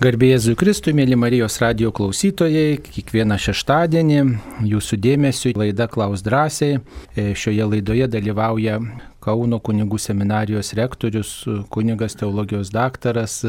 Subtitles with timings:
[0.00, 4.22] Garbėjai Kristui, mėly Marijos radio klausytojai, kiekvieną šeštadienį
[4.70, 6.78] jūsų dėmesio laida Klaus drąsiai.
[7.12, 8.78] E, šioje laidoje dalyvauja
[9.20, 11.32] Kauno kunigų seminarijos rektorius,
[11.68, 13.42] kunigas teologijos daktaras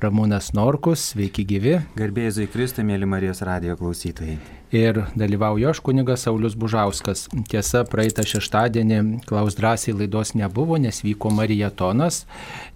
[0.00, 1.10] Ramūnas Norkus.
[1.12, 1.76] Sveiki gyvi.
[2.00, 4.38] Garbėjai Kristui, mėly Marijos radio klausytojai.
[4.72, 7.24] Ir dalyvauju aš kunigas Saulis Bužauskas.
[7.50, 12.22] Tiesa, praeitą šeštadienį Klaus drąsiai laidos nebuvo, nes vyko marijatonas.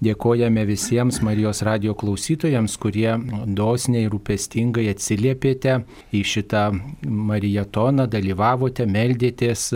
[0.03, 3.15] Dėkojame visiems Marijos radio klausytojams, kurie
[3.47, 5.79] dosniai rūpestingai atsiliepėte
[6.11, 6.67] į šitą
[7.07, 9.71] marijatoną, dalyvavote, meldėtės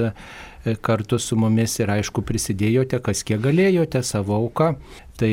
[0.83, 4.75] kartu su mumis ir aišku prisidėjote, kas kiek galėjote savo auką.
[5.19, 5.31] Tai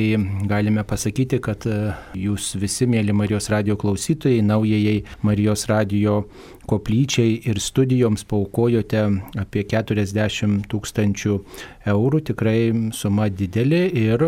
[0.49, 6.23] galime pasakyti, kad e, jūs visi, mėly Marijos radio klausytojai, naujajai Marijos radio
[6.67, 9.01] koplyčiai ir studijoms paukojote
[9.41, 11.35] apie 40 tūkstančių
[11.91, 12.59] eurų, tikrai
[12.95, 14.27] suma didelė ir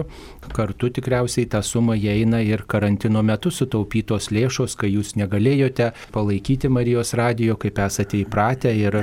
[0.55, 7.15] kartu tikriausiai tą sumą įeina ir karantino metu sutaupytos lėšos, kai jūs negalėjote palaikyti Marijos
[7.17, 9.01] radio, kaip esate įpratę ir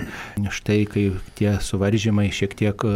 [0.50, 2.86] štai kai tie suvaržymai šiek tiek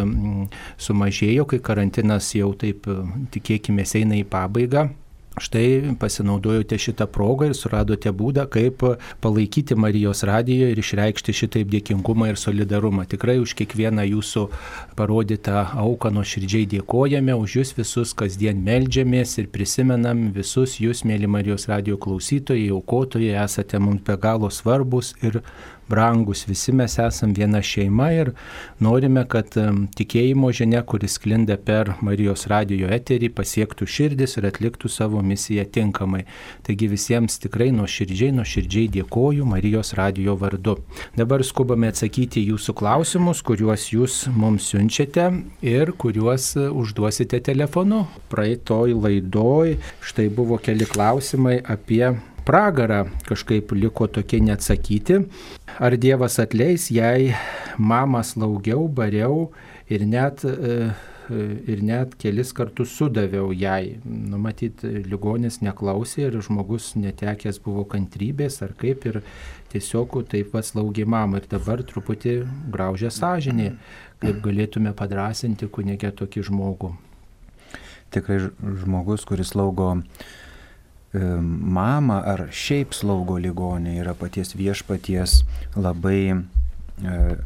[0.78, 2.86] sumažėjo, kai karantinas jau taip
[3.34, 4.88] tikėkime eina į pabaigą.
[5.38, 8.82] Štai pasinaudojote šitą progą ir suradote būdą, kaip
[9.22, 13.06] palaikyti Marijos radiją ir išreikšti šitaip dėkingumą ir solidarumą.
[13.10, 14.44] Tikrai už kiekvieną jūsų
[14.98, 21.68] parodytą auką nuoširdžiai dėkojame, už jūs visus kasdien melžiamės ir prisimenam visus jūs, mėly Marijos
[21.70, 25.42] radijo klausytojai, aukotojai, esate mums be galo svarbus ir
[25.88, 28.32] brangus, visi mes esam viena šeima ir
[28.84, 29.54] norime, kad
[29.98, 36.24] tikėjimo žinia, kuris sklinda per Marijos radio eterį, pasiektų širdis ir atliktų savo misiją tinkamai.
[36.66, 40.78] Taigi visiems tikrai nuoširdžiai, nuoširdžiai dėkoju Marijos radio vardu.
[41.18, 45.28] Dabar skubame atsakyti jūsų klausimus, kuriuos jūs mums siunčiate
[45.66, 48.04] ir kuriuos užduosite telefonu.
[48.32, 52.16] Praeitoj laidoj štai buvo keli klausimai apie
[52.48, 55.20] pragarą kažkaip liko tokie neatsakyti.
[55.78, 57.34] Ar Dievas atleis, jei
[57.76, 59.50] mamą slaugiau, bariau
[59.92, 60.88] ir net, e,
[61.68, 63.98] ir net kelis kartus sudaviau jai.
[64.04, 69.20] Numatyt, ligonis neklausė ir žmogus netekęs buvo kantrybės ar kaip ir
[69.74, 72.40] tiesiog taip pat slaugė mamą ir dabar truputį
[72.72, 73.74] graužia sąžinė,
[74.24, 76.94] kaip galėtume padrasinti kunigę tokį žmogų.
[78.08, 78.46] Tikrai
[78.80, 80.47] žmogus, kuris slaugo E,
[81.12, 85.42] mamą ar šiaip slaugo ligonį yra paties viešpaties
[85.76, 87.38] labai e,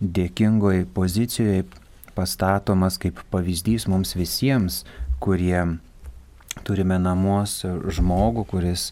[0.00, 1.64] dėkingoj pozicijoje
[2.12, 4.82] pastatomas kaip pavyzdys mums visiems,
[5.24, 5.78] kurie
[6.66, 8.90] turime namuos žmogų, kuris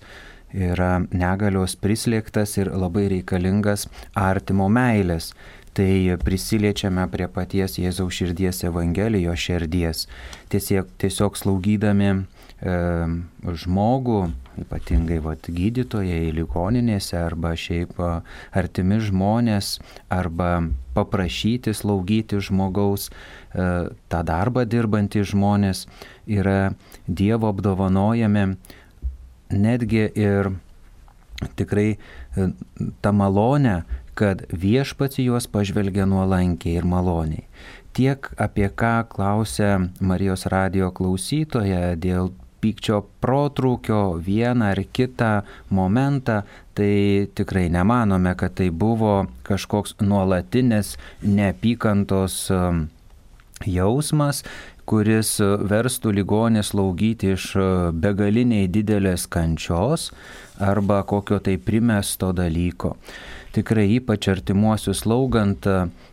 [0.50, 3.86] yra negalios prislėgtas ir labai reikalingas
[4.16, 5.34] artimo meilės.
[5.76, 10.08] Tai prisiliečiame prie paties Jėzaus širdies Evangelijos širdies.
[10.50, 12.24] Tiesiog, tiesiog slaugydami
[12.60, 14.18] žmogų,
[14.60, 17.96] ypatingai vat, gydytojai ligoninėse arba šiaip
[18.52, 19.78] artimi žmonės,
[20.12, 25.86] arba paprašyti slaugyti žmogaus, e, tą darbą dirbantys žmonės
[26.28, 26.74] yra
[27.06, 28.56] Dievo apdovanojami.
[29.50, 30.52] Netgi ir
[31.56, 32.50] tikrai e,
[33.00, 33.84] tą malonę,
[34.14, 37.46] kad viešpats juos pažvelgia nuolankiai ir maloniai.
[37.96, 45.32] Tiek apie ką klausia Marijos radio klausytoja dėl pykčio protrūkio vieną ar kitą
[45.70, 46.42] momentą,
[46.76, 52.86] tai tikrai nemanome, kad tai buvo kažkoks nuolatinis neapykantos um,
[53.66, 54.44] jausmas,
[54.88, 60.10] kuris verstų ligonį slaugyti iš uh, begaliniai didelės kančios
[60.60, 62.96] arba kokio tai primesto dalyko
[63.54, 65.66] tikrai ypač artimuosius slaugant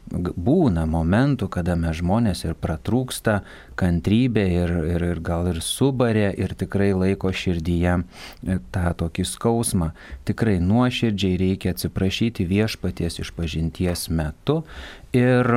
[0.09, 3.41] būna momentų, kada mes žmonės ir pratrūksta
[3.79, 9.91] kantrybė ir, ir, ir gal ir subarė ir tikrai laiko širdyje e, tą tokį skausmą.
[10.27, 14.63] Tikrai nuoširdžiai reikia atsiprašyti viešpaties išpažinties metu
[15.15, 15.51] ir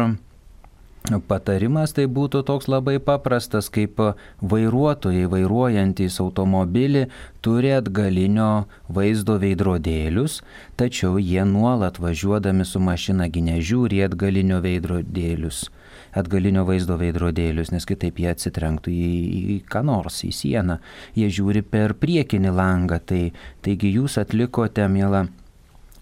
[1.09, 3.99] Patarimas tai būtų toks labai paprastas, kaip
[4.45, 7.07] vairuotojai vairuojantys automobilį
[7.41, 10.43] turi atgalinio vaizdo veidrodėlius,
[10.77, 15.71] tačiau jie nuolat važiuodami su mašina nežiūri atgalinio veidrodėlius
[16.17, 19.11] atgalinio vaizdo veidrodėlius, nes kitaip jie atsitrenktų į,
[19.55, 20.81] į ką nors, į sieną.
[21.19, 23.01] Jie žiūri per priekinį langą.
[23.07, 23.23] Tai,
[23.65, 25.29] taigi jūs atlikote, mėla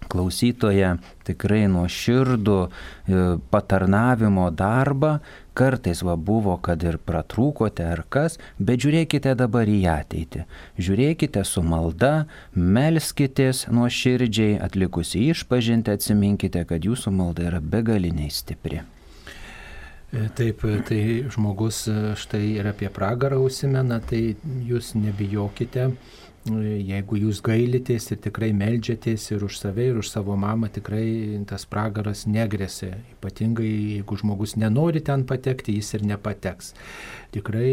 [0.09, 0.95] klausytoje
[1.27, 3.21] tikrai nuo širdų e,
[3.53, 5.19] patarnavimo darbą,
[5.59, 10.45] kartais va buvo, kad ir pratrūkote ar kas, bet žiūrėkite dabar į ateitį.
[10.79, 12.13] Žiūrėkite su malda,
[12.55, 18.81] melskitės nuo širdžiai, atlikusi išpažinti, atsiminkite, kad jūsų malda yra begaliniai stipri.
[20.09, 24.33] E, taip, tai žmogus e, štai ir apie pragarą užsimena, tai
[24.65, 25.91] jūs nebijokite
[26.49, 31.65] jeigu jūs gailitės ir tikrai melžiatės ir už save, ir už savo mamą, tikrai tas
[31.69, 32.95] pragaras negrėsia.
[33.15, 33.69] Ypatingai,
[33.99, 36.73] jeigu žmogus nenori ten patekti, jis ir nepateks.
[37.35, 37.71] Tikrai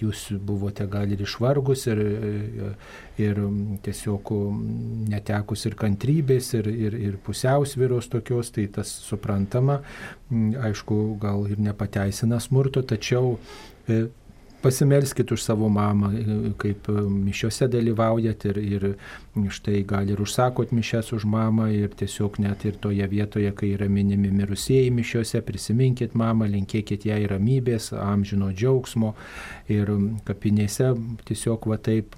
[0.00, 2.00] jūs buvote gal ir išvargus, ir,
[3.22, 3.42] ir
[3.86, 4.32] tiesiog
[5.12, 9.82] netekus ir kantrybės, ir, ir, ir pusiausviros tokios, tai tas suprantama,
[10.32, 13.36] aišku, gal ir nepateisina smurto, tačiau
[13.86, 14.06] e,
[14.62, 16.12] pasimelskit už savo mamą,
[16.60, 18.86] kaip mišiuose dalyvaujat ir, ir
[19.32, 23.88] štai gal ir užsakot mišes už mamą ir tiesiog net ir toje vietoje, kai yra
[23.88, 29.14] minimi mirusieji mišiuose, prisiminkit mamą, linkėkit jai ramybės, amžino džiaugsmo
[29.72, 29.88] ir
[30.28, 30.90] kapinėse
[31.24, 32.12] tiesiog va taip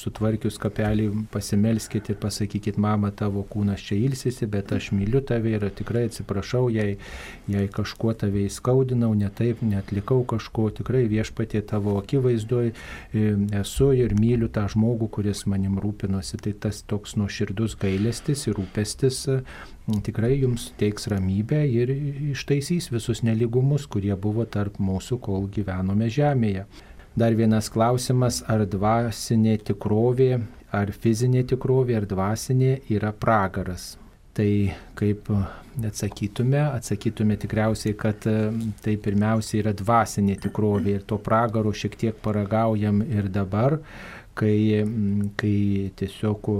[0.00, 5.68] sutvarkius kapelį pasimelskit ir pasakykit mamą, tavo kūnas čia ilsisi, bet aš myliu tave ir
[5.76, 6.96] tikrai atsiprašau, jei,
[7.52, 12.74] jei kažkuo tave įskaudinau, ne taip, netlikau kažko, tikrai viešpatie tavo akivaizdoj e,
[13.60, 15.76] esu ir myliu tą žmogų, kuris manim
[16.14, 16.38] rūpinosi.
[16.40, 19.42] Tai tas toks nuoširdus gailestis ir rūpestis e,
[20.02, 21.90] tikrai jums teiks ramybę ir
[22.32, 26.66] ištaisys visus neligumus, kurie buvo tarp mūsų, kol gyvenome žemėje.
[27.16, 30.40] Dar vienas klausimas, ar dvasinė tikrovė,
[30.72, 33.96] ar fizinė tikrovė, ar dvasinė yra pragaras.
[34.34, 35.28] Tai kaip
[35.86, 38.50] atsakytume, atsakytume tikriausiai, kad e,
[38.82, 43.78] tai pirmiausia yra dvasinė tikrovė ir to pragaro šiek tiek paragaujam ir dabar,
[44.38, 44.84] kai,
[45.40, 45.56] kai
[45.96, 46.50] tiesiog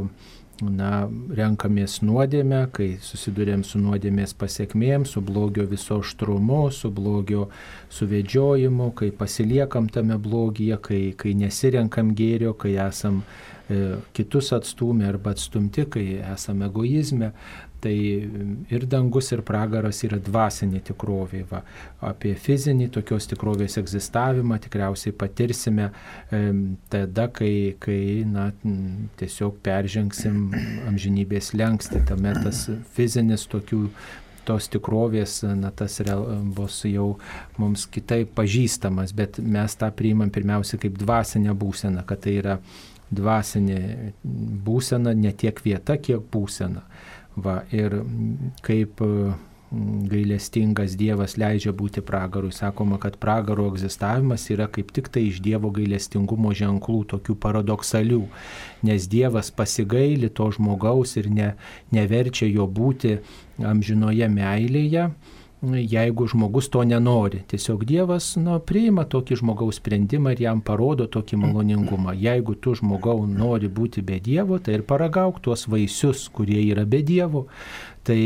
[0.62, 7.48] na, renkamės nuodėmę, kai susidurėm su nuodėmės pasiekmėm, su blogio viso aštrumu, su blogio
[7.94, 13.22] suvedžiojimu, kai pasiliekam tame blogyje, kai, kai nesirenkam gėrio, kai esam
[13.68, 17.32] e, kitus atstumę arba atstumti, kai esame egoizme.
[17.84, 17.92] Tai
[18.72, 21.42] ir dangus, ir pragaras yra dvasinė tikrovė.
[21.50, 21.60] Va.
[22.08, 26.40] Apie fizinį tokios tikrovės egzistavimą tikriausiai patirsime e,
[26.92, 28.48] tada, kai, kai na,
[29.20, 30.46] tiesiog peržengsim
[30.88, 32.00] amžinybės lengsti.
[32.08, 32.64] Tame tas
[32.96, 33.82] fizinis tokių
[34.48, 36.00] tos tikrovės, na, tas
[36.56, 37.14] bus jau
[37.60, 42.58] mums kitaip pažįstamas, bet mes tą priimam pirmiausia kaip dvasinę būseną, kad tai yra
[43.14, 44.12] dvasinė
[44.64, 46.84] būsena, ne tiek vieta, kiek būsena.
[47.34, 47.96] Va, ir
[48.62, 52.52] kaip mm, gailestingas Dievas leidžia būti pragarui.
[52.54, 58.22] Sakoma, kad pragaro egzistavimas yra kaip tik tai iš Dievo gailestingumo ženklų, tokių paradoksalių,
[58.86, 61.54] nes Dievas pasigaili to žmogaus ir ne,
[61.94, 63.18] neverčia jo būti
[63.58, 65.08] amžinoje meilėje
[65.72, 67.42] jeigu žmogus to nenori.
[67.48, 72.14] Tiesiog Dievas nu, priima tokį žmogaus sprendimą ir jam parodo tokį maloningumą.
[72.18, 77.02] Jeigu tu žmogau nori būti be Dievo, tai ir paragauk tuos vaisius, kurie yra be
[77.02, 77.48] Dievo.
[78.04, 78.20] Tai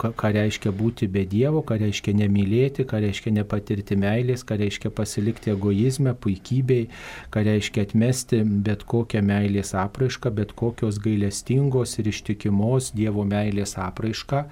[0.00, 5.52] ką reiškia būti be Dievo, ką reiškia nemylėti, ką reiškia nepatirti meilės, ką reiškia pasilikti
[5.52, 6.86] egoizme, puikybei,
[7.34, 14.46] ką reiškia atmesti bet kokią meilės apraišką, bet kokios gailestingos ir ištikimos Dievo meilės apraišką.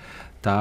[0.44, 0.58] Ta,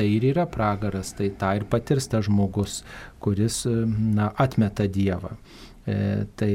[0.00, 2.80] tai ir yra pragaras, tai tą ir patirs tas žmogus,
[3.20, 5.36] kuris na, atmeta Dievą.
[5.84, 6.00] E,
[6.40, 6.54] tai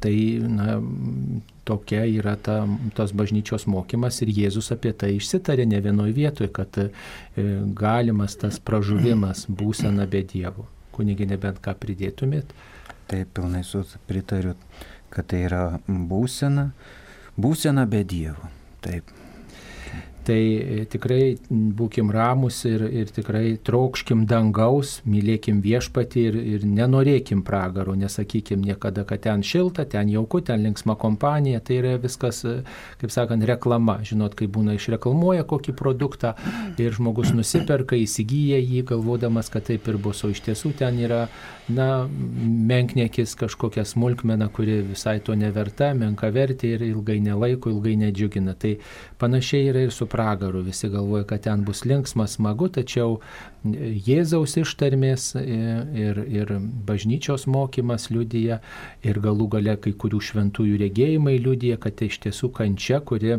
[0.00, 0.82] Tai na,
[1.64, 2.58] tokia yra ta,
[2.96, 6.88] tos bažnyčios mokymas ir Jėzus apie tai išsitarė ne vienoje vietoje, kad e,
[7.78, 10.66] galimas tas pražuvimas būsena be Dievo.
[10.92, 12.52] Kunigi nebent ką pridėtumėt?
[13.08, 13.64] Taip, pilnai
[14.10, 14.52] pritariu,
[15.08, 16.68] kad tai yra būsena,
[17.40, 18.52] būsena be Dievo.
[18.84, 19.17] Taip.
[20.28, 27.40] Tai e, tikrai būkim ramus ir, ir tikrai traukškim dangaus, mylėkim viešpatį ir, ir nenorėkim
[27.46, 32.58] pragaro, nesakykim niekada, kad ten šilta, ten jauku, ten linksma kompanija, tai yra viskas, e,
[33.00, 34.02] kaip sakant, reklama.
[34.04, 36.34] Žinot, kai būna išreklamuoja kokį produktą
[36.76, 41.22] ir žmogus nusiperka, įsigyja jį, galvodamas, kad taip ir bus, o iš tiesų ten yra,
[41.72, 42.04] na,
[42.68, 48.58] menknekis kažkokia smulkmena, kuri visai to neverta, menka vertė ir ilgai nelaiko, ilgai nedžiugina.
[48.60, 48.76] Tai
[49.20, 50.64] panašiai yra ir su pragaru.
[50.66, 53.20] Visi galvoja, kad ten bus linksma, smagu, tačiau
[54.08, 56.54] Jėzaus ištarmės ir, ir
[56.88, 58.60] bažnyčios mokymas liudyja
[59.06, 63.38] ir galų gale kai kurių šventųjų regėjimai liudyja, kad tai iš tiesų kančia, kuri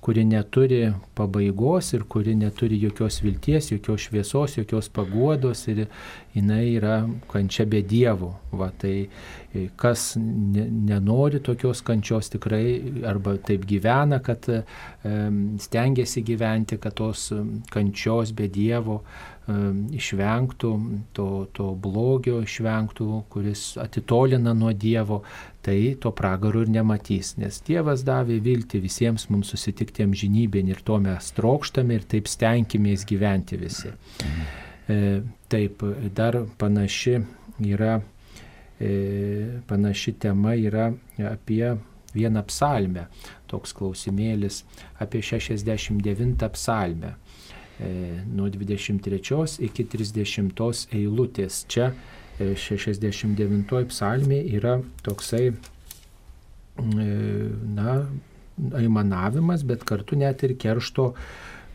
[0.00, 5.86] kuri neturi pabaigos ir kuri neturi jokios vilties, jokios šviesos, jokios paguodos ir
[6.34, 7.00] jinai yra
[7.32, 8.30] kančia be dievų.
[8.58, 14.62] Va, tai e, kas ne, nenori tokios kančios tikrai arba taip gyvena, kad e,
[15.66, 17.32] stengiasi gyventi, kad tos
[17.74, 19.02] kančios be dievo
[19.48, 20.70] išvengtų,
[21.16, 25.22] to, to blogio išvengtų, kuris atitolina nuo Dievo,
[25.62, 31.00] tai to pragaro ir nematys, nes Dievas davė viltį visiems mums susitikti amžinybėn ir to
[31.02, 33.90] mes trokštame ir taip stenkimės gyventi visi.
[34.88, 35.00] E,
[35.50, 35.82] taip,
[36.14, 37.18] dar panaši
[37.66, 37.98] yra
[39.66, 40.92] panaši tema yra
[41.30, 41.76] apie
[42.14, 43.06] vieną psalmę,
[43.50, 44.62] toks klausimėlis
[45.02, 47.14] apie 69 psalmę.
[48.26, 51.64] Nuo 23 iki 30 eilutės.
[51.70, 51.92] Čia
[52.38, 55.52] 69 psalmė yra toksai,
[56.78, 58.00] na,
[58.78, 61.12] aimanavimas, bet kartu net ir keršto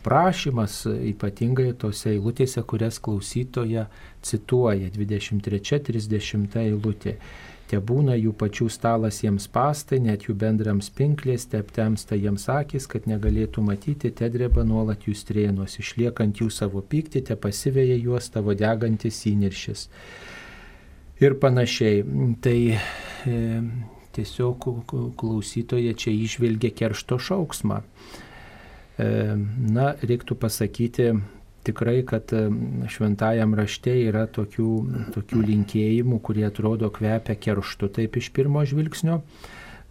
[0.04, 3.88] prašymas, ypatingai tose eilutėse, kurias klausytoja
[4.24, 7.18] cituoja, 23-30 eilutė.
[7.72, 13.08] Te būna jų pačių stalas jiems pastai, net jų bendrams pinklės, teptemsta jiems akis, kad
[13.10, 18.54] negalėtų matyti, te dreba nuolat jų strėnos, išliekant jų savo pyktį, te pasivėja juos tavo
[18.60, 19.88] degantis įniršis.
[21.24, 22.04] Ir panašiai.
[22.44, 23.38] Tai e,
[24.16, 24.66] tiesiog
[25.16, 27.80] klausytoje čia išvelgia keršto šauksmą.
[27.80, 29.08] E,
[29.78, 31.14] na, reiktų pasakyti
[31.64, 32.44] tikrai, kad e,
[32.92, 34.70] šventajam rašte yra tokių,
[35.16, 39.22] tokių linkėjimų, kurie atrodo kvepia kerštu taip iš pirmo žvilgsnio.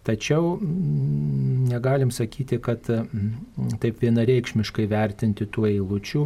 [0.03, 2.83] Tačiau negalim sakyti, kad
[3.79, 6.25] taip vienareikšmiškai vertinti tų eilučių,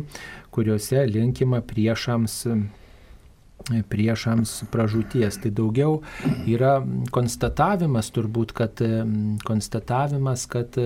[0.51, 2.39] kuriuose linkima priešams
[3.67, 5.39] priešams pražūties.
[5.43, 6.01] Tai daugiau
[6.47, 6.77] yra
[7.13, 8.81] konstatavimas turbūt, kad
[9.47, 10.77] konstatavimas, kad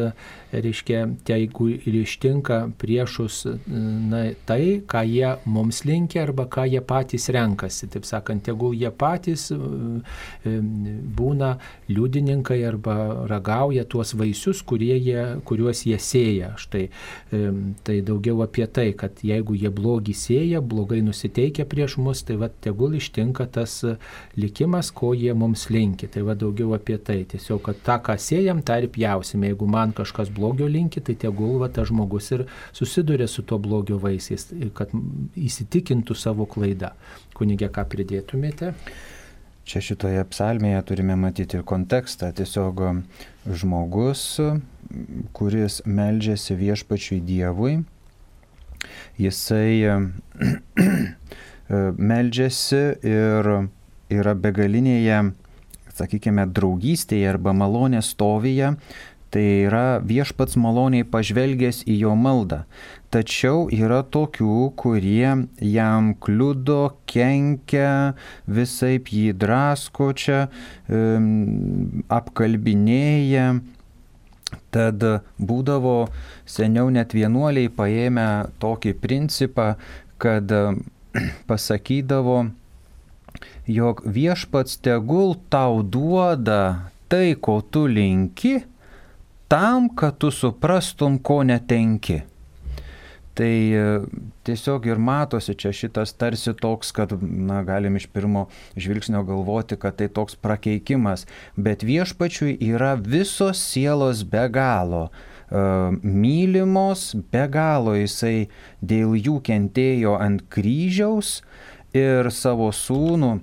[0.51, 7.29] reiškia, jeigu ir ištinka priešus na, tai, ką jie mums linkia arba ką jie patys
[7.33, 7.89] renkasi.
[7.91, 9.49] Taip sakant, jeigu jie patys
[11.21, 11.53] būna
[11.91, 16.55] liudininkai arba ragauja tuos vaisius, jie, kuriuos jie sėja.
[16.61, 16.87] Štai
[17.85, 22.49] tai daugiau apie tai, kad jeigu jie blogį sėja, blogai nusiteikia prieš mus, tai va
[22.63, 23.79] tegul ištinka tas
[24.39, 26.09] likimas, ko jie mums linki.
[26.11, 27.21] Tai va daugiau apie tai.
[27.29, 29.51] Tiesiog, kad tą, ką sėjam, tą ir pjausime.
[29.51, 33.99] Jeigu man kažkas blogio linki, tai tegul va tas žmogus ir susiduria su to blogio
[34.01, 34.93] vaisiais, kad
[35.39, 36.93] įsitikintų savo klaidą.
[37.37, 38.73] Kunigė, ką pridėtumėte?
[39.67, 42.31] Čia šitoje psalmėje turime matyti ir kontekstą.
[42.35, 42.81] Tiesiog
[43.61, 44.25] žmogus,
[45.37, 47.79] kuris meldžiasi viešpačiui Dievui,
[49.21, 50.01] jisai
[50.41, 51.15] E,
[51.71, 53.51] meldžiasi ir
[54.11, 55.21] yra begalinėje,
[55.95, 58.75] sakykime, draugystėje arba malonės stovyje,
[59.31, 62.65] tai yra viešpats maloniai pažvelgęs į jo maldą.
[63.11, 68.15] Tačiau yra tokių, kurie jam kliudo, kenkia,
[68.47, 70.45] visai jį drasko čia,
[72.19, 73.51] apkalbinėja.
[74.71, 75.03] Tad
[75.39, 75.97] būdavo
[76.47, 78.27] seniau net vienuoliai paėmę
[78.59, 79.75] tokį principą,
[80.19, 80.51] kad
[81.49, 82.45] pasakydavo,
[83.67, 88.61] jog viešpats tegul tau duoda tai, ko tu linki,
[89.51, 92.21] tam, kad tu suprastum, ko netenki.
[93.35, 93.83] Tai e,
[94.47, 99.95] tiesiog ir matosi čia šitas tarsi toks, kad, na, galim iš pirmo žvilgsnio galvoti, kad
[99.99, 101.25] tai toks prakeikimas,
[101.55, 105.09] bet viešpačiui yra visos sielos be galo
[105.51, 108.49] mylimos, be galo jisai
[108.81, 111.41] dėl jų kentėjo ant kryžiaus
[111.95, 113.39] ir savo sūnų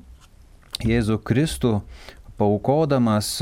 [0.88, 1.72] Jėzų Kristų
[2.38, 3.32] paukodamas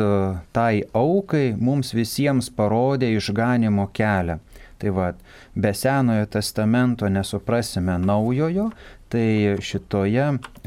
[0.56, 4.38] tai aukai mums visiems parodė išganimo kelią.
[4.80, 5.20] Tai vad,
[5.54, 8.70] be Senojo testamento nesuprasime naujojo,
[9.12, 10.26] tai šitoje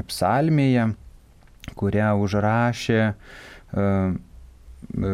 [0.09, 0.87] psalmėje,
[1.77, 4.15] kurią užrašė uh,
[4.97, 5.11] E,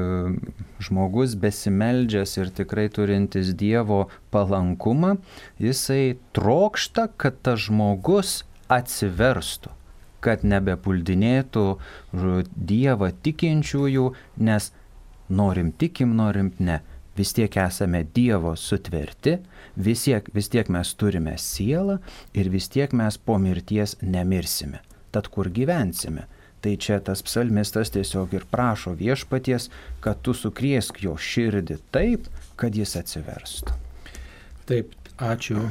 [0.79, 5.15] žmogus besimeldžias ir tikrai turintis Dievo palankumą,
[5.61, 9.71] jisai trokšta, kad tas žmogus atsiverstų,
[10.25, 11.65] kad nebepuldinėtų
[12.55, 14.09] Dievą tikinčiųjų,
[14.41, 14.71] nes
[15.29, 16.81] norim tikim, norim ne.
[17.15, 19.37] Vis tiek esame Dievo sutverti,
[19.79, 22.01] vis tiek, vis tiek mes turime sielą
[22.35, 24.81] ir vis tiek mes po mirties nemirsime.
[25.15, 26.25] Tad kur gyvensime?
[26.65, 29.67] Tai čia tas psalmistas tiesiog ir prašo viešpaties,
[30.01, 32.25] kad tu sukriesk jo širdį taip,
[32.57, 33.75] kad jis atsiverstų.
[34.65, 35.67] Taip, ačiū.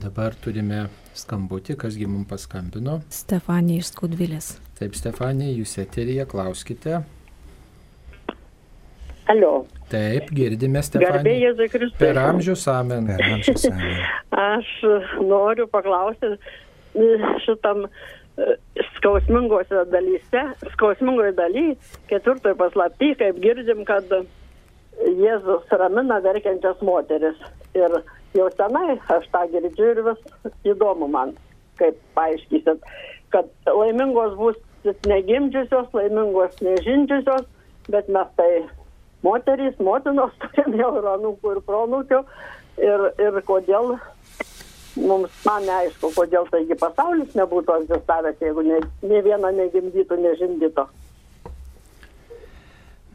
[0.00, 0.86] Dabar turime
[1.18, 2.94] skambutį, kasgi mums paskambino.
[3.12, 4.48] Stefanija iš Skudvilės.
[4.80, 7.02] Taip, Stefanija, jūs eterija, klauskite.
[9.28, 9.66] Alio.
[9.92, 11.52] Taip, girdime Stefaniją.
[12.00, 13.12] Per amžius amen.
[13.12, 14.00] Per amžius amen.
[14.32, 14.72] Aš
[15.20, 16.38] noriu paklausti
[17.44, 17.84] šitam
[18.96, 21.64] skausmingose dalyse, skausmingoje daly,
[22.10, 24.12] ketvirtoje paslapti, kaip girdim, kad
[24.98, 27.38] Jėzus ramina verkiančias moteris.
[27.78, 28.00] Ir
[28.34, 31.36] jau senai aš tą girdžiu ir vis įdomu man,
[31.78, 32.82] kaip paaiškysit,
[33.34, 34.58] kad laimingos bus
[35.06, 37.46] negimdžiusios, laimingos nežindžiusios,
[37.92, 38.50] bet mes tai
[39.22, 42.22] moterys, motinos turim jau ir anūkų ir pronūkių.
[42.78, 43.96] Ir, ir kodėl
[44.98, 50.88] mums man neaišku kodėl taigi pasaulis nebūtų egzistavęs jeigu ne, ne viena negimdytų nežindyto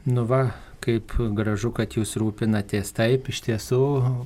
[0.05, 0.45] nu va
[0.83, 2.91] kaip gražu, kad jūs rūpinatės.
[2.97, 3.83] Taip, iš tiesų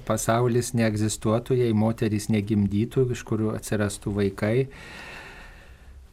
[0.07, 4.55] pasaulis neegzistuotų, jei moteris negimdytų, iš kurių atsirastų vaikai.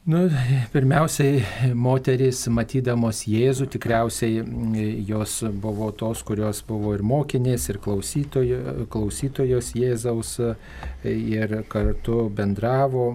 [0.05, 0.27] Nu,
[0.69, 1.39] pirmiausiai,
[1.81, 4.43] moteris, matydamos Jėzų, tikriausiai
[5.09, 8.59] jos buvo tos, kurios buvo ir mokinės, ir klausytojo,
[8.93, 10.35] klausytojos Jėzaus,
[11.09, 13.07] ir kartu bendravo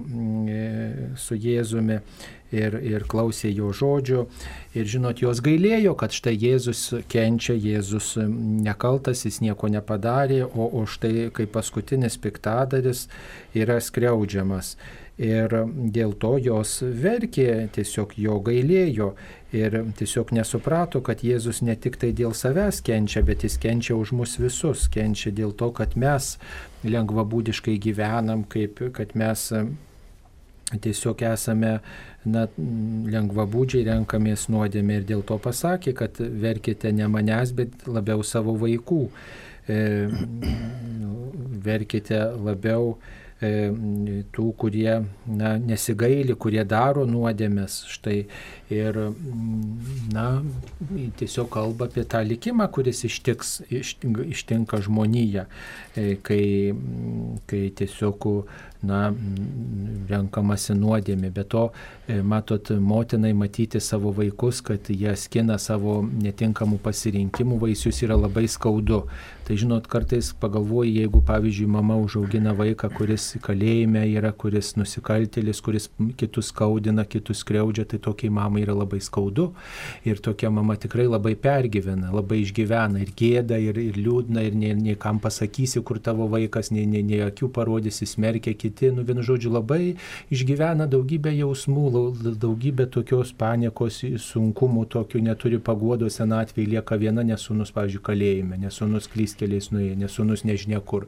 [1.13, 1.99] su Jėzumi
[2.57, 4.23] ir, ir klausė jo žodžio.
[4.73, 10.87] Ir žinot, jos gailėjo, kad štai Jėzus kenčia, Jėzus nekaltas, jis nieko nepadarė, o, o
[10.89, 13.05] štai kaip paskutinis piktadaris
[13.53, 14.73] yra skriaudžiamas
[15.19, 15.51] ir
[15.91, 19.09] dėl to jos verkė, tiesiog jo gailėjo
[19.51, 24.13] ir tiesiog nesuprato, kad Jėzus ne tik tai dėl savęs kenčia, bet jis kenčia už
[24.15, 26.37] mus visus, kenčia dėl to, kad mes
[26.87, 29.49] lengvabūdiškai gyvenam, kaip, kad mes
[30.69, 31.75] tiesiog esame
[32.23, 32.47] na,
[33.11, 39.05] lengvabūdžiai renkamės nuodėmė ir dėl to pasakė, kad verkite ne manęs, bet labiau savo vaikų.
[39.69, 39.79] E,
[41.65, 47.85] verkite labiau E, tų, kurie na, nesigaili, kurie daro nuodėmės.
[47.87, 48.25] Štai
[48.69, 48.99] ir
[50.11, 50.25] na,
[51.19, 55.45] tiesiog kalba apie tą likimą, kuris ištiks, ištinka žmoniją,
[55.95, 56.75] e, kai,
[57.47, 58.27] kai tiesiog
[58.83, 59.13] na,
[60.11, 61.31] renkamasi nuodėmė.
[61.31, 68.01] Be to, e, matot, motinai matyti savo vaikus, kad jie skina savo netinkamų pasirinkimų vaisius
[68.05, 69.03] yra labai skaudu.
[69.49, 75.87] Tai žinot, kartais pagalvoju, jeigu pavyzdžiui mama užaugina vaiką, kuris kalėjime yra, kuris nusikaltėlis, kuris
[76.21, 79.47] kitus skaudina, kitus skriaudžia, tai tokiai mamai yra labai skaudu.
[80.05, 84.75] Ir tokia mama tikrai labai pergyvena, labai išgyvena ir gėda, ir, ir liūdna, ir nei,
[84.77, 89.25] nei kam pasakysi, kur tavo vaikas, nei, nei, nei akių parodysi, smerkia kiti, nu vienu
[89.25, 89.95] žodžiu, labai
[90.29, 98.03] išgyvena daugybę jausmų, daugybę tokios paniekos, sunkumų, tokių neturi paguodos senatvėje, lieka viena nesunus, pavyzdžiui,
[98.05, 101.07] kalėjime, nesunus klysti keliais nuėjo, nes sunus nežinia kur.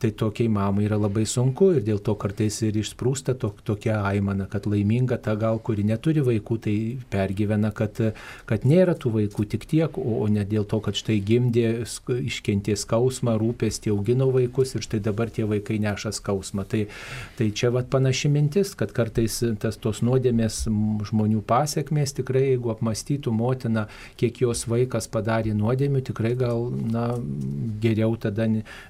[0.00, 4.46] Tai tokiai mamai yra labai sunku ir dėl to kartais ir išsprūsta to, tokia aimana,
[4.50, 6.76] kad laiminga ta gal, kuri neturi vaikų, tai
[7.12, 8.00] pergyvena, kad,
[8.48, 12.76] kad nėra tų vaikų tik tiek, o, o ne dėl to, kad štai gimdė, iškentė
[12.80, 16.66] skausmą, rūpestį, augino vaikus ir štai dabar tie vaikai neša skausmą.
[16.68, 16.86] Tai,
[17.38, 23.32] tai čia vat panaši mintis, kad kartais tas tos nuodėmės žmonių pasiekmės tikrai, jeigu apmastytų
[23.34, 23.86] motina,
[24.20, 27.06] kiek jos vaikas padarė nuodėmių, tikrai gal, na,
[27.82, 28.46] geriau tada,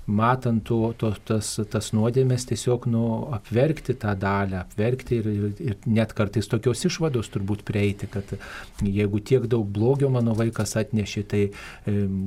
[0.06, 5.88] matant to, to, tas, tas nuodėmės, tiesiog nu, apverkti tą dalę, apverkti ir, ir, ir
[5.88, 8.36] net kartais tokios išvados turbūt prieiti, kad
[8.84, 11.44] jeigu tiek daug blogio mano vaikas atnešė, tai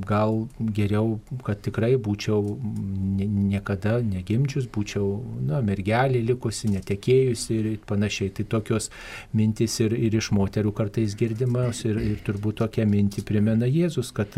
[0.08, 0.44] gal
[0.74, 2.42] geriau, kad tikrai būčiau
[3.18, 5.08] niekada negimdžius, būčiau
[5.48, 8.32] na, mergelė likusi, netekėjusi ir panašiai.
[8.38, 8.90] Tai tokios
[9.36, 14.34] mintis ir, ir iš moterų kartais girdimas ir, ir turbūt tokia mintį primena Jėzus, kad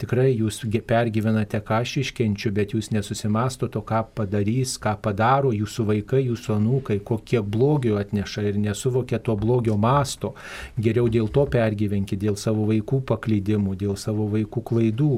[0.00, 5.88] tikrai jūs pergyvenate ką aš iškenčiu, bet jūs nesusimasto to, ką padarys, ką padaro jūsų
[5.92, 10.34] vaikai, jūsų anūkai, kokie blogio atneša ir nesuvokia to blogio masto.
[10.78, 15.12] Geriau dėl to pergyvenkite, dėl savo vaikų paklydimų, dėl savo vaikų klaidų.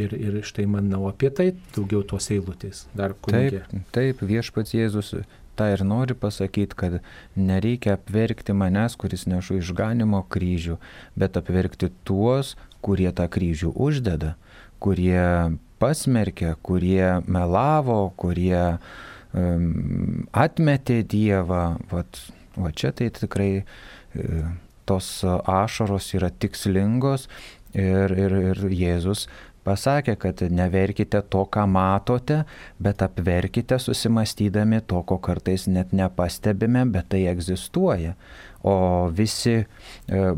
[0.00, 2.86] Ir, ir štai manau apie tai daugiau tos eilutės.
[2.96, 3.64] Dar kunigė.
[3.70, 5.14] Taip, taip, viešpats Jėzus
[5.58, 6.98] tą ir nori pasakyti, kad
[7.36, 10.78] nereikia apverkti manęs, kuris nešu išganimo kryžių,
[11.18, 14.36] bet apverkti tuos, kurie tą kryžių uždeda
[14.82, 21.64] kurie pasmerkė, kurie melavo, kurie um, atmetė Dievą.
[21.92, 22.20] Vat,
[22.58, 24.42] va čia tai tikrai e,
[24.88, 27.28] tos ašaros yra tikslingos
[27.74, 29.28] ir, ir, ir Jėzus
[29.66, 32.42] pasakė, kad neverkite to, ką matote,
[32.82, 38.16] bet apverkite susimastydami to, ko kartais net nepastebime, bet tai egzistuoja.
[38.62, 39.66] O visi e,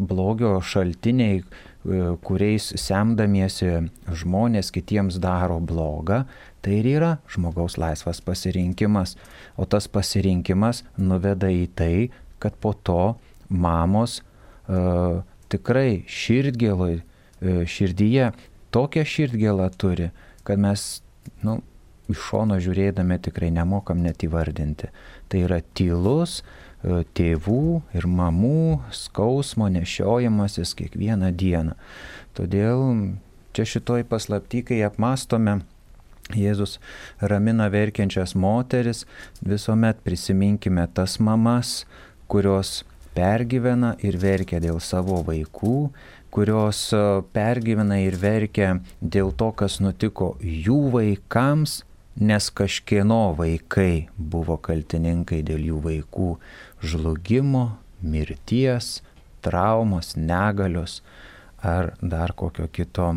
[0.00, 1.42] blogio šaltiniai,
[1.84, 3.68] E, kuriais semdamiesi
[4.08, 6.22] žmonės kitiems daro blogą,
[6.64, 9.18] tai ir yra žmogaus laisvas pasirinkimas.
[9.60, 12.08] O tas pasirinkimas nuveda į tai,
[12.40, 13.14] kad po to
[13.48, 14.22] mamos
[14.66, 15.20] uh,
[15.52, 18.32] tikrai širdgėlai, uh, širdyje
[18.74, 20.10] tokią širdgėlą turi,
[20.44, 21.02] kad mes,
[21.46, 21.60] nu,
[22.10, 24.90] iš šono žiūrėdami tikrai nemokam net įvardinti.
[25.30, 26.42] Tai yra tylus,
[26.84, 31.78] E, tėvų ir mamų skausmo nešiojimasis kiekvieną dieną.
[32.36, 32.82] Todėl
[33.56, 35.62] čia šitoj paslapty, kai apmastome,
[36.32, 36.78] Jėzus
[37.20, 39.02] ramina verkiančias moteris,
[39.44, 41.82] visuomet prisiminkime tas mamas,
[42.32, 42.78] kurios
[43.12, 45.90] pergyvena ir verkia dėl savo vaikų,
[46.34, 47.00] kurios e,
[47.34, 51.82] pergyvena ir verkia dėl to, kas nutiko jų vaikams,
[52.18, 56.30] nes kažkieno vaikai buvo kaltininkai dėl jų vaikų
[56.82, 57.64] žlugimo,
[58.02, 58.98] mirties,
[59.46, 61.00] traumos, negalios
[61.62, 63.14] ar dar kokio kito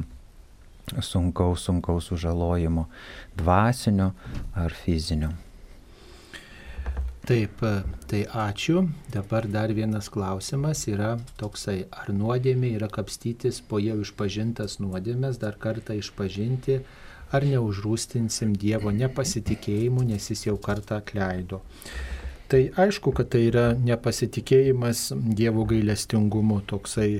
[1.02, 2.88] sunkaus, sunkaus sužalojimo,
[3.36, 4.14] dvasinio
[4.56, 5.34] ar fizinio.
[7.28, 7.60] Taip,
[8.08, 8.86] tai ačiū.
[9.12, 11.10] Dabar dar vienas klausimas yra
[11.42, 16.78] toksai, ar nuodėmė yra kapstytis po jau išpažintas nuodėmės, dar kartą išpažinti,
[17.36, 21.60] ar neužrūstinsim Dievo nepasitikėjimu, nes jis jau kartą atleido.
[22.48, 27.20] Tai aišku, kad tai yra nepasitikėjimas Dievo gailestingumu, toksai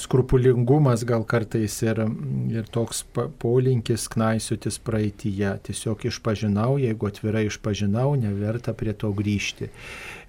[0.00, 1.98] skrupulingumas gal kartais ir,
[2.48, 3.02] ir toks
[3.42, 5.50] polinkis knaisiutis praeitįje.
[5.68, 9.68] Tiesiog išpažinau, jeigu atvirai išpažinau, neverta prie to grįžti.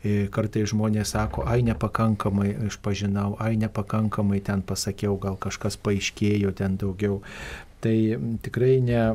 [0.03, 6.75] E, kartai žmonės sako, ai nepakankamai išpažinau, ai nepakankamai ten pasakiau, gal kažkas paaiškėjo ten
[6.81, 7.21] daugiau.
[7.79, 7.95] Tai
[8.43, 9.05] tikrai ne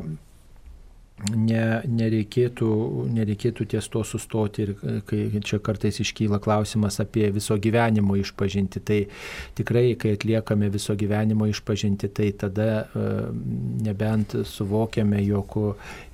[1.35, 2.69] ne, nereikėtų,
[3.13, 4.73] nereikėtų ties to sustoti ir
[5.09, 8.99] kai čia kartais iškyla klausimas apie viso gyvenimo išpažinti, tai
[9.59, 13.07] tikrai, kai atliekame viso gyvenimo išpažinti, tai tada e,
[13.85, 15.57] nebent suvokiame, jog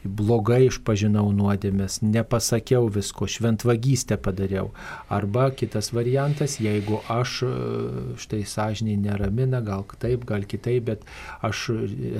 [0.05, 4.71] blogai išpažinau nuodėmės, nepasakiau visko, šventvagystę padariau.
[5.09, 7.51] Arba kitas variantas, jeigu aš e,
[8.21, 11.05] štai sąžiniai neramina, gal taip, gal kitaip, bet
[11.45, 11.69] aš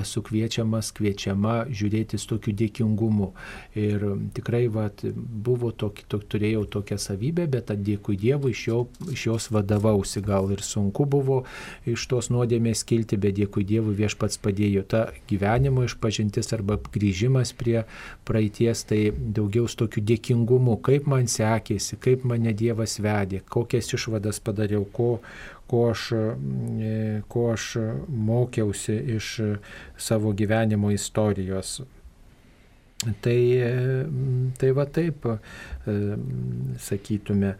[0.02, 3.32] esu kviečiamas, kviečiama žiūrėti su tokiu dėkingumu.
[3.78, 4.04] Ir
[4.36, 8.78] tikrai vat, buvo tokį, tok, turėjau tokią savybę, bet dėkui Dievui iš, jo,
[9.12, 10.22] iš jos vadovausi.
[10.26, 11.42] Gal ir sunku buvo
[11.86, 14.86] iš tos nuodėmės kilti, bet dėkui Dievui viešpats padėjo.
[14.88, 17.84] Ta gyvenimo išpažintis arba grįžimas prie prie
[18.24, 24.40] praeities, tai daugiau su tokiu dėkingumu, kaip man sekėsi, kaip mane Dievas vedė, kokias išvadas
[24.40, 25.20] padariau, ko,
[25.66, 27.76] ko aš, e, ko aš
[28.08, 29.40] mokiausi iš
[29.96, 31.82] savo gyvenimo istorijos.
[33.22, 34.06] Tai, e,
[34.58, 35.36] tai va taip e,
[36.78, 37.54] sakytume,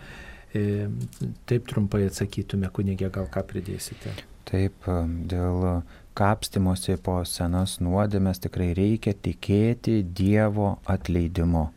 [1.46, 4.14] taip trumpai atsakytume, kunigė, gal ką pridėsite.
[4.46, 4.86] Taip,
[5.28, 5.82] dėl
[6.16, 11.68] kapstimuose po senas nuodėmės tikrai reikia tikėti Dievo atleidimu.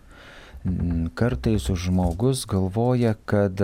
[1.19, 3.61] Kartais žmogus galvoja, kad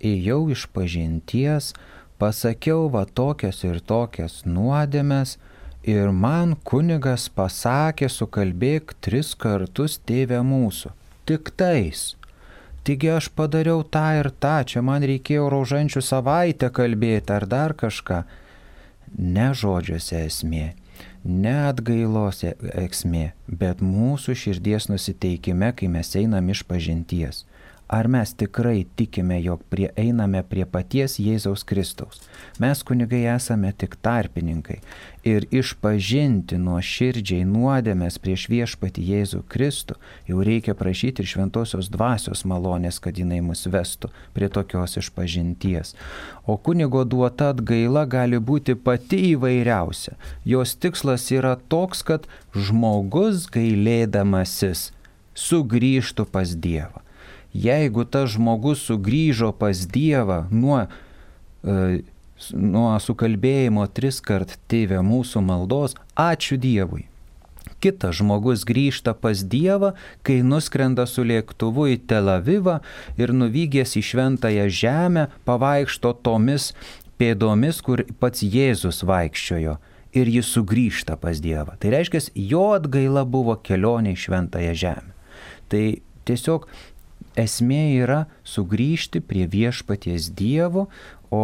[0.00, 1.72] ėjau iš pažinties,
[2.20, 5.36] pasakiau va tokias ir tokias nuodėmės
[5.84, 10.92] ir man kunigas pasakė sukalbėk tris kartus tėvę mūsų.
[11.28, 12.14] Tik tais.
[12.84, 18.24] Taigi aš padariau tą ir tą, čia man reikėjo rožančių savaitę kalbėti ar dar kažką
[19.18, 20.74] ne žodžiuose esmė,
[21.24, 27.44] ne atgailos esmė, bet mūsų širdies nusiteikime, kai mes einam iš pažinties.
[27.94, 32.24] Ar mes tikrai tikime, jog prie, einame prie paties Jėzaus Kristaus?
[32.58, 34.80] Mes kunigai esame tik tarpininkai
[35.30, 39.94] ir išpažinti nuo širdžiai nuodėmės prieš viešpati Jėzų Kristų
[40.26, 45.94] jau reikia prašyti ir šventosios dvasios malonės, kad jinai mus vestų prie tokios išpažinties.
[46.50, 50.18] O kunigo duota atgaila gali būti pati įvairiausia.
[50.42, 52.26] Jos tikslas yra toks, kad
[52.58, 54.88] žmogus gailėdamasis
[55.46, 57.03] sugrįžtų pas Dievą
[57.54, 60.84] jeigu tas žmogus sugrįžo pas Dievą nuo,
[61.62, 62.02] e,
[62.52, 67.06] nuo sukalbėjimo tris kart tėvė mūsų maldos, ačiū Dievui.
[67.84, 69.92] Kitas žmogus grįžta pas Dievą,
[70.24, 72.78] kai nuskrenda su lėktuvu į Tel Avivą
[73.20, 76.72] ir nuvykęs į šventąją žemę pavaikšto tomis
[77.20, 79.76] pėdomis, kur pats Jėzus vaikščiojo
[80.14, 81.76] ir jis sugrįžta pas Dievą.
[81.80, 85.14] Tai reiškia, jo atgaila buvo kelionė į šventąją žemę.
[85.68, 85.84] Tai
[86.28, 86.68] tiesiog
[87.36, 90.86] esmė yra sugrįžti prie viešpaties Dievo,
[91.34, 91.42] o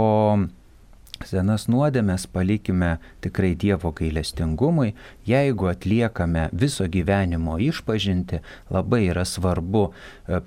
[1.26, 4.94] senas nuodėmės palikime tikrai Dievo gailestingumui.
[5.28, 8.40] Jeigu atliekame viso gyvenimo išpažinti,
[8.72, 10.40] labai yra svarbu e,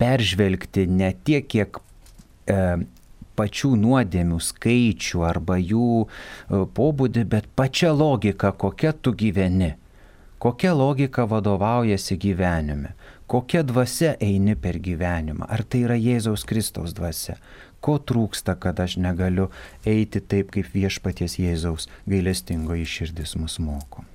[0.00, 1.80] peržvelgti ne tiek, kiek
[2.46, 2.60] e,
[3.36, 9.74] pačių nuodėmių skaičių arba jų e, pobūdį, bet pačią logiką, kokia tu gyveni,
[10.38, 12.94] kokia logika vadovaujasi gyvenime
[13.26, 15.48] kokia dvasia eini per gyvenimą.
[15.48, 17.36] Ar tai yra Jėzaus Kristaus dvasia?
[17.80, 19.50] Ko trūksta, kad aš negaliu
[19.86, 24.06] eiti taip, kaip viešpaties Jėzaus gailestingoji širdis mus moko?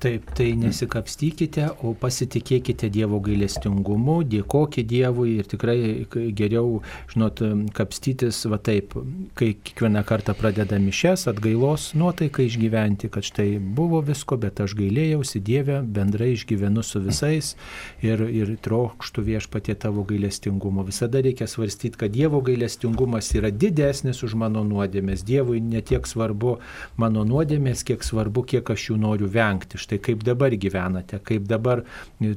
[0.00, 6.78] Taip, tai nesikapstykite, o pasitikėkite Dievo gailestingumu, dėkokite Dievui ir tikrai geriau,
[7.10, 7.42] žinot,
[7.76, 8.94] kapstytis va taip,
[9.36, 15.42] kai kiekvieną kartą pradeda mišes, atgailos nuotaiką išgyventi, kad štai buvo visko, bet aš gailėjausi
[15.44, 17.52] Dievę, bendrai išgyvenu su visais
[18.00, 20.86] ir, ir trokštų viešpatie tavo gailestingumo.
[20.88, 25.28] Visada reikia svarstyti, kad Dievo gailestingumas yra didesnis už mano nuodėmės.
[25.28, 26.56] Dievui netiek svarbu
[26.96, 31.82] mano nuodėmės, kiek svarbu, kiek aš jų noriu vengti štai kaip dabar gyvenate, kaip dabar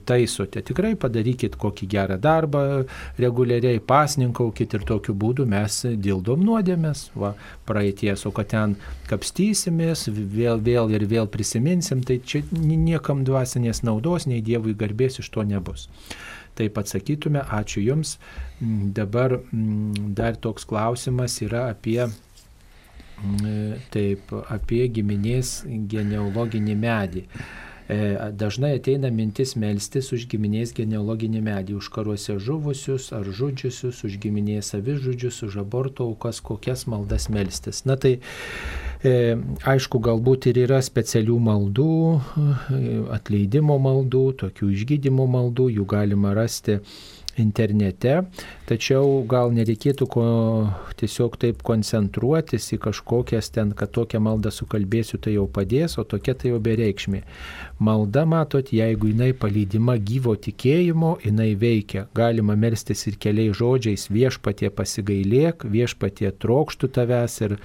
[0.06, 0.64] taisote.
[0.66, 2.86] Tikrai padarykit kokį gerą darbą,
[3.22, 7.36] reguliariai pasninkaukit ir tokiu būdu mes dildom nuodėmės, va,
[7.70, 8.76] praeities, o kad ten
[9.10, 15.30] kapstysimės, vėl, vėl ir vėl prisiminsim, tai čia niekam dvasinės naudos, nei Dievui garbės iš
[15.30, 15.90] to nebus.
[16.54, 18.18] Taip atsakytume, ačiū Jums.
[18.62, 19.40] Dabar
[20.14, 22.06] dar toks klausimas yra apie
[23.94, 27.28] Taip, apie giminės genealoginį medį.
[27.88, 34.16] E, dažnai ateina mintis melstis už giminės genealoginį medį, už karuose žuvusius ar žudžiusius, už
[34.24, 37.84] giminės savižudžius, už aborto aukas, kokias maldas melstis.
[37.84, 38.14] Na tai
[39.04, 39.36] e,
[39.68, 46.80] aišku, galbūt ir yra specialių maldų, e, atleidimo maldų, tokių išgydymo maldų, jų galima rasti
[47.42, 48.22] internete,
[48.70, 50.26] tačiau gal nereikėtų ko,
[51.00, 56.36] tiesiog taip koncentruotis į kažkokias ten, kad tokią maldą sukalbėsiu, tai jau padės, o tokia
[56.38, 57.24] tai jau bereikšmė.
[57.84, 62.08] Malda, matot, jeigu jinai palydima gyvo tikėjimo, jinai veikia.
[62.16, 67.58] Galima melstis ir keliais žodžiais viešpatie pasigailėk, viešpatie trokštų tavęs ir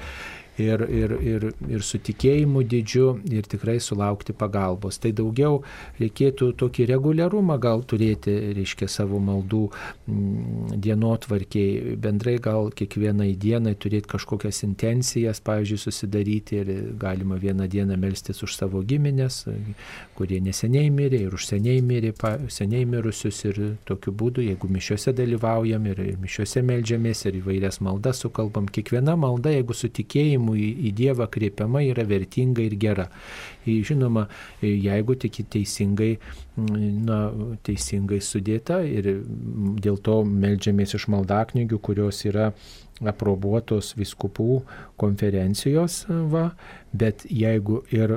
[0.58, 4.98] ir, ir, ir, ir su tikėjimu didžiu ir tikrai sulaukti pagalbos.
[5.02, 5.62] Tai daugiau
[6.00, 14.10] reikėtų tokį reguliarumą gal turėti, reiškia, savo maldų mm, dienotvarkiai, bendrai gal kiekvienai dienai turėti
[14.14, 19.44] kažkokias intencijas, pavyzdžiui, susidaryti ir galima vieną dieną melstis už savo giminės,
[20.18, 22.14] kurie neseniai mirė ir už seniai mirė,
[22.52, 28.22] seniai mirusius ir tokiu būdu, jeigu mišiuose dalyvaujam ir, ir mišiuose melžiamės ir įvairias maldas
[28.24, 33.08] sukalbam, kiekviena malda, jeigu su tikėjimu tikėjimu į, į Dievą kreipiama yra vertinga ir gera.
[33.66, 34.28] Žinoma,
[34.62, 36.18] jeigu tik teisingai,
[36.56, 37.30] na,
[37.62, 39.24] teisingai sudėta ir
[39.80, 42.52] dėl to melžiamės iš maldaknygių, kurios yra
[42.98, 44.64] aprobuotos viskupų
[44.98, 46.00] konferencijos,
[46.32, 46.48] va,
[46.90, 48.10] bet jeigu ir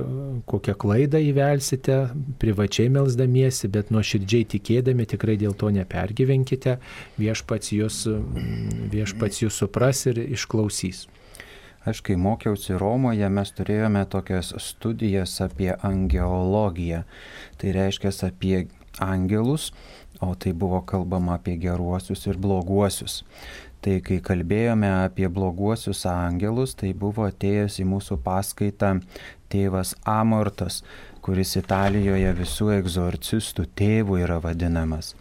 [0.50, 2.00] kokią klaidą įvelsite,
[2.42, 6.80] privačiai melzdamiesi, bet nuoširdžiai tikėdami, tikrai dėl to nepergyvenkite,
[7.22, 8.08] viešpats jūs,
[8.90, 11.06] viešpats jūs supras ir išklausys.
[11.86, 17.02] Aš kai mokiausi Romoje, mes turėjome tokias studijas apie angeologiją.
[17.58, 18.68] Tai reiškia apie
[19.02, 19.72] angelus,
[20.22, 23.24] o tai buvo kalbama apie geruosius ir bloguosius.
[23.82, 29.00] Tai kai kalbėjome apie bloguosius angelus, tai buvo atėjęs į mūsų paskaitą
[29.50, 30.84] tėvas Amortas,
[31.26, 35.16] kuris Italijoje visų egzorcistų tėvų yra vadinamas.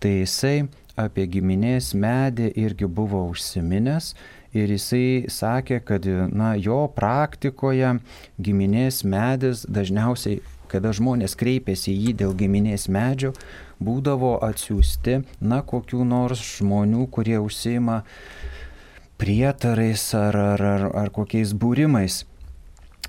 [0.00, 0.56] Tai jisai
[0.96, 4.14] apie giminės medį irgi buvo užsiminęs
[4.58, 7.96] ir jisai sakė, kad na, jo praktikoje
[8.38, 13.32] giminės medis dažniausiai, kada žmonės kreipėsi į jį dėl giminės medžio,
[13.80, 18.02] būdavo atsiųsti, na, kokių nors žmonių, kurie užsima
[19.18, 22.22] prietarais ar, ar, ar, ar kokiais būrimais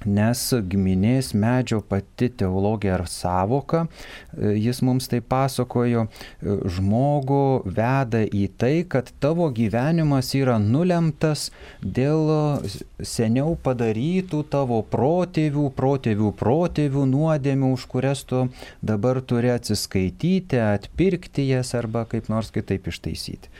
[0.05, 8.23] nes giminės medžio pati teologija ar savoka, e, jis mums tai pasakojo, e, žmogų veda
[8.23, 11.49] į tai, kad tavo gyvenimas yra nulemtas
[11.81, 12.63] dėl
[13.03, 18.47] seniau padarytų tavo protėvių, protėvių, protėvių nuodėmių, už kurias tu
[18.81, 23.51] dabar turi atsiskaityti, atpirkti jas arba kaip nors kitaip ištaisyti.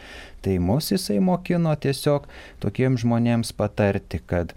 [0.42, 2.28] Tai mus jisai mokino tiesiog
[2.64, 4.54] tokiems žmonėms patarti, kad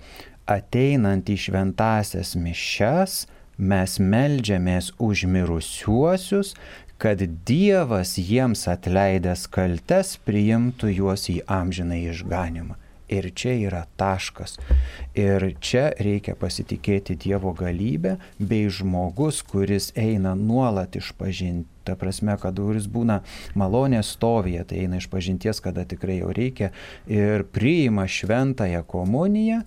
[0.52, 3.24] ateinant į šventasias mišes,
[3.58, 6.54] mes melžiamės už mirusiuosius,
[7.02, 12.78] kad Dievas jiems atleidęs kaltes priimtų juos į amžiną išganimą.
[13.12, 14.54] Ir čia yra taškas.
[15.18, 21.68] Ir čia reikia pasitikėti Dievo galybę, bei žmogus, kuris eina nuolat išpažinti.
[21.82, 23.18] Ta prasme, kad kuris būna
[23.58, 26.70] malonės stovėje, tai eina iš pažinties, kada tikrai jau reikia,
[27.10, 29.64] ir priima šventąją komuniją,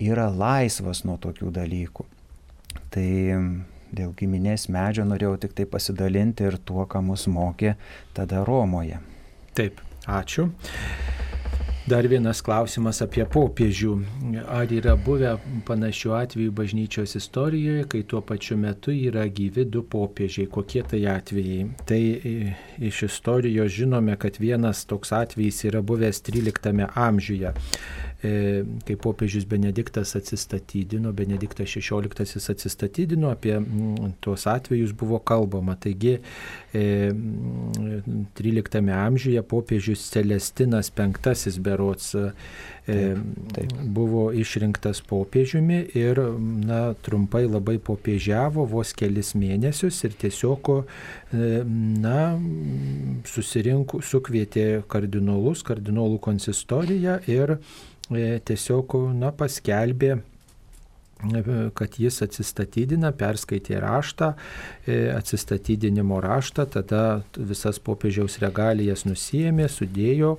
[0.00, 2.06] yra laisvas nuo tokių dalykų.
[2.94, 3.08] Tai
[3.92, 7.76] dėl giminės medžio norėjau tik tai pasidalinti ir tuo, ką mus mokė
[8.16, 9.00] tada Romoje.
[9.56, 10.50] Taip, ačiū.
[11.88, 13.94] Dar vienas klausimas apie popiežių.
[14.52, 15.30] Ar yra buvę
[15.64, 20.50] panašių atvejų bažnyčios istorijoje, kai tuo pačiu metu yra gyvi du popiežiai?
[20.52, 21.62] Kokie tai atvejai?
[21.88, 22.34] Tai e,
[22.90, 27.54] iš istorijos žinome, kad vienas toks atvejis yra buvęs 13 amžiuje.
[28.22, 35.76] E, kai popiežius Benediktas atsistatydino, Benediktas XVI atsistatydino, apie mm, tuos atvejus buvo kalbama.
[35.78, 36.16] Taigi
[36.72, 41.06] 13 e, amžiuje popiežius Celestinas V
[41.62, 42.32] berots e,
[42.86, 43.22] taip,
[43.54, 43.72] taip.
[43.86, 46.18] buvo išrinktas popiežiumi ir
[46.66, 50.72] na, trumpai labai popiežiavo vos kelis mėnesius ir tiesiog
[52.02, 52.38] na,
[53.30, 57.60] susirinku, sukvietė kardinolus, kardinolų konsistoriją ir
[58.10, 60.16] tiesiog na, paskelbė
[61.74, 64.32] kad jis atsistatydina, perskaitė raštą,
[64.86, 70.36] e, atsistatydinimo raštą, tada visas popiežiaus regalijas nusijėmė, sudėjo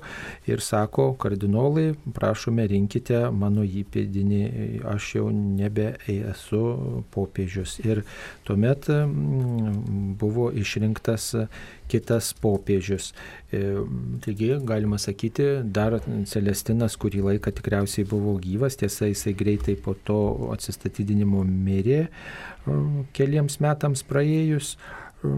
[0.48, 4.42] ir sako, kardinolai, prašome rinkite mano įpėdinį,
[4.88, 7.76] aš jau nebe esu popiežius.
[7.84, 8.04] Ir
[8.48, 8.88] tuomet
[10.20, 11.34] buvo išrinktas
[11.90, 13.10] kitas popiežius.
[13.52, 13.60] E,
[14.24, 15.98] taigi, galima sakyti, dar
[16.30, 20.20] Celestinas kurį laiką tikriausiai buvo gyvas, tiesa, jisai greitai po to
[20.54, 22.80] atsistatydinimo mirė e,
[23.16, 24.76] keliems metams praėjus.
[24.76, 25.30] E,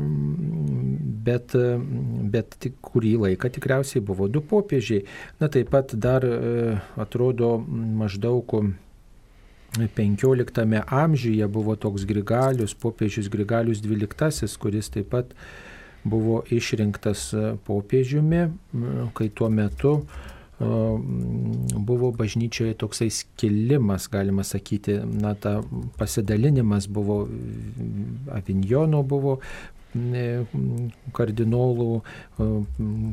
[1.26, 1.56] bet,
[2.34, 5.02] bet tik kurį laiką tikriausiai buvo du popiežiai.
[5.42, 6.26] Na taip pat dar
[7.02, 7.56] atrodo
[8.02, 8.54] maždaug
[9.78, 15.32] 15 amžiuje buvo toks Grigalius, popiežius Grigalius XII, kuris taip pat
[16.04, 18.42] buvo išrinktas e, popiežiumi,
[19.14, 20.64] kai tuo metu e,
[21.78, 25.60] buvo bažnyčioje toksai skilimas, galima sakyti, na, ta
[25.98, 27.26] pasidalinimas buvo,
[28.32, 29.38] Avinjono buvo
[31.12, 31.88] kardinolų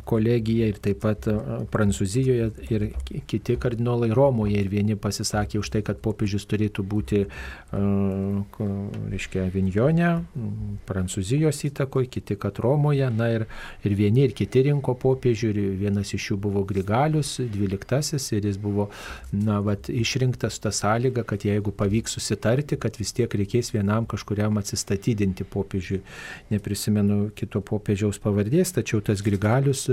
[0.09, 1.27] kolegija ir taip pat
[1.71, 2.85] Prancūzijoje ir
[3.29, 7.21] kiti kardinolai Romoje ir vieni pasisakė už tai, kad popiežius turėtų būti,
[7.71, 10.11] reiškia, Avinjone,
[10.89, 13.47] Prancūzijos įtakoje, kiti, kad Romoje, na ir,
[13.83, 18.59] ir vieni ir kiti rinko popiežių ir vienas iš jų buvo Grigalius, dvyliktasis ir jis
[18.61, 18.89] buvo,
[19.33, 24.59] na, vat, išrinktas tą sąlygą, kad jeigu pavyks susitarti, kad vis tiek reikės vienam kažkuriam
[24.61, 26.01] atsistatydinti popiežiui.
[26.69, 29.87] Nepri neprisimenu kito popiežiaus pavardės, tačiau tas Grigalius,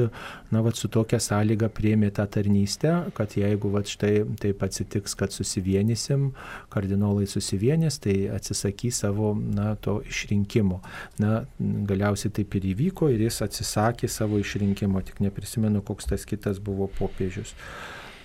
[0.53, 5.33] na, va, su tokia sąlyga priemė tą tarnystę, kad jeigu, va, štai taip atsitiks, kad
[5.33, 6.35] susivienysim,
[6.69, 10.83] kardinolai susivienys, tai atsisakys savo, na, to išrinkimo.
[11.19, 16.61] Na, galiausiai taip ir įvyko ir jis atsisakė savo išrinkimo, tik neprisimenu, koks tas kitas
[16.61, 17.55] buvo popiežius.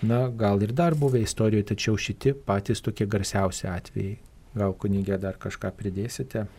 [0.04, 4.18] Na, gal ir dar buvo istorijoje, tačiau šitie patys tokie garsiausi atvejai.
[4.58, 6.50] Gal kunigė dar kažką pridėsite?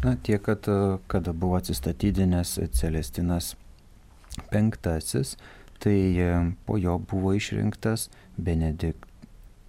[0.00, 0.64] Na, tiek, kad
[1.06, 3.56] kada buvo atsistatydinęs Celestinas
[4.52, 4.70] V,
[5.78, 9.04] tai e, po jo buvo išrinktas Benedikt,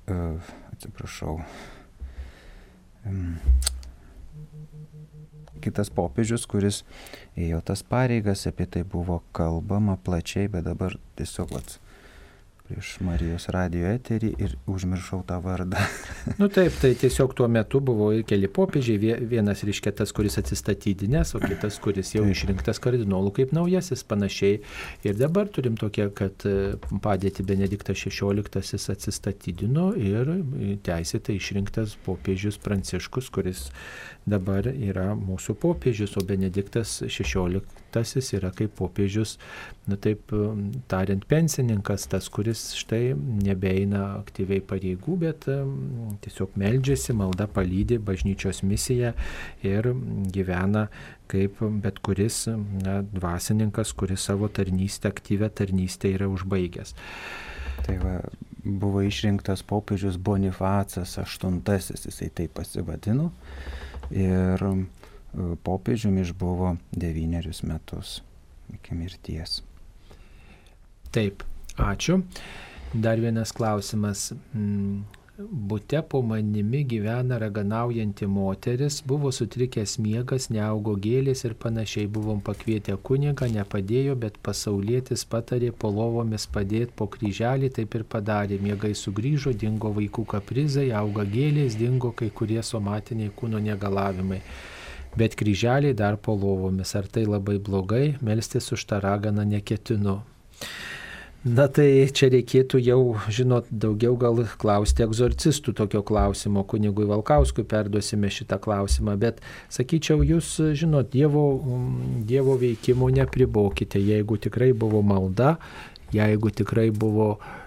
[0.08, 0.40] uh,
[0.72, 1.40] atsiprašau,
[5.62, 6.82] kitas popiežius, kuris
[7.38, 11.78] ėjo tas pareigas, apie tai buvo kalbama plačiai, bet dabar tiesiog vat,
[12.72, 15.80] prieš Marijos radio eterį ir užmiršau tą vardą.
[16.40, 21.42] nu taip, tai tiesiog tuo metu buvo keli popiežiai, vienas reiškia tas, kuris atsistatydinės, o
[21.44, 24.62] kitas, kuris jau išrinktas kardinolų kaip naujasis, panašiai.
[25.04, 28.46] Ir dabar turim tokią, kad e, padėti Benediktas XVI
[28.96, 30.32] atsistatydino ir
[30.86, 33.68] teisėtai išrinktas popiežius Pranciškus, kuris
[34.30, 37.66] dabar yra mūsų popiežius, o Benediktas XVI
[38.38, 39.38] yra kaip popiežius,
[39.90, 40.32] na taip
[40.92, 45.48] tariant, pensininkas, tas, kuris štai nebeina aktyviai pareigų, bet
[46.26, 49.14] tiesiog meldžiasi, malda palydė bažnyčios misiją
[49.68, 49.92] ir
[50.34, 50.88] gyvena
[51.32, 56.96] kaip bet kuris na, dvasininkas, kuris savo tarnystę, aktyvę tarnystę yra užbaigęs.
[57.86, 58.18] Tai va,
[58.64, 61.62] buvo išrinktas popiežius Bonifacas VIII,
[62.06, 63.32] jisai taip pasivadino
[64.12, 64.66] ir
[65.64, 68.20] popiežiumi išbuvo devynerius metus
[68.74, 69.62] iki mirties.
[71.12, 71.44] Taip,
[71.76, 72.22] ačiū.
[72.94, 74.32] Dar vienas klausimas.
[74.54, 75.04] Mm,
[75.50, 82.10] Bute po manimi gyvena raganaujanti moteris, buvo sutrikęs miegas, neaugo gėlės ir panašiai.
[82.18, 88.60] Buvom pakvietę kunigą, nepadėjo, bet pasaulietis patarė po lovomis padėti po kryželį, taip ir padarė.
[88.62, 94.44] Miegai sugrįžo, dingo vaikų kaprizai, auga gėlės, dingo kai kurie somatiniai kūno negalavimai.
[95.18, 96.96] Bet kryželiai dar po lovomis.
[96.96, 98.18] Ar tai labai blogai?
[98.22, 100.22] Melstis už tą raganą neketinu.
[101.42, 108.30] Na tai čia reikėtų jau, žinot, daugiau gal klausti egzorcistų tokio klausimo, kunigui Valkauskui perduosime
[108.30, 109.42] šitą klausimą, bet
[109.74, 111.48] sakyčiau, jūs, žinot, Dievo,
[112.30, 115.56] dievo veikimo nepribokite, jeigu tikrai buvo malda,
[116.14, 117.61] jeigu tikrai buvo uh,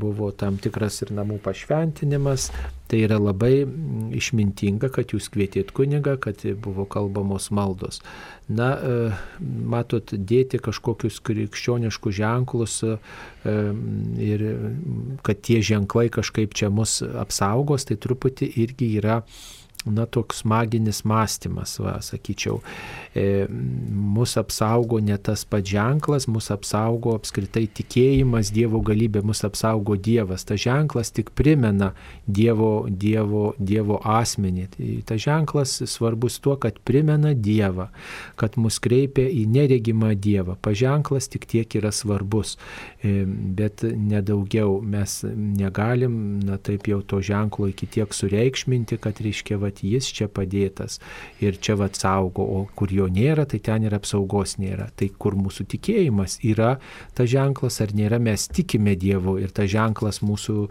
[0.00, 2.50] buvo tam tikras ir namų pašventinimas.
[2.86, 3.64] Tai yra labai
[4.14, 7.98] išmintinga, kad jūs kvietėt kunigą, kad buvo kalbamos maldos.
[8.46, 9.08] Na, e,
[9.42, 12.94] matot, dėti kažkokius krikščioniškus ženklus e,
[14.22, 14.46] ir
[15.26, 19.24] kad tie ženklai kažkaip čia mus apsaugos, tai truputį irgi yra
[19.86, 22.60] na, toks maginis mąstymas, va, sakyčiau.
[23.16, 23.46] E,
[24.16, 30.44] mus apsaugo ne tas pats ženklas, mus apsaugo apskritai tikėjimas, Dievo galybė, mus apsaugo Dievas.
[30.46, 31.92] Ta ženklas tik primena
[32.26, 34.66] Dievo, Dievo, Dievo asmenį.
[35.08, 37.88] Ta ženklas svarbus tuo, kad primena Dievą,
[38.36, 40.56] kad mus kreipia į neregimą Dievą.
[40.62, 42.56] Paženklas tik tiek yra svarbus,
[43.02, 49.58] e, bet nedaugiau mes negalim, na taip jau to ženklo iki tiek sureikšminti, kad reiškia,
[49.62, 51.00] va, jis čia padėtas
[51.42, 54.88] ir čia va saugo, o kur jo nėra, tai ten ir apsaugos nėra.
[54.96, 56.76] Tai kur mūsų tikėjimas yra
[57.16, 60.68] ta ženklas ar nėra, mes tikime Dievu ir ta ženklas mūsų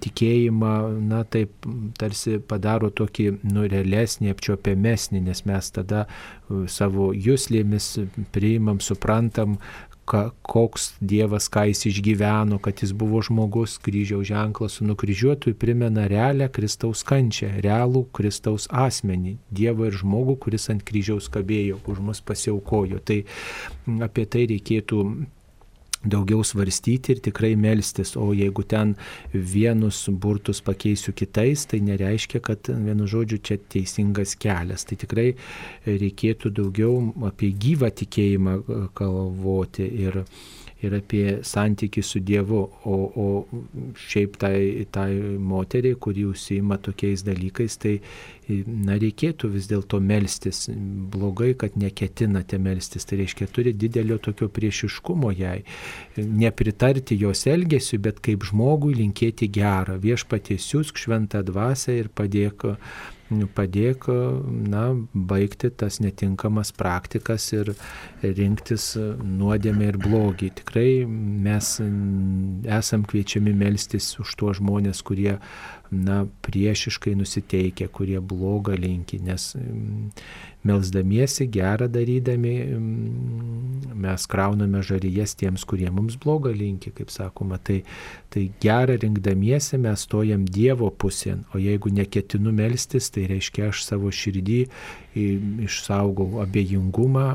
[0.00, 0.74] tikėjimą,
[1.10, 1.54] na taip,
[1.98, 6.40] tarsi padaro tokį nu, realesnį, apčiopiamesnį, nes mes tada uh,
[6.70, 7.86] savo jūslėmis
[8.34, 9.58] priimam, suprantam,
[10.10, 16.08] ka, koks Dievas, ką jis išgyveno, kad jis buvo žmogus, kryžiaus ženklas su nukryžiuotu primena
[16.10, 22.22] realią Kristaus kančią, realų Kristaus asmenį, Dievą ir žmogų, kuris ant kryžiaus kabėjo, už mus
[22.26, 22.98] pasiaukojo.
[23.06, 23.22] Tai
[24.08, 25.04] apie tai reikėtų
[26.04, 28.94] daugiau svarstyti ir tikrai melstis, o jeigu ten
[29.32, 34.86] vienus burtus pakeisiu kitais, tai nereiškia, kad vienu žodžiu čia teisingas kelias.
[34.88, 35.28] Tai tikrai
[35.86, 36.96] reikėtų daugiau
[37.28, 38.56] apie gyvą tikėjimą
[38.96, 40.22] kalvoti ir
[40.84, 43.26] ir apie santykių su Dievu, o, o
[44.00, 47.98] šiaip tai, tai moteriai, kuri užsima tokiais dalykais, tai
[48.66, 50.64] na, reikėtų vis dėlto melstis.
[51.12, 55.60] Blogai, kad neketinate melstis, tai reiškia, turi didelio tokio priešiškumo jai.
[56.16, 60.00] Nepritarti jos elgesiu, bet kaip žmogui linkėti gerą.
[60.02, 63.19] Viešpaties siūsk šventą dvasę ir padėk Nu,
[63.54, 67.72] padėk na, baigti tas netinkamas praktikas ir
[68.22, 70.50] rinktis nuodėmę ir blogį.
[70.62, 71.76] Tikrai mes
[72.80, 75.38] esam kviečiami melstis už tuos žmonės, kurie
[75.90, 79.56] na, priešiškai nusiteikę, kurie blogą linki, nes
[80.64, 82.52] melzdamiesi, gerą darydami,
[84.00, 87.58] mes krauname žaryjas tiems, kurie mums blogą linki, kaip sakoma.
[87.64, 87.80] Tai,
[88.32, 94.12] tai gerą rinkdamiesi mes stojam Dievo pusėn, o jeigu neketinu melstis, tai reiškia aš savo
[94.12, 94.60] širdį
[95.64, 97.26] išsaugau abejingumą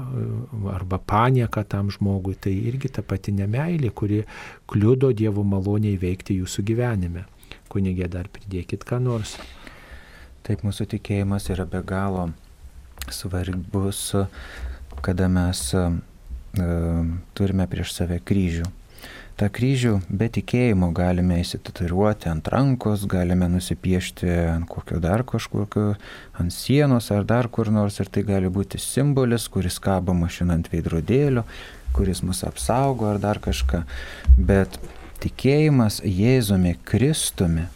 [0.72, 2.38] arba panieką tam žmogui.
[2.40, 4.24] Tai irgi ta pati nemailė, kuri
[4.70, 7.26] kliudo Dievo maloniai veikti jūsų gyvenime.
[7.76, 9.34] Kunigė dar pridėkit ką nors.
[10.48, 12.30] Taip mūsų tikėjimas yra be galo
[13.12, 14.14] svarbus,
[15.04, 15.84] kada mes e,
[17.36, 18.70] turime prieš save kryžių.
[19.36, 25.90] Ta kryžių be tikėjimo galime įsitatuiruoti ant rankos, galime nusipiešti ant kokio dar kažkokio,
[26.40, 30.72] ant sienos ar dar kur nors ir tai gali būti simbolis, kuris kabo mašina ant
[30.72, 31.44] veidrodėlio,
[31.92, 33.84] kuris mus apsaugo ar dar kažką.
[34.40, 34.80] Bet
[35.24, 37.68] tikėjimas Jėzumi Kristumi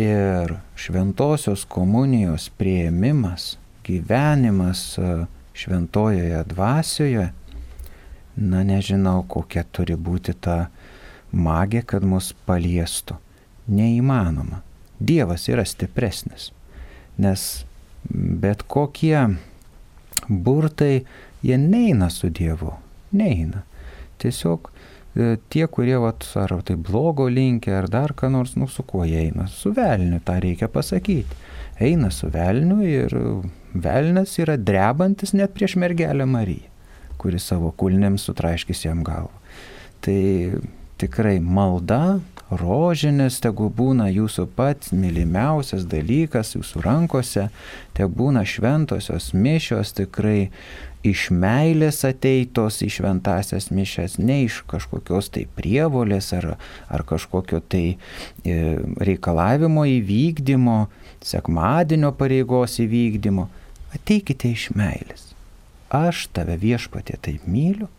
[0.00, 3.54] ir šventosios komunijos prieimimas
[3.84, 7.32] gyvenimas e, šventojoje dvasioje,
[8.36, 10.68] na nežinau, kokia turi būti ta
[11.30, 13.18] magija, kad mus paliestų.
[13.70, 14.60] Neįmanoma.
[14.98, 16.50] Dievas yra stipresnis.
[17.18, 17.64] Nes
[18.10, 19.36] bet kokie
[20.28, 21.04] burtai,
[21.44, 22.74] jie neina su Dievu.
[23.14, 23.62] Neina.
[24.18, 24.72] Tiesiog
[25.14, 29.28] tie, kurie, vat, ar tai blogo linkia, ar dar ką nors, nu su kuo jie
[29.28, 29.46] eina.
[29.50, 31.42] Su velniu, tą reikia pasakyti.
[31.82, 33.14] Eina su velniu ir
[33.74, 36.70] Velnas yra drebantis net prieš mergelę Mariją,
[37.18, 39.34] kuri savo kulnėms sutraiškis jam galvą.
[40.04, 40.20] Tai
[41.02, 42.20] tikrai malda,
[42.54, 47.48] rožinės, tegu būna jūsų pats mylimiausias dalykas jūsų rankose,
[47.96, 50.52] te būna šventosios mišios tikrai
[51.04, 56.54] iš meilės ateitos į šventasias mišes, ne iš kažkokios tai prievolės ar,
[56.88, 58.56] ar kažkokio tai e,
[59.08, 60.78] reikalavimo įvykdymo,
[61.24, 63.48] sekmadienio pareigos įvykdymo
[63.94, 65.30] ateikite iš meilės.
[65.94, 67.90] Aš tave viešpatė taip myliu,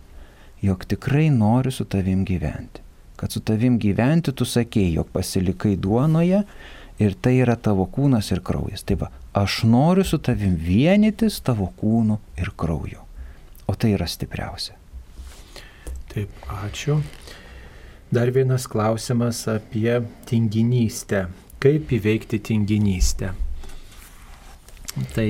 [0.65, 2.81] jog tikrai noriu su tavim gyventi.
[3.15, 6.41] Kad su tavim gyventi tu sakėjai, jog pasilikai duonoje
[6.99, 8.83] ir tai yra tavo kūnas ir kraujas.
[8.83, 13.01] Tai va, aš noriu su tavim vienytis tavo kūnu ir krauju.
[13.67, 14.77] O tai yra stipriausia.
[16.11, 16.31] Taip,
[16.63, 17.01] ačiū.
[18.15, 19.97] Dar vienas klausimas apie
[20.29, 21.25] tinginystę.
[21.59, 23.33] Kaip įveikti tinginystę?
[25.11, 25.27] Tai,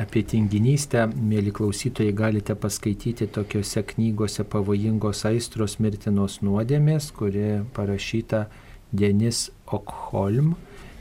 [0.00, 8.46] apie tinginystę, mėly klausytojai, galite paskaityti tokiuose knygose pavojingos aistros mirtinos nuodėmės, kuri parašyta
[8.88, 10.54] Denis Okholm.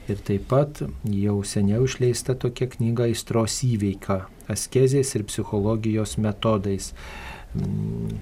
[0.07, 6.93] Ir taip pat jau seniau išleista tokia knyga Aistros įveika- askezės ir psichologijos metodais.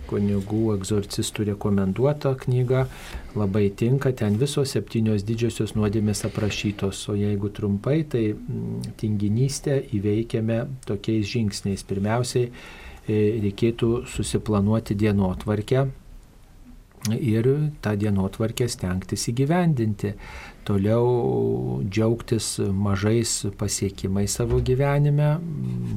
[0.10, 2.86] kunigų egzorcistų rekomenduota knyga,
[3.36, 8.36] labai tinka, ten visos septynios didžiosios nuodėmės aprašytos, o jeigu trumpai, tai
[9.02, 11.84] tinginystę įveikiame tokiais žingsniais.
[11.90, 15.88] Pirmiausiai e, reikėtų susiplanuoti dienotvarkę
[17.20, 17.50] ir
[17.86, 20.16] tą dienotvarkę stengtis įgyvendinti.
[20.66, 25.36] Toliau džiaugtis mažais pasiekimais savo gyvenime,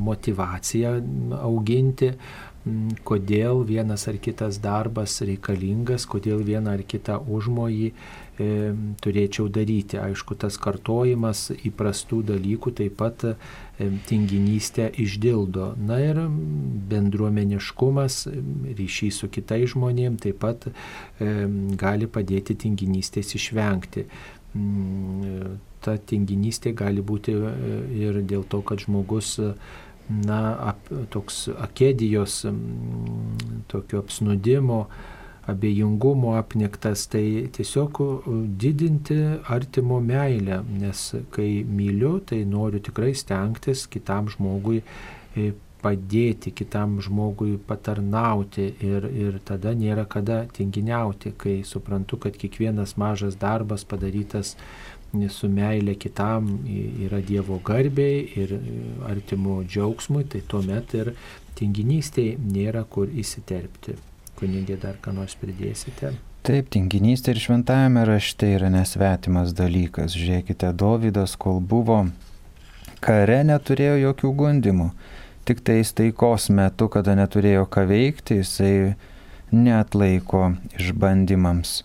[0.09, 0.93] motivaciją
[1.41, 2.13] auginti,
[3.07, 8.49] kodėl vienas ar kitas darbas reikalingas, kodėl vieną ar kitą užmojį e,
[9.03, 9.99] turėčiau daryti.
[10.03, 13.35] Aišku, tas kartojimas įprastų dalykų taip pat e,
[14.11, 15.71] tinginystę išdildo.
[15.81, 16.21] Na ir
[16.93, 18.27] bendruomeniškumas,
[18.79, 20.73] ryšys su kitais žmonėmis taip pat e,
[21.79, 24.09] gali padėti tinginystės išvengti.
[24.57, 27.53] Mm, ta tinginystė gali būti e,
[28.07, 29.37] ir dėl to, kad žmogus
[30.09, 30.41] na,
[30.73, 32.41] ap, toks akedijos,
[33.69, 34.87] tokio apsnudimo,
[35.49, 38.01] abejingumo apniktas, tai tiesiog
[38.61, 39.17] didinti
[39.49, 44.83] artimo meilę, nes kai myliu, tai noriu tikrai stengtis kitam žmogui
[45.37, 52.97] e, padėti, kitam žmogui patarnauti ir, ir tada nėra kada tinginiauti, kai suprantu, kad kiekvienas
[53.01, 54.57] mažas darbas padarytas
[55.33, 58.59] su meilė kitam yra Dievo garbiai ir
[59.09, 61.15] artimo džiaugsmui, tai tuomet ir
[61.57, 63.97] tinginystėje nėra kur įsiterpti.
[64.39, 66.13] Kunigė dar ką nors pridėsite?
[66.47, 70.15] Taip, tinginystė ir šventajame rašte yra nesvetimas dalykas.
[70.15, 72.05] Žiūrėkite, Dovydas, kol buvo
[73.05, 74.91] kare, neturėjo jokių gundimų.
[75.49, 78.73] Tik tais taikos metu, kada neturėjo ką veikti, jisai
[79.49, 81.79] neatlaiko išbandymams.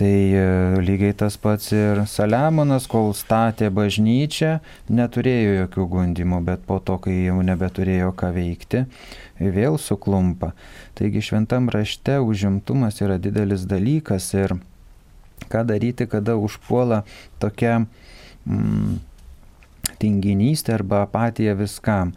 [0.00, 0.42] Tai e,
[0.80, 4.56] lygiai tas pats ir Saliamonas, kol statė bažnyčią,
[4.90, 8.84] neturėjo jokių gundimų, bet po to, kai jau nebeturėjo ką veikti,
[9.38, 10.50] vėl suklumpa.
[10.98, 14.56] Taigi šventam rašte užimtumas yra didelis dalykas ir
[15.52, 17.04] ką daryti, kada užpuola
[17.38, 18.98] tokia mm,
[20.00, 22.14] tinginystė arba apatija viskam.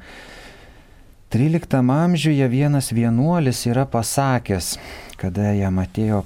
[1.34, 4.76] 13 amžiuje vienas vienuolis yra pasakęs,
[5.18, 6.20] kada jam atėjo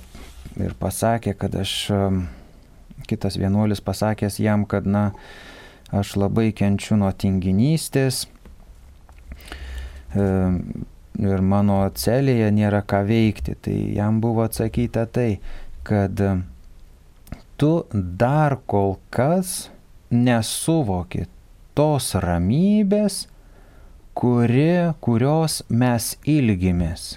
[0.60, 1.76] ir pasakė, kad aš,
[3.08, 5.14] kitas vienuolis pasakęs jam, kad, na,
[5.96, 8.26] aš labai kenčiu nuo tinginystės
[10.18, 13.56] ir mano celėje nėra ką veikti.
[13.64, 15.40] Tai jam buvo atsakyta tai,
[15.88, 16.20] kad
[17.56, 19.70] tu dar kol kas
[20.12, 21.30] nesuvoki
[21.80, 23.24] tos ramybės,
[24.18, 27.16] kuri, kurios mes ilgimės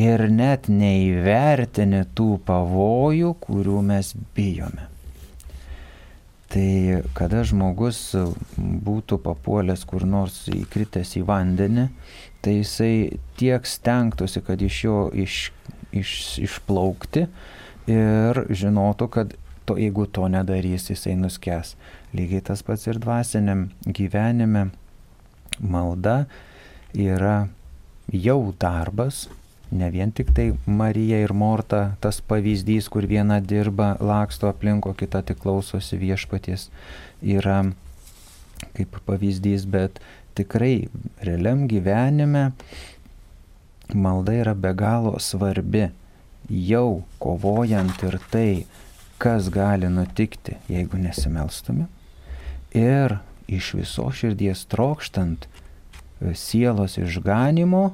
[0.00, 4.88] ir net neįvertini tų pavojų, kurių mes bijome.
[6.54, 7.98] Tai kada žmogus
[8.56, 11.88] būtų papuolęs kur nors įkritęs į vandenį,
[12.40, 12.94] tai jisai
[13.38, 15.38] tiek stengtųsi, kad iš jo iš,
[15.92, 16.12] iš,
[16.46, 17.26] išplaukti
[17.90, 19.34] ir žinotų, kad
[19.66, 21.74] to, jeigu to nedarys, jisai nuskęs.
[22.14, 24.68] Lygiai tas pats ir dvasiniam gyvenime
[25.60, 26.24] malda
[26.94, 27.48] yra
[28.12, 29.28] jau darbas,
[29.70, 35.24] ne vien tik tai Marija ir Morta, tas pavyzdys, kur viena dirba, laksto aplinko, kita
[35.26, 36.68] tik klausosi viešpaties,
[37.22, 37.62] yra
[38.76, 40.00] kaip pavyzdys, bet
[40.38, 40.88] tikrai
[41.22, 42.52] realiam gyvenime
[43.94, 45.90] malda yra be galo svarbi.
[46.44, 48.66] Jau kovojant ir tai,
[49.18, 51.86] kas gali nutikti, jeigu nesimelstume.
[52.76, 53.16] Ir
[53.48, 55.48] iš viso širdies trokštant
[56.38, 57.90] sielos išganimo,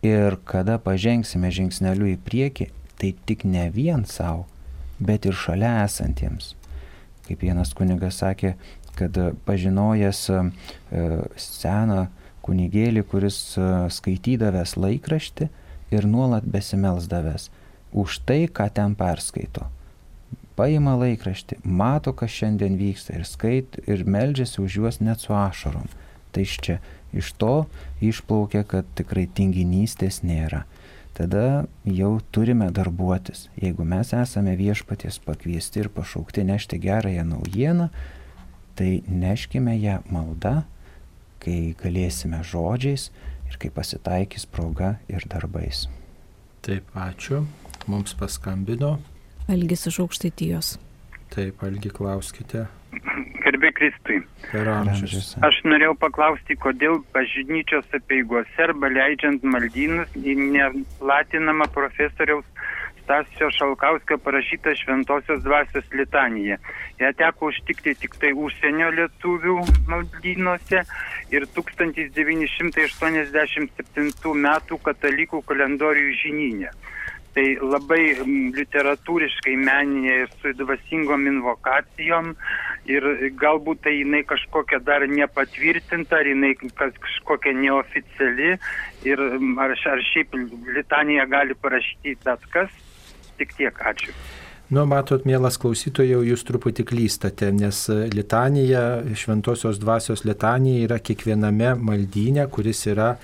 [0.00, 4.46] Ir kada pažengsime žingsneliu į priekį, tai tik ne vien savo,
[4.96, 6.54] bet ir šalia esantiems.
[7.26, 8.54] Kaip vienas kunigas sakė,
[8.96, 10.40] kad pažinojęs e,
[11.36, 12.06] seną
[12.46, 15.50] kunigėlį, kuris e, skaitydavęs laikraštį
[15.92, 17.50] ir nuolat besimelsdavęs
[17.92, 19.68] už tai, ką ten perskaito.
[20.60, 25.88] Paima laikraštį, mato, kas šiandien vyksta ir skait ir meldžiasi už juos net su ašarom.
[26.30, 26.76] Tai iš čia
[27.12, 27.66] Iš to
[28.00, 30.64] išplaukia, kad tikrai tinginystės nėra.
[31.16, 33.48] Tada jau turime darbuotis.
[33.58, 37.88] Jeigu mes esame viešpaties pakviesti ir pašaukti nešti gerąją naujieną,
[38.78, 40.62] tai neškime ją malda,
[41.42, 43.10] kai galėsime žodžiais
[43.50, 45.88] ir kai pasitaikys proga ir darbais.
[46.62, 47.42] Taip, ačiū.
[47.90, 48.98] Mums paskambino.
[49.48, 50.76] Algis iš aukštaitijos.
[51.30, 52.66] Taip, Algi, klauskite.
[53.40, 54.18] Garbė Kristui.
[54.50, 55.32] Per amžius.
[55.46, 62.44] Aš norėjau paklausti, kodėl bažnyčios apieigose arba leidžiant maldynus neplatinama profesoriaus
[63.10, 66.56] Stasio Šalkauskio parašyta Šventosios dvasios litanija.
[67.00, 69.56] Ją teko užtikti tik tai užsienio lietuvių
[69.90, 70.78] maldynuose
[71.34, 74.46] ir 1987 m.
[74.86, 76.70] katalikų kalendorių žinynė.
[77.30, 78.16] Tai labai
[78.56, 82.32] literatūriškai meninė su dvasingom invokacijom
[82.90, 83.06] ir
[83.38, 88.56] galbūt tai jinai kažkokia dar nepatvirtinta, ar jinai kažkokia neoficiali
[89.06, 89.24] ir
[89.62, 90.34] ar, ar šiaip
[90.74, 92.78] litaniją gali parašyti bet kas.
[93.38, 94.12] Tik tiek, ačiū.
[94.70, 97.78] Nu, matot, mielas klausytojau, jūs truputį klystate, nes
[98.14, 103.16] litanija, šventosios dvasios litanija yra kiekviename maldyne, kuris yra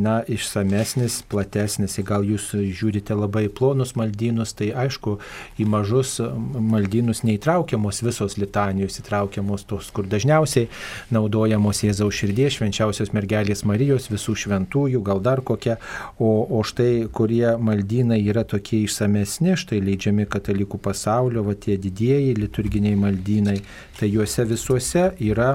[0.00, 1.96] na, išsamesnis, platesnis.
[2.04, 5.16] Gal jūs žiūrite labai plonus maldynus, tai aišku,
[5.60, 10.68] į mažus maldynus neįtraukiamos visos litanijos, įtraukiamos tos, kur dažniausiai
[11.14, 15.78] naudojamos Jėzaus širdies, švenčiausios mergelės Marijos, visų šventųjų, gal dar kokia.
[16.18, 22.36] O, o štai, kurie maldynai yra tokie išsamesni, štai leidžiami katalikų pasaulio, va tie didieji
[22.38, 23.58] liturginiai maldynai,
[23.98, 25.54] tai juose visuose yra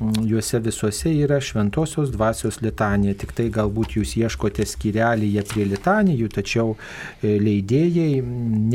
[0.00, 3.14] juose visuose yra šventosios dvasios litanija.
[3.18, 8.22] Tik tai galbūt jūs ieškote skirelyje prie litanijų, tačiau e, leidėjai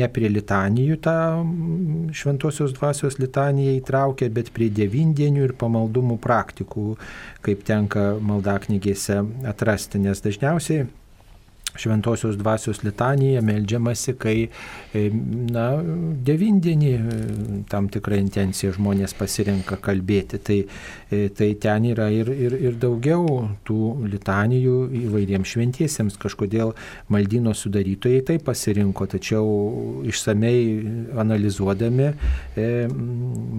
[0.00, 6.94] ne prie litanijų tą mm, šventosios dvasios litaniją įtraukia, bet prie devindienių ir pamaldumų praktikų,
[7.44, 10.88] kaip tenka maldaknygėse atrasti, nes dažniausiai
[11.78, 14.36] šventosios dvasios litanija meldžiamasi, kai,
[14.94, 15.04] e,
[15.52, 15.66] na,
[16.26, 17.18] devindienį e,
[17.70, 20.40] tam tikrą intenciją žmonės pasirenka kalbėti.
[20.44, 20.58] Tai,
[21.10, 26.18] e, tai ten yra ir, ir, ir daugiau tų litanijų įvairiems šventiesiems.
[26.20, 26.74] Kažkodėl
[27.12, 29.46] maldino sudarytojai tai pasirinko, tačiau
[30.10, 30.60] išsamei
[31.20, 32.10] analizuodami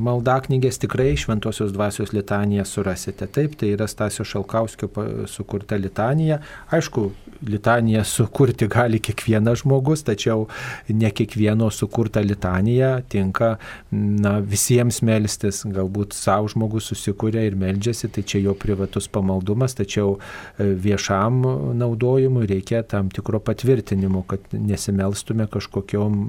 [0.02, 3.28] maldaknygės tikrai šventosios dvasios litaniją surasite.
[3.32, 4.90] Taip, tai yra Stasio Šalkauskio
[5.30, 6.40] sukurta litanija.
[6.74, 7.08] Aišku,
[7.48, 10.48] litanija sukurti gali kiekvienas žmogus, tačiau
[10.90, 13.56] ne kiekvieno sukurta litanija tinka
[13.92, 15.64] na, visiems melstis.
[15.66, 21.42] Galbūt savo žmogus susikūrė ir meldžiasi, tai čia jo privatus pamaldumas, tačiau e, viešam
[21.78, 26.20] naudojimui reikia tam tikro patvirtinimo, kad nesimelstume kažkokiom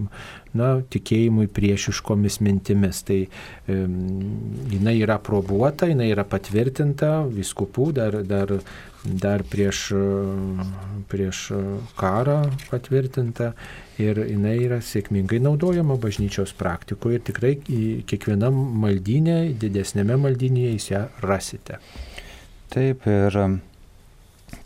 [0.59, 3.03] na, tikėjimui priešiškomis mintimis.
[3.09, 3.83] Tai e,
[4.73, 8.59] jinai yra probuota, jinai yra patvirtinta viskupų dar, dar
[9.05, 9.93] dar prieš,
[11.11, 11.53] prieš
[11.99, 13.53] karą patvirtinta
[14.03, 17.55] ir jinai yra sėkmingai naudojama bažnyčios praktikoje ir tikrai
[18.09, 21.75] kiekvienam maldynė, didesnėme maldynėje jūs ją rasite.
[22.73, 23.33] Taip ir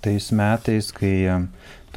[0.05, 1.14] tais metais, kai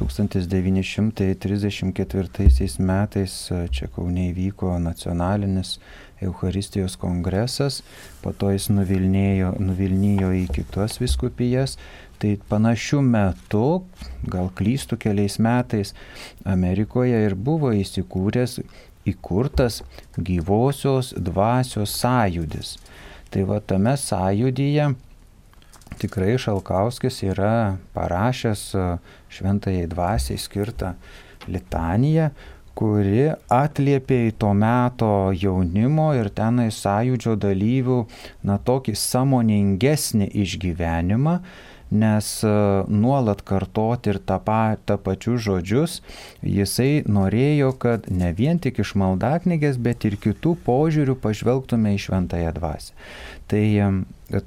[0.00, 3.32] 1934 metais
[3.70, 5.78] čia Kaune įvyko nacionalinis
[6.20, 7.80] Eucharistijos kongresas,
[8.20, 11.78] po to jis nuvilnėjo, nuvilnijo į kitas viskupijas,
[12.20, 13.66] Tai panašių metų,
[14.28, 15.94] gal klystų keliais metais,
[16.44, 18.58] Amerikoje ir buvo įsikūręs,
[19.08, 19.80] įkurtas
[20.20, 22.74] gyvosios dvasios sąjudis.
[23.32, 24.90] Tai va tame sąjudyje
[26.00, 28.62] tikrai Šalkauskis yra parašęs
[29.32, 30.94] šventajai dvasiai skirtą
[31.50, 32.30] litaniją,
[32.76, 37.98] kuri atliepė į to meto jaunimo ir tenai sąjūdžio dalyvių,
[38.46, 41.36] na, tokį samoningesnį išgyvenimą,
[41.90, 42.52] nes e,
[42.88, 45.98] nuolat kartoti ir tą, pa, tą pačius žodžius,
[46.46, 52.54] jisai norėjo, kad ne vien tik iš maldaknygės, bet ir kitų požiūrių pažvelgtume į šventąją
[52.56, 52.94] dvasę.
[53.50, 53.66] Tai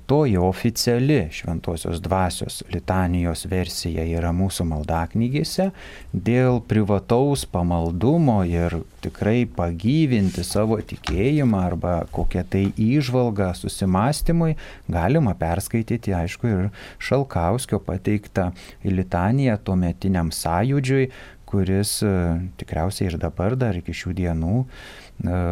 [0.08, 5.70] toji oficiali šventosios dvasios litanijos versija yra mūsų maldaknygėse
[6.14, 14.54] dėl privataus pamaldumo ir tikrai pagyvinti savo tikėjimą arba kokią tai įžvalgą susimastymui
[14.88, 16.70] galima perskaityti, aišku, ir
[17.04, 18.52] Šalkauskio pateiktą
[18.88, 21.10] litaniją tuometiniam sąjūdžiui,
[21.50, 22.14] kuris e,
[22.62, 25.44] tikriausiai ir dabar dar iki šių dienų e,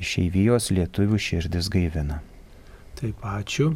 [0.00, 2.22] išeivijos lietuvių širdis gaivina.
[2.96, 3.72] Taip, ačiū.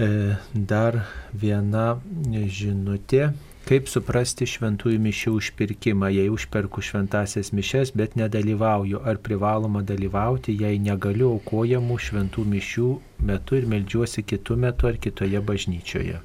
[0.00, 0.08] E,
[0.54, 1.02] dar
[1.36, 2.00] viena
[2.30, 3.30] žinutė.
[3.68, 10.80] Kaip suprasti šventųjų mišių užpirkimą, jei užperku šventasias mišes, bet nedalyvauju, ar privaloma dalyvauti, jei
[10.80, 12.88] negaliu aukojamų šventų mišių
[13.28, 16.22] metu ir melžiuosi kitų metų ar kitoje bažnyčioje?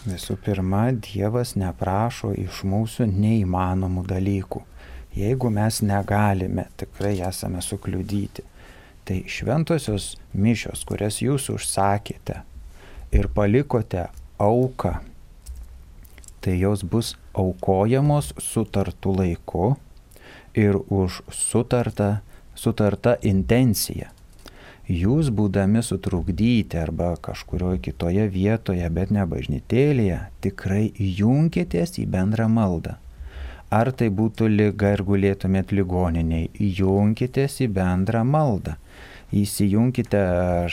[0.00, 4.64] Visų pirma, Dievas neprašo iš mūsų neįmanomų dalykų.
[5.20, 8.46] Jeigu mes negalime, tikrai esame sukliudyti.
[9.10, 10.04] Tai šventosios
[10.38, 12.44] mišios, kurias jūs užsakėte
[13.10, 14.04] ir palikote
[14.38, 14.92] auką,
[16.38, 19.72] tai jos bus aukojamos sutartų laiku
[20.54, 22.20] ir už sutartą,
[22.54, 24.12] sutartą intenciją.
[24.86, 30.84] Jūs būdami sutrukdyti arba kažkurioje kitoje vietoje, bet ne bažnytėlėje, tikrai
[31.18, 32.94] junkitės į bendrą maldą.
[33.70, 38.76] ar tai būtų lyga ir gulėtumėt ligoniniai, junkitės į bendrą maldą.
[39.36, 40.20] Įsijunkite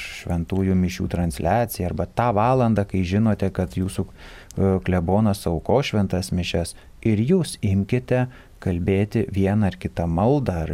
[0.01, 6.73] šventųjų mišių transliaciją arba tą valandą, kai žinote, kad jūsų e, klebonas auko šventas mišes
[7.05, 8.25] ir jūs imkite
[8.63, 10.73] kalbėti vieną ar kitą maldą, ar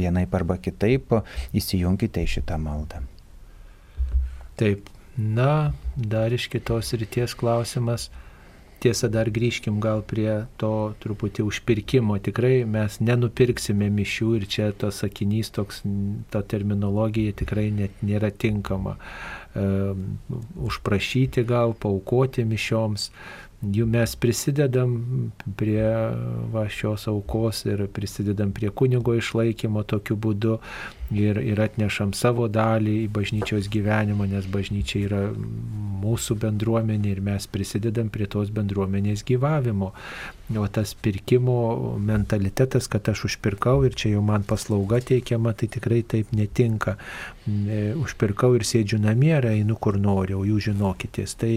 [0.00, 1.12] vienaip arba kitaip
[1.52, 3.02] įsijunkite į šitą maldą.
[4.60, 8.08] Taip, na, dar iš kitos ryties klausimas
[8.80, 12.16] Tiesa, dar grįžkim gal prie to truputį užpirkimo.
[12.24, 15.82] Tikrai mes nenupirksime mišių ir čia tas sakinys, toks,
[16.32, 18.96] ta terminologija tikrai net nėra tinkama.
[18.96, 19.66] E,
[20.70, 23.10] užprašyti gal, paukoti mišioms,
[23.60, 24.94] jų mes prisidedam
[25.60, 25.84] prie
[26.52, 30.56] va, šios aukos ir prisidedam prie kunigo išlaikymo tokiu būdu
[31.10, 35.22] ir, ir atnešam savo dalį į bažnyčios gyvenimą, nes bažnyčia yra
[36.00, 39.92] mūsų bendruomenė ir mes prisidedam prie tos bendruomenės gyvavimo.
[40.58, 46.00] O tas pirkimo mentalitetas, kad aš užpirkau ir čia jau man paslauga teikiama, tai tikrai
[46.02, 46.96] taip netinka.
[47.46, 51.36] E, užpirkau ir sėdžiu namie ir einu kur noriu, o jūs žinokitės.
[51.38, 51.52] Tai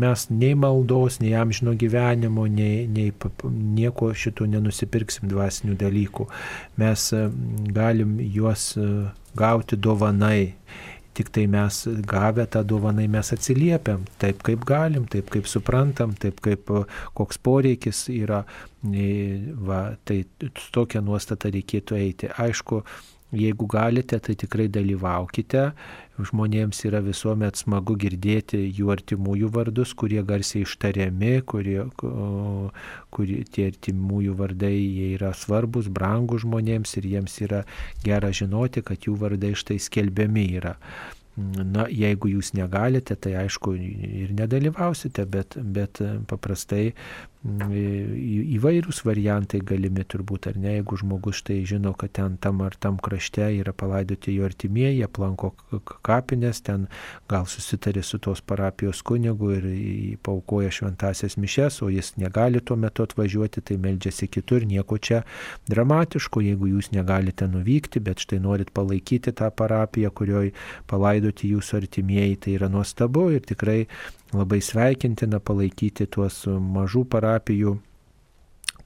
[0.00, 3.12] mes nei maldos, nei amžino gyvenimo, nei, nei
[3.52, 6.28] nieko šito nenusipirksim dvasinių dalykų.
[6.80, 7.04] Mes
[7.76, 8.86] galim juos e,
[9.38, 10.54] gauti dovanai
[11.18, 16.38] tik tai mes gavę tą dovanai mes atsiliepiam taip, kaip galim, taip, kaip suprantam, taip,
[16.44, 16.70] kaip
[17.18, 18.44] koks poreikis yra.
[19.68, 20.20] Va, tai
[20.76, 22.30] tokią nuostatą reikėtų eiti.
[22.38, 22.84] Aišku,
[23.34, 25.64] jeigu galite, tai tikrai dalyvaukite.
[26.18, 31.84] Žmonėms yra visuomet smagu girdėti jų artimųjų vardus, kurie garsiai ištariami, kurie,
[33.14, 34.74] kurie tie artimųjų vardai
[35.12, 37.62] yra svarbus, brangų žmonėms ir jiems yra
[38.02, 40.74] gera žinoti, kad jų vardai štai skelbiami yra.
[41.38, 46.96] Na, jeigu jūs negalite, tai aišku ir nedalyvausite, bet, bet paprastai
[47.46, 52.98] įvairūs variantai galimi turbūt, ar ne, jeigu žmogus štai žino, kad ten tam ar tam
[52.98, 55.52] krašte yra palaidoti jo artimieji, aplanko
[56.02, 56.88] kapinės, ten
[57.30, 59.68] gal susitarė su tos parapijos kunigu ir
[60.26, 65.22] paukoja šventasias mišes, o jis negali tuo metu atvažiuoti, tai meldžiasi kitur, nieko čia
[65.70, 70.56] dramatiško, jeigu jūs negalite nuvykti, bet štai norit palaikyti tą parapiją, kurioje
[70.90, 73.84] palaidoti jūsų artimieji, tai yra nuostabu ir tikrai
[74.36, 77.76] labai sveikintina palaikyti tuos mažų parapijų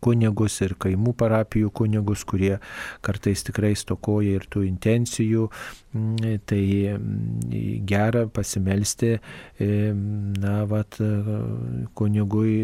[0.03, 2.57] kunigus ir kaimų parapijų kunigus, kurie
[3.05, 5.48] kartais tikrai stokoja ir tų intencijų.
[5.92, 9.11] Mm, tai mm, gera pasimelsti,
[9.61, 9.66] e,
[10.40, 10.96] na, vat,
[11.98, 12.55] kunigui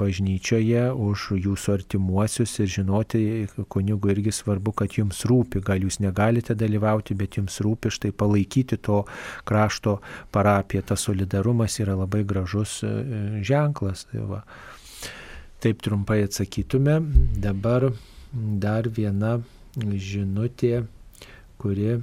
[0.00, 3.22] bažnyčioje už jūsų artimuosius ir žinoti,
[3.70, 8.80] kunigui irgi svarbu, kad jums rūpi, gal jūs negalite dalyvauti, bet jums rūpi štai palaikyti
[8.82, 9.04] to
[9.48, 9.98] krašto
[10.34, 10.82] parapiją.
[10.90, 12.92] Tas solidarumas yra labai gražus e,
[13.46, 14.08] ženklas.
[14.10, 14.42] Tai va.
[15.58, 17.00] Taip trumpai atsakytume.
[17.42, 17.88] Dabar
[18.62, 19.38] dar viena
[19.78, 20.84] žinutė,
[21.58, 21.96] kuri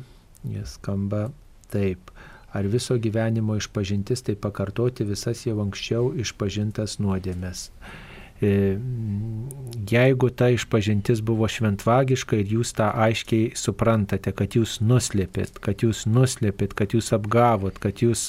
[0.68, 1.30] skamba
[1.72, 2.12] taip.
[2.56, 7.70] Ar viso gyvenimo išpažintis tai pakartoti visas jau anksčiau išpažintas nuodėmės?
[8.42, 8.78] E,
[9.92, 16.04] jeigu ta išpažintis buvo šventvagiška ir jūs tą aiškiai suprantate, kad jūs nuslėpėt, kad jūs
[16.10, 18.26] nuslėpėt, kad jūs apgavot, kad jūs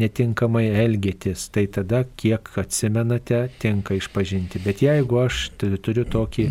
[0.00, 4.62] netinkamai elgėtės, tai tada kiek atsimenate, tinka išpažinti.
[4.64, 6.48] Bet jeigu aš turiu tokį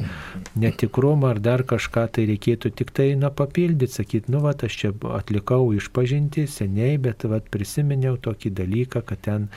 [0.62, 4.94] netikrumą ar dar kažką, tai reikėtų tik tai, na, papildyti, sakyti, nu, va, aš čia
[5.18, 9.50] atlikau išpažinti seniai, bet, va, prisiminiau tokį dalyką, kad ten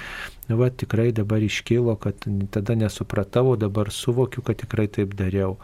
[0.48, 5.56] nu, va, tikrai dabar iškilo, kad tada nesupratau, dabar suvokiu, kad tikrai taip dariau.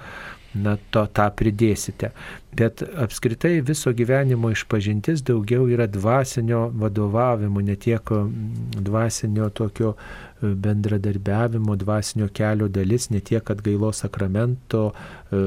[0.52, 2.10] Na, to tą pridėsite.
[2.52, 8.12] Bet apskritai viso gyvenimo išpažintis daugiau yra dvasinio vadovavimo, ne tiek
[8.76, 9.94] dvasinio tokio
[10.42, 15.42] bendradarbiavimo, dvasinio kelio dalis, ne tiek atgailos sakramento e,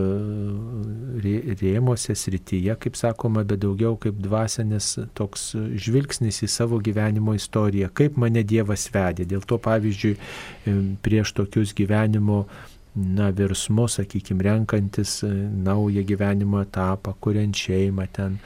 [1.61, 5.51] rėmose srityje, kaip sakoma, bet daugiau kaip dvasinis toks
[5.87, 9.27] žvilgsnis į savo gyvenimo istoriją, kaip mane Dievas vedė.
[9.29, 12.45] Dėl to, pavyzdžiui, e, prieš tokius gyvenimo
[12.95, 15.33] na, virsmus, sakykime, renkantis e,
[15.67, 18.39] naują gyvenimo etapą, kuriant šeimą ten,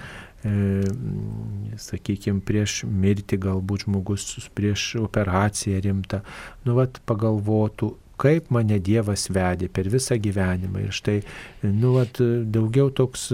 [1.79, 6.21] sakykime, prieš mirtį galbūt žmogus, prieš operaciją rimtą,
[6.65, 10.85] nu, vat, pagalvotų, kaip mane Dievas vedė per visą gyvenimą.
[10.87, 11.17] Ir štai,
[11.63, 13.29] nu, vat, daugiau toks,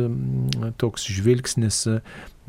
[0.81, 1.85] toks žvilgsnis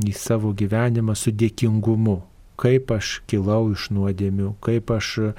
[0.04, 2.20] į savo gyvenimą su dėkingumu,
[2.60, 5.30] kaip aš kilau iš nuodėmių, kaip aš e,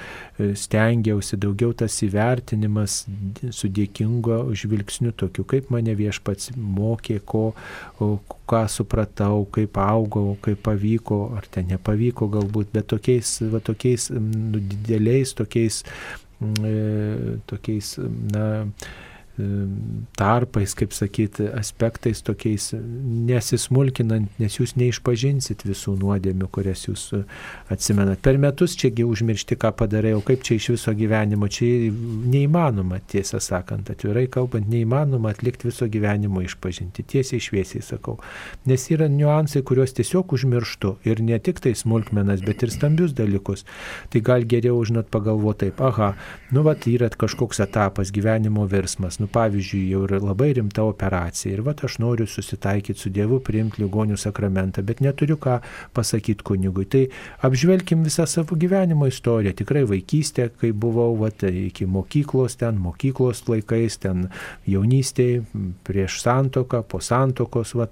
[0.58, 3.00] stengiausi, daugiau tas įvertinimas
[3.56, 7.50] su dėkingo žvilgsniu tokiu, kaip mane viešpats mokė, ko,
[7.98, 14.62] ką supratau, kaip augau, kaip pavyko, ar ten nepavyko galbūt, bet tokiais, va, tokiais nu,
[14.62, 15.84] dideliais, tokiais
[16.42, 16.78] e,
[17.50, 17.96] tokiais,
[18.34, 18.48] na,
[20.18, 27.04] tarpais, kaip sakyti, aspektais tokiais nesismulkinant, nes jūs neišpažinsit visų nuodėmių, kurias jūs
[27.74, 28.24] atsimenat.
[28.26, 33.42] Per metus čiagi užmiršti, ką padarai, o kaip čia iš viso gyvenimo, čia neįmanoma, tiesą
[33.44, 38.18] sakant, atvirai kalbant, neįmanoma atlikti viso gyvenimo išpažinti, tiesiai šviesiai sakau.
[38.66, 43.68] Nes yra niuansai, kuriuos tiesiog užmirštu ir ne tik tai smulkmenas, bet ir stambius dalykus.
[44.10, 46.14] Tai gal geriau, žinot, pagalvoti taip, aha,
[46.52, 49.20] nu, va, yra kažkoks etapas, gyvenimo virsmas.
[49.22, 53.40] Nu, nu, pavyzdžiui, jau yra labai rimta operacija ir va aš noriu susitaikyti su Dievu,
[53.44, 55.60] priimti ligonių sakramentą, bet neturiu ką
[55.94, 56.86] pasakyti kunigui.
[56.86, 57.08] Tai
[57.44, 63.44] apžvelkim visą savo gyvenimo istoriją, tikrai vaikystė, kai buvau, va, tai iki mokyklos ten, mokyklos
[63.48, 64.30] laikais, ten
[64.68, 65.44] jaunystėje,
[65.88, 67.88] prieš santoką, po santokos, va,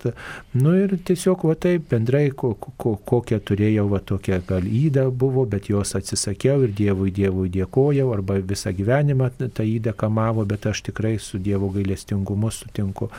[0.54, 5.46] nu ir tiesiog, va taip, bendrai, ko, ko, kokią turėjau, va tokia gal įda buvo,
[5.50, 10.86] bet jos atsisakiau ir Dievui, Dievui dėkojau, arba visą gyvenimą tą įdą kamavo, bet aš
[10.90, 13.10] tikrai su Dievo gailestingumu sutinku.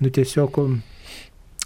[0.00, 0.82] Nu tiesiog um,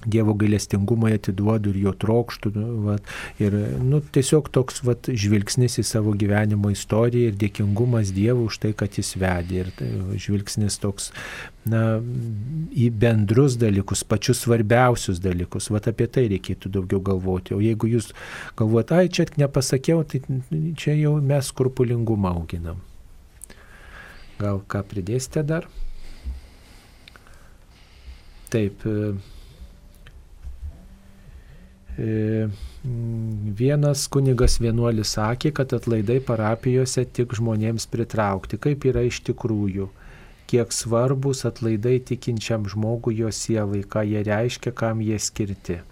[0.06, 2.52] Dievo gailestingumą atiduodu ir jo trokštų.
[2.54, 3.08] Nu, vat,
[3.42, 8.70] ir nu, tiesiog toks vat, žvilgsnis į savo gyvenimo istoriją ir dėkingumas Dievui už tai,
[8.78, 9.64] kad jis vedė.
[9.64, 9.88] Ir tai,
[10.22, 11.10] žvilgsnis toks
[11.66, 11.98] na,
[12.70, 15.66] į bendrus dalykus, pačius svarbiausius dalykus.
[15.74, 17.56] Vat apie tai reikėtų daugiau galvoti.
[17.58, 18.12] O jeigu jūs
[18.60, 20.22] galvojate, ai čia nepasakiau, tai
[20.78, 22.78] čia jau mes skrupulingumą auginam.
[24.38, 25.66] Gal ką pridėsite dar?
[28.48, 28.84] Taip.
[28.86, 29.12] E,
[31.98, 32.48] e,
[33.60, 38.60] vienas kunigas vienuolis sakė, kad atlaidai parapijose tik žmonėms pritraukti.
[38.60, 39.90] Kaip yra iš tikrųjų?
[40.48, 45.82] Kiek svarbus atlaidai tikinčiam žmogui jo sielai, ką jie reiškia, kam jie skirti.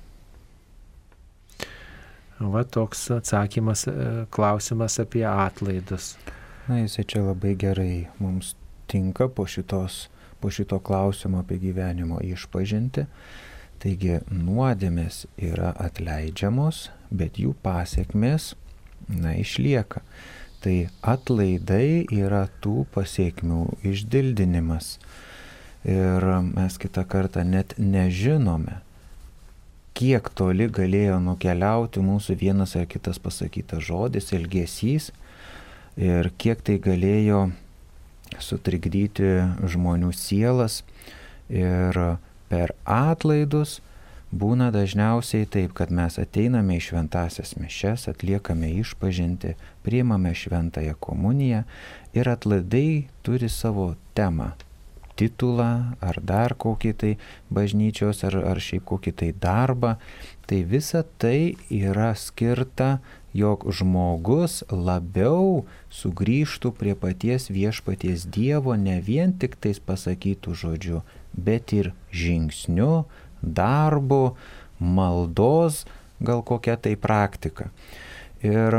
[2.41, 6.15] Va toks atsakymas, e, klausimas apie atlaidus.
[6.69, 8.55] Na, jisai čia labai gerai mums
[8.91, 10.07] tinka po šitos
[10.41, 13.07] po šito klausimo apie gyvenimo išpažinti.
[13.82, 18.55] Taigi nuodėmės yra atleidžiamos, bet jų pasiekmes,
[19.09, 20.01] na, išlieka.
[20.64, 24.97] Tai atlaidai yra tų pasiekmių išdildinimas.
[25.87, 28.80] Ir mes kitą kartą net nežinome,
[29.97, 35.12] kiek toli galėjo nukeliauti mūsų vienas ar kitas pasakytas žodis, elgesys
[35.97, 37.47] ir kiek tai galėjo
[38.43, 39.33] sutrikdyti
[39.66, 40.83] žmonių sielas
[41.49, 41.99] ir
[42.51, 43.81] per atlaidus
[44.37, 49.55] būna dažniausiai taip, kad mes ateiname į šventasias mišes, atliekame išpažinti,
[49.87, 51.64] priimame šventąją komuniją
[52.16, 54.53] ir atlaidai turi savo temą.
[55.16, 57.12] Titulą ar dar kokį tai
[57.49, 59.95] bažnyčios ar, ar šiaip kokį tai darbą,
[60.45, 62.99] tai visa tai yra skirta
[63.37, 71.03] jog žmogus labiau sugrįžtų prie paties viešpaties Dievo ne vien tik tais pasakytų žodžiu,
[71.37, 73.05] bet ir žingsniu,
[73.43, 74.37] darbu,
[74.78, 75.84] maldos,
[76.20, 77.70] gal kokia tai praktika.
[78.45, 78.76] Ir,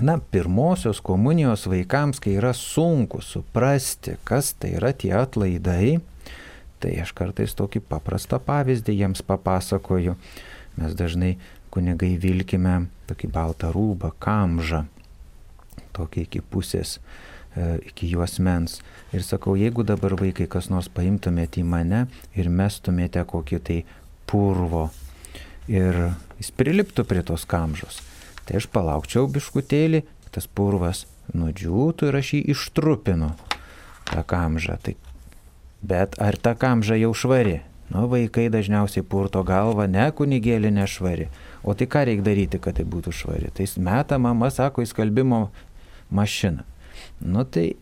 [0.00, 6.00] na, pirmosios komunijos vaikams, kai yra sunku suprasti, kas tai yra tie atlaidai,
[6.82, 10.16] tai aš kartais tokį paprastą pavyzdį jiems papasakoju.
[10.80, 11.36] Mes dažnai
[11.72, 14.84] kunigai vilkime tokį baltą rūbą, kamžą,
[15.96, 16.98] tokį iki pusės,
[17.56, 18.80] e, iki juosmens.
[19.12, 22.06] Ir sakau, jeigu dabar vaikai kas nors paimtumėte į mane
[22.36, 23.78] ir mestumėte kokį tai
[24.28, 24.90] purvo
[25.70, 28.00] ir jis priliptų prie tos kamžos,
[28.46, 30.02] tai aš palaukčiau biškutėlį,
[30.32, 31.06] tas purvas
[31.36, 33.32] nudžiūtų ir aš jį ištrupinu,
[34.10, 34.78] tą kamžą.
[34.82, 34.96] Tai,
[35.82, 37.60] bet ar ta kamža jau švari?
[37.92, 41.26] Nu, vaikai dažniausiai purto galvą, ne kunigėlį nešvari.
[41.62, 43.52] O tai ką reikia daryti, kad tai būtų švari?
[43.54, 45.44] Tai meta mama, sako, į skalbimo
[46.10, 46.64] mašiną.
[47.22, 47.72] Nu tai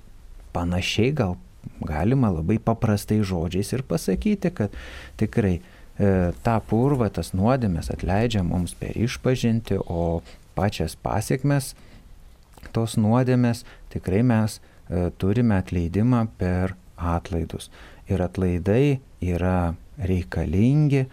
[0.53, 1.39] panašiai gal
[1.85, 4.75] galima labai paprastai žodžiais ir pasakyti, kad
[5.21, 5.63] tikrai e,
[6.45, 10.21] tą purvą, tas nuodėmės atleidžia mums per išpažinti, o
[10.57, 11.75] pačias pasiekmes
[12.77, 17.71] tos nuodėmės tikrai mes e, turime atleidimą per atlaidus.
[18.11, 21.07] Ir atlaidai yra reikalingi,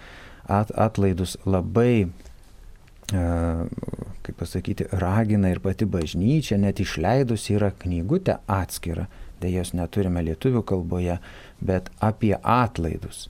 [0.47, 2.09] at, atlaidus labai
[3.11, 9.07] kaip pasakyti, ragina ir pati bažnyčia, net išleidus yra knygutė atskira,
[9.41, 11.19] dėja jos neturime lietuvių kalboje,
[11.63, 13.27] bet apie atlaidus,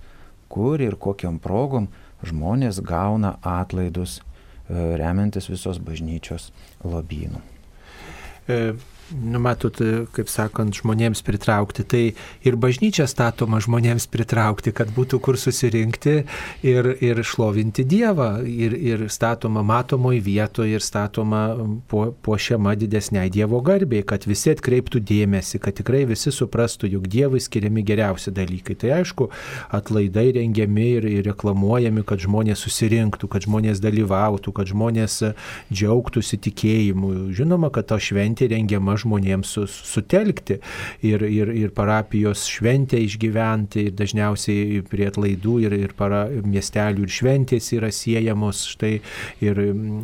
[0.49, 1.91] kur ir kokiam progom
[2.25, 4.21] žmonės gauna atlaidus
[4.69, 6.49] remiantis visos bažnyčios
[6.83, 7.39] lobynų.
[8.47, 8.73] E,
[9.11, 9.77] nu, matot,
[10.15, 11.85] kaip sakant, žmonėms pritraukti.
[11.87, 12.01] Tai
[12.47, 16.17] ir bažnyčia statoma žmonėms pritraukti, kad būtų kur susirinkti
[16.67, 18.29] ir, ir šlovinti Dievą.
[18.47, 21.43] Ir, ir statoma matomoje vietoje, ir statoma
[21.87, 27.41] po, puošiama didesniai Dievo garbei, kad visi atkreiptų dėmesį, kad tikrai visi suprastų, jog Dievui
[27.43, 28.77] skiriami geriausi dalykai.
[28.81, 29.29] Tai aišku,
[29.77, 35.21] atlaidai rengiami ir, ir reklamuojami, kad žmonės susirinktų, kad žmonės dalyvautų, kad žmonės
[35.71, 37.13] džiaugtųsi tikėjimu.
[37.37, 40.59] Žinoma, kad ta šventė rengiama žmonėms su, sutelkti
[41.05, 47.13] ir, ir, ir parapijos šventę išgyventi, ir dažniausiai prie atlaidų ir, ir para, miestelių ir
[47.13, 48.93] šventės yra siejamos štai
[49.43, 49.61] ir,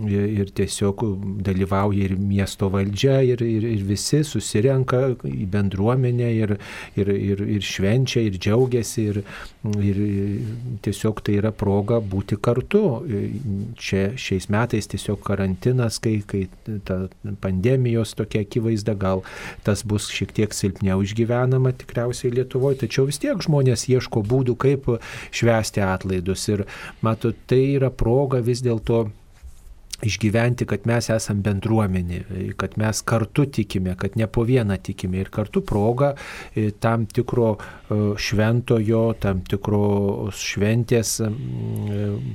[0.10, 1.06] ir tiesiog
[1.46, 6.58] dalyvauja ir miesto valdžia ir, ir, ir visi susirenka į bendruomenę ir,
[7.00, 9.22] ir, ir, ir švenčia ir džiaugiasi ir,
[9.80, 10.02] ir
[10.84, 12.84] tiesiog tai yra proga būti kartu.
[13.80, 16.46] Čia šiais metais tiesiog karantinas, kai, kai
[16.88, 17.06] ta
[17.44, 19.24] pandemijos tokia akivaizda vaizdą, gal
[19.64, 24.88] tas bus šiek tiek silpniau išgyvenama tikriausiai Lietuvoje, tačiau vis tiek žmonės ieško būdų, kaip
[25.32, 26.48] švęsti atlaidus.
[26.50, 26.66] Ir
[27.02, 29.10] matot, tai yra proga vis dėlto
[30.04, 35.30] išgyventi, kad mes esam bendruomenė, kad mes kartu tikime, kad ne po vieną tikime ir
[35.32, 36.14] kartu proga
[36.56, 37.56] e, tam tikro
[38.20, 41.30] šventojo, tam tikro šventės e,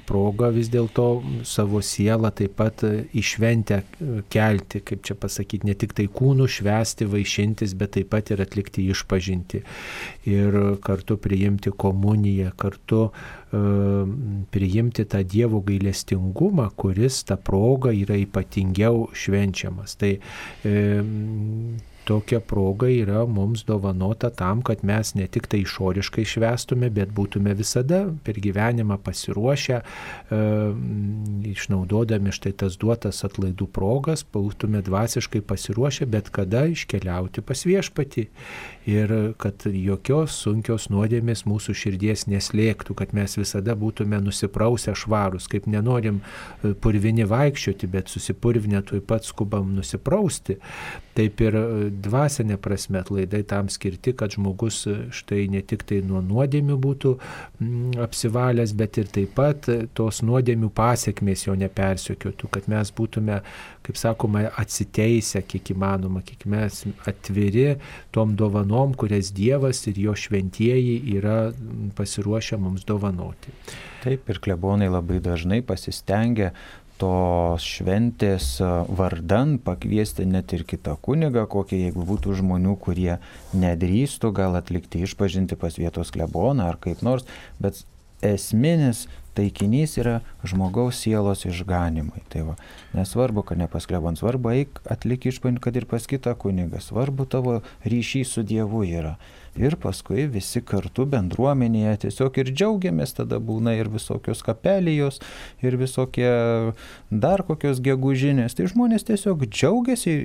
[0.09, 1.09] proga vis dėlto
[1.48, 3.80] savo sielą taip pat į šventę
[4.32, 8.86] kelti, kaip čia pasakyti, ne tik tai kūnų švesti, vaišintis, bet taip pat ir atlikti
[8.92, 9.62] išpažinti
[10.28, 13.09] ir kartu priimti komuniją, kartu
[14.50, 19.96] priimti tą Dievo gailestingumą, kuris tą progą yra ypatingiau švenčiamas.
[19.96, 20.74] Tai e,
[22.09, 27.52] tokia proga yra mums dovanota tam, kad mes ne tik tai išoriškai švestume, bet būtume
[27.59, 30.40] visada per gyvenimą pasiruošę, e,
[31.52, 38.28] išnaudodami štai tas duotas atlaidų progas, būtume dvasiškai pasiruošę bet kada iškeliauti pas viešpati
[38.89, 45.66] ir kad jokios sunkios nuodėmės mūsų širdies neslėgtų, kad mes visada būtume nusiprausę švarus, kaip
[45.68, 50.57] nenorim e, purvini vaikščioti, bet susipurvinę tuoj pat skubam nusiprausti.
[51.18, 56.01] Taip ir e, dvasinė prasme atlaidai tam skirti, kad žmogus e, štai ne tik tai
[56.07, 57.14] nuo nuodėmių būtų
[58.05, 59.68] apsivalęs, bet ir taip pat
[59.99, 63.43] tos nuodėmių pasiekmės jo nepersiekiotų, kad mes būtume,
[63.89, 67.78] kaip sakoma, atsiteisę kiek įmanoma, kiek mes atviri
[68.12, 71.39] tom dovanom, kurias Dievas ir jo šventieji yra
[71.97, 73.55] pasiruošę mums dovanoti.
[74.05, 76.53] Taip ir klebonai labai dažnai pasistengia
[76.99, 78.57] tos šventės
[78.99, 83.20] vardan pakviesti net ir kitą kunigą, kokie jeigu būtų žmonių, kurie
[83.55, 87.24] nedrįstų gal atlikti išpažinti pas vietos kleboną ar kaip nors,
[87.62, 87.84] bet
[88.20, 89.07] esminis
[89.39, 92.24] taikinys yra žmogaus sielos išganimui.
[92.32, 92.59] Tai va,
[92.99, 97.28] nesvarbu, kad ne pas klebon, svarbu eik atlik išpažinti, kad ir pas kitą kunigą, svarbu
[97.30, 99.16] tavo ryšys su Dievu yra
[99.59, 105.20] ir paskui visi kartu bendruomenėje tiesiog ir džiaugiamės, tada būna ir visokios kapelijos,
[105.64, 106.30] ir visokie
[107.11, 108.57] dar kokios gegužinės.
[108.59, 110.16] Tai žmonės tiesiog džiaugiasi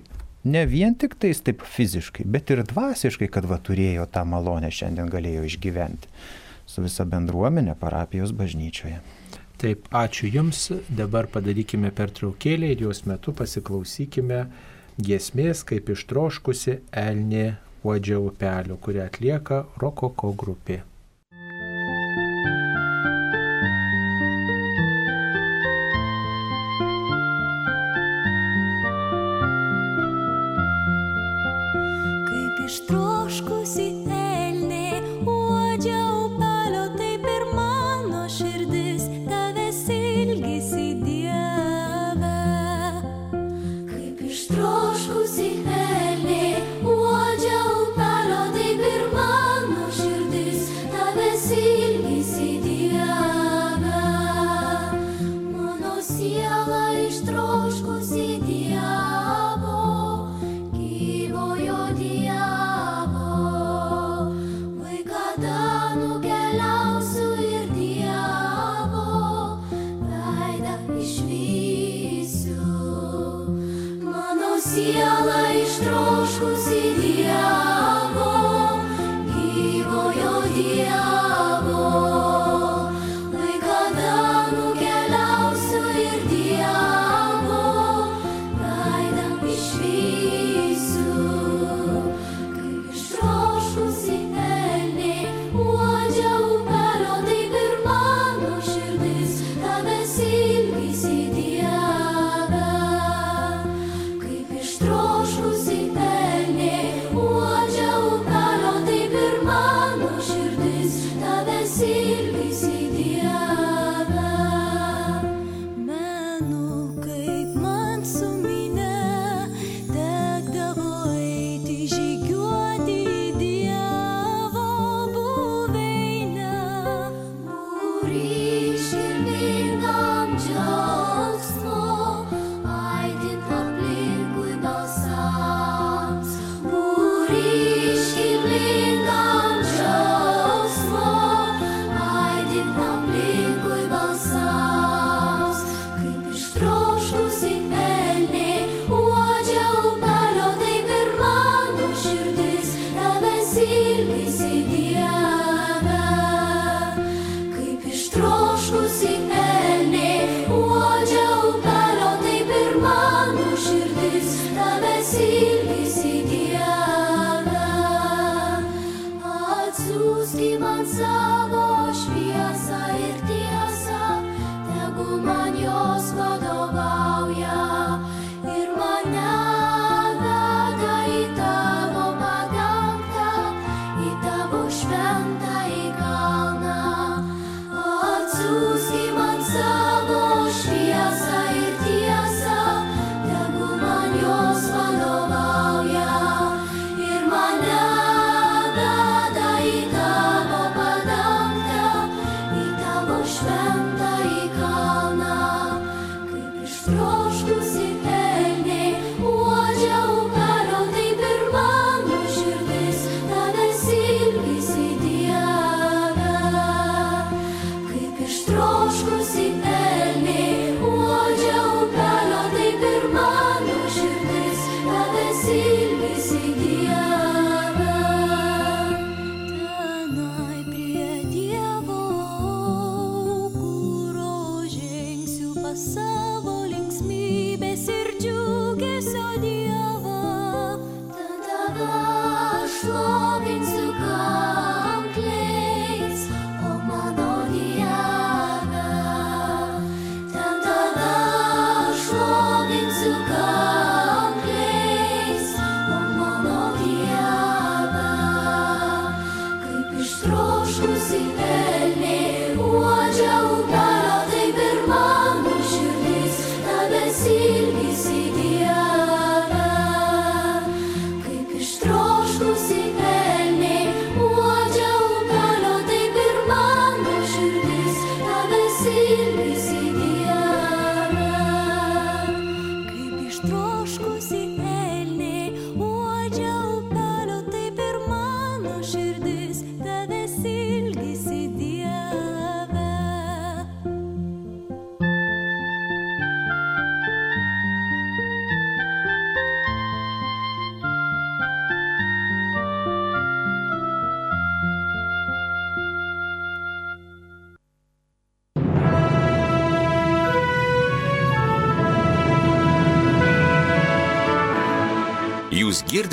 [0.44, 5.12] ne vien tik tais taip fiziškai, bet ir dvasiškai, kad va turėjo tą malonę šiandien
[5.12, 6.12] galėjo išgyventi
[6.66, 9.02] su visa bendruomenė parapijos bažnyčioje.
[9.64, 10.66] Taip, ačiū Jums.
[10.90, 14.46] Dabar padarykime pertraukėlę ir jos metu pasiklausykime
[15.00, 17.46] giesmės, kaip ištroškusi Elnė
[17.84, 20.82] Uodžio upelio, kurią atlieka Rokoko grupė.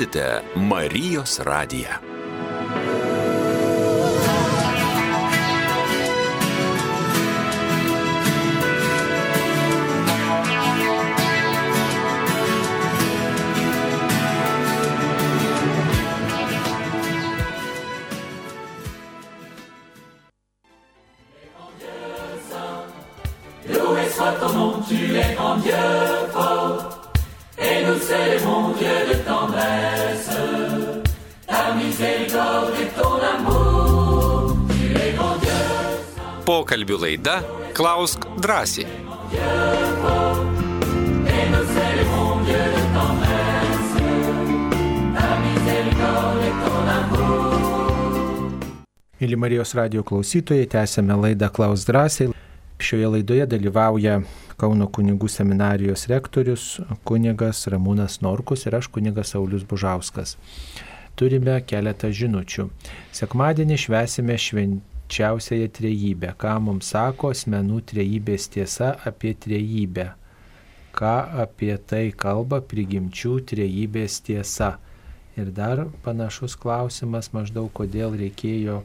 [0.01, 2.10] Girdite Marijos radiją.
[46.91, 47.65] Amour.
[49.21, 52.31] Mėly Marijos radio klausytojai, tęsėme laidą Klaus drąsiai.
[52.81, 54.21] Šioje laidoje dalyvauja
[54.61, 56.65] Kauno kunigų seminarijos rektorius
[57.05, 60.35] kunigas Ramūnas Norkus ir aš kunigas Saulis Bužauskas.
[61.17, 62.67] Turime keletą žinučių.
[63.13, 64.37] Sekmadienį švesime
[65.11, 66.33] švenčiausiąją trejybę.
[66.37, 70.13] Ką mums sako asmenų trejybės tiesa apie trejybę?
[70.95, 74.79] Ką apie tai kalba prigimčių trejybės tiesa?
[75.37, 78.83] Ir dar panašus klausimas maždaug, kodėl reikėjo,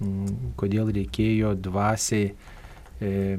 [0.00, 2.32] mm, kodėl reikėjo dvasiai
[3.00, 3.38] e,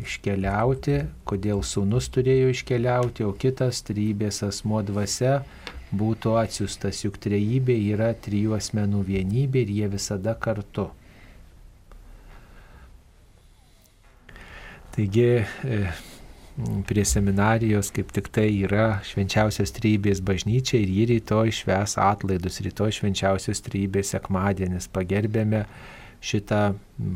[0.00, 5.42] iškeliauti, kodėl sūnus turėjo iškeliauti, o kitas trybės asmo dvasia
[5.90, 10.88] būtų atsiustas, juk trejybė yra trijų asmenų vienybė ir jie visada kartu.
[14.94, 15.80] Taigi e,
[16.86, 22.94] prie seminarijos, kaip tik tai yra švenčiausios trybės bažnyčia ir jį rytoj šves atlaidus, rytoj
[22.98, 24.90] švenčiausios trybės sekmadienis.
[24.92, 25.64] Pagerbėme
[26.22, 26.74] šitą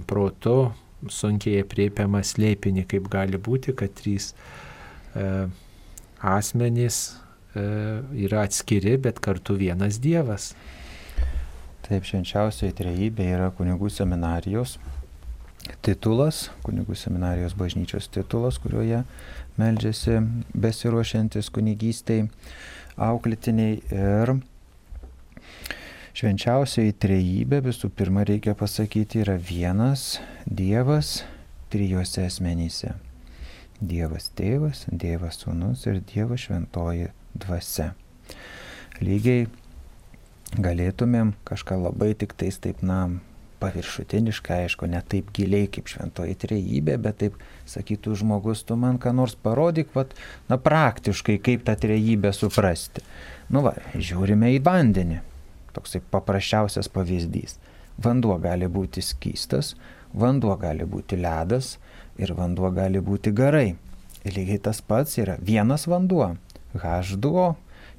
[0.08, 0.72] protu
[1.10, 4.32] sunkiai apriepiamą slėpinį, kaip gali būti, kad trys
[5.14, 5.46] e,
[6.24, 7.02] asmenys
[7.54, 10.52] yra atskiri, bet kartu vienas Dievas.
[11.84, 14.78] Taip, švenčiausioji trejybė yra kunigų seminarijos
[15.84, 19.02] titulas, kunigų seminarijos bažnyčios titulas, kurioje
[19.60, 20.18] meldžiasi
[20.56, 22.26] besiruošiantis kunigystėj
[23.00, 24.34] auklitiniai ir
[26.14, 31.22] švenčiausioji trejybė visų pirma reikia pasakyti yra vienas Dievas
[31.72, 32.94] trijose asmenyse.
[33.84, 37.92] Dievas tėvas, Dievas sūnus ir Dievas šventoji dvasia.
[39.02, 39.48] Lygiai
[40.54, 43.08] galėtumėm kažką labai tik tais taip, na,
[43.64, 47.38] paviršutiniškai, aišku, ne taip giliai kaip šventoji trejybė, bet taip
[47.70, 50.12] sakytų žmogus, tu man ką nors parodyk, vat,
[50.50, 53.04] na, praktiškai, kaip tą trejybę suprasti.
[53.48, 55.22] Nu, va, žiūrime į vandenį.
[55.74, 57.58] Toksai paprasčiausias pavyzdys.
[58.04, 59.74] Vanduo gali būti skystas,
[60.14, 61.76] vanduo gali būti ledas
[62.18, 63.74] ir vanduo gali būti garai.
[64.24, 66.34] Lygiai tas pats yra vienas vanduo.
[66.80, 67.54] H2O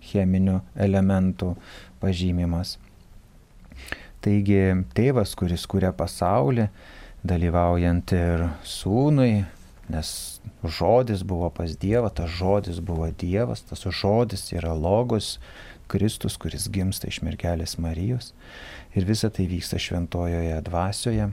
[0.06, 1.54] cheminių elementų
[2.02, 2.78] pažymimas.
[4.26, 4.62] Taigi
[4.98, 6.70] tėvas, kuris kuria pasaulį,
[7.26, 9.46] dalyvaujant ir sūnui,
[9.94, 10.10] nes
[10.66, 15.36] žodis buvo pas Dievą, tas žodis buvo Dievas, tas žodis yra logos,
[15.88, 18.32] Kristus, kuris gimsta iš mergelės Marijos.
[18.98, 21.30] Ir visa tai vyksta šventojoje dvasioje,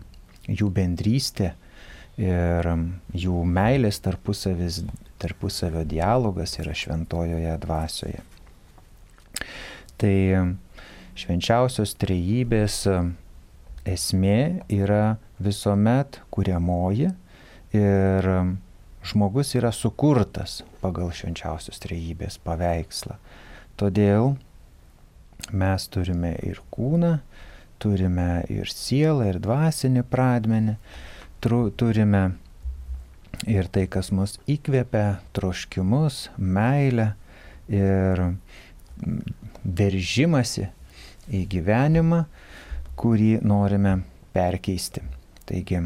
[0.50, 1.54] jų bendrystė
[2.20, 2.68] ir
[3.16, 4.82] jų meilės tarpusavis,
[5.22, 8.22] tarpusavio dialogas yra šventojoje dvasioje.
[10.02, 10.16] Tai
[11.18, 12.82] švenčiausios trejybės
[13.88, 14.38] esmė
[14.72, 17.10] yra visuomet kuriamoji
[17.76, 18.28] ir
[19.02, 23.18] žmogus yra sukurtas pagal švenčiausios trejybės paveikslą.
[23.80, 24.36] Todėl
[25.50, 27.16] mes turime ir kūną,
[27.82, 30.76] turime ir sielą, ir dvasinį pradmenį,
[31.42, 32.22] turime
[33.48, 37.12] ir tai, kas mus įkvepia, troškimus, meilę
[37.72, 38.22] ir
[39.62, 40.68] veržimasi
[41.32, 42.24] į gyvenimą,
[42.98, 43.96] kurį norime
[44.34, 45.02] perkeisti.
[45.48, 45.80] Taigi,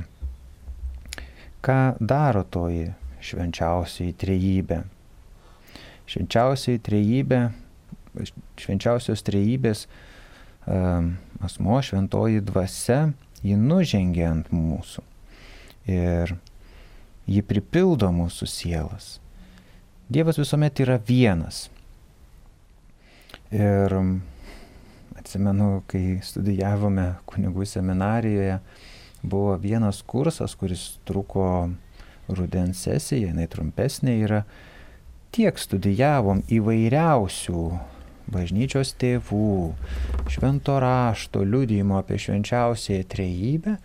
[1.64, 2.90] ką daro toji
[3.24, 4.82] švenčiausiai trejybė?
[6.06, 7.40] Švenčiausiai trejybė,
[8.62, 9.86] švenčiausios trejybės
[10.66, 13.00] um, asmo šventoji dvasia,
[13.42, 15.02] ji nužengia ant mūsų
[15.86, 16.34] ir
[17.26, 19.16] ji pripildo mūsų sielas.
[20.08, 21.66] Dievas visuomet yra vienas.
[23.50, 23.92] Ir
[25.18, 28.60] atsimenu, kai studijavome kunigų seminarijoje,
[29.26, 31.72] buvo vienas kursas, kuris truko
[32.28, 34.44] rudens sesiją, jinai trumpesnė yra.
[35.34, 37.66] Tiek studijavom įvairiausių
[38.30, 39.74] bažnyčios tėvų,
[40.32, 43.76] švento rašto, liudymo apie švenčiausiąją trejybę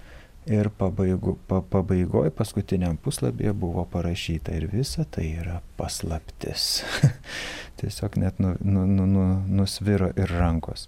[0.52, 6.84] ir pabaigo, pa, pabaigoje paskutiniam puslapyje buvo parašyta ir visa tai yra paslaptis.
[7.82, 10.88] Tiesiog net nu, nu, nu, nu, nusviro ir rankos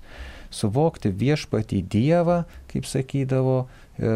[0.53, 4.14] suvokti viešpatį Dievą, kaip sakydavo e,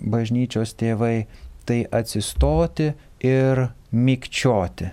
[0.00, 1.26] bažnyčios tėvai,
[1.64, 2.92] tai atsistoti
[3.24, 4.90] ir mikčioti.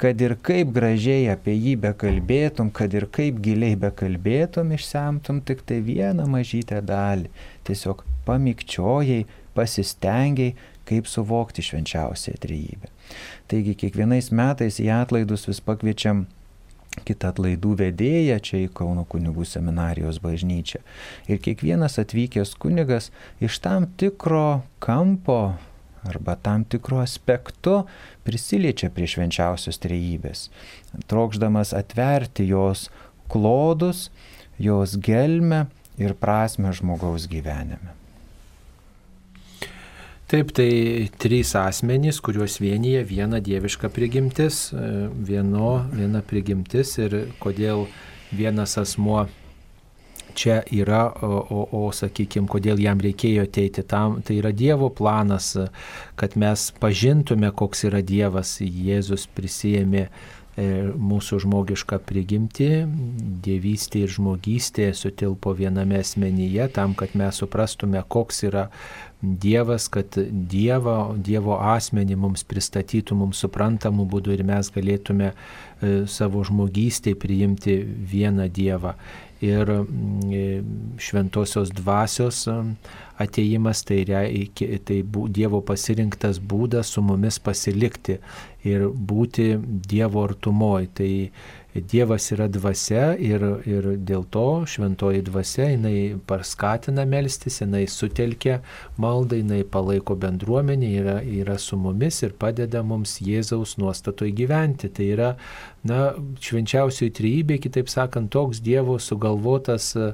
[0.00, 5.78] Kad ir kaip gražiai apie jį bekalbėtum, kad ir kaip giliai bekalbėtum, išsemtum tik tai
[5.86, 7.30] vieną mažytę dalį.
[7.64, 9.24] Tiesiog pamikčiojai,
[9.54, 10.54] pasistengiai,
[10.88, 12.90] kaip suvokti švenčiausią trejybę.
[13.48, 16.26] Taigi kiekvienais metais į atlaidus vis pakviečiam
[17.08, 20.80] kitą atlaidų vedėją čia į Kauno kunigų seminarijos bažnyčią.
[21.26, 23.10] Ir kiekvienas atvykęs kunigas
[23.42, 25.56] iš tam tikro kampo
[26.04, 27.82] arba tam tikru aspektu
[28.26, 30.48] prisiliečia prie švenčiausios trejybės,
[31.08, 32.90] trokšdamas atverti jos
[33.32, 34.10] klodus,
[34.60, 35.64] jos gelmę
[35.98, 38.03] ir prasme žmogaus gyvenime.
[40.24, 44.90] Taip, tai trys asmenys, kuriuos vienyje viena dieviška prigimtis, e,
[45.20, 47.84] vieno, viena prigimtis ir kodėl
[48.32, 49.26] vienas asmuo
[50.34, 55.54] čia yra, o, o, o sakykime, kodėl jam reikėjo ateiti tam, tai yra Dievo planas,
[56.18, 58.56] kad mes pažintume, koks yra Dievas.
[58.60, 60.10] Jėzus prisijėmė e,
[60.98, 62.70] mūsų žmogišką prigimtį,
[63.46, 68.68] dievystė ir žmogystė sutilpo viename asmenyje tam, kad mes suprastume, koks yra
[69.40, 75.34] Dievas, kad Dievo, Dievo asmenį mums pristatytų mums suprantamų būdų ir mes galėtume e,
[76.10, 78.94] savo žmogystėje priimti vieną Dievą
[79.44, 82.46] ir mm, šventosios dvasios
[83.18, 84.04] ateimas, tai,
[84.84, 88.18] tai Dievo pasirinktas būdas su mumis pasilikti
[88.64, 89.54] ir būti
[89.88, 90.90] Dievo artumoje.
[90.94, 91.12] Tai
[91.74, 98.60] Dievas yra dvasia ir, ir dėl to šventoji dvasia, jinai paskatina melstis, jinai sutelkia
[99.00, 104.92] maldą, jinai palaiko bendruomenį, yra, yra su mumis ir padeda mums Jėzaus nuostatoj gyventi.
[104.94, 105.30] Tai yra,
[105.82, 106.12] na,
[106.46, 110.12] švenčiausioji trybė, kitaip sakant, toks Dievo sugalvotas e,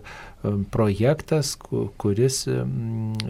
[0.73, 1.53] projektas,
[2.01, 2.47] kuris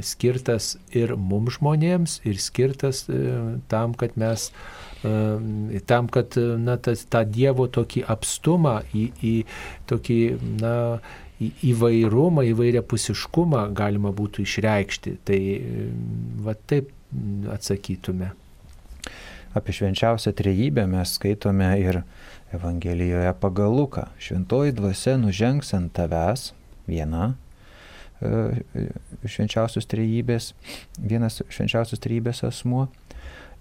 [0.07, 3.25] skirtas ir mums žmonėms, ir skirtas e,
[3.73, 4.53] tam, kad mes
[5.01, 9.35] tam, kad na, tas, tą Dievo tokį apstumą, į, į
[9.91, 10.21] tokį
[10.61, 10.75] na,
[11.41, 15.17] į, įvairumą, įvairiapusiškumą galima būtų išreikšti.
[15.25, 15.41] Tai
[16.45, 16.93] va taip
[17.51, 18.35] atsakytume.
[19.57, 22.03] Apie švenčiausią trejybę mes skaitome ir
[22.55, 24.09] Evangelijoje pagal Luką.
[24.19, 26.53] Šventoji dvasia nužengs ant tavęs
[26.87, 27.33] viena
[28.23, 28.91] e,
[29.27, 30.53] švenčiausios trejybės,
[30.99, 32.89] vienas švenčiausios trejybės asmuo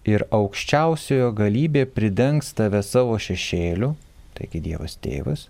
[0.10, 3.94] ir aukščiausiojo galybė pridengs tave savo šešėliu,
[4.38, 5.48] taigi Dievas tėvas,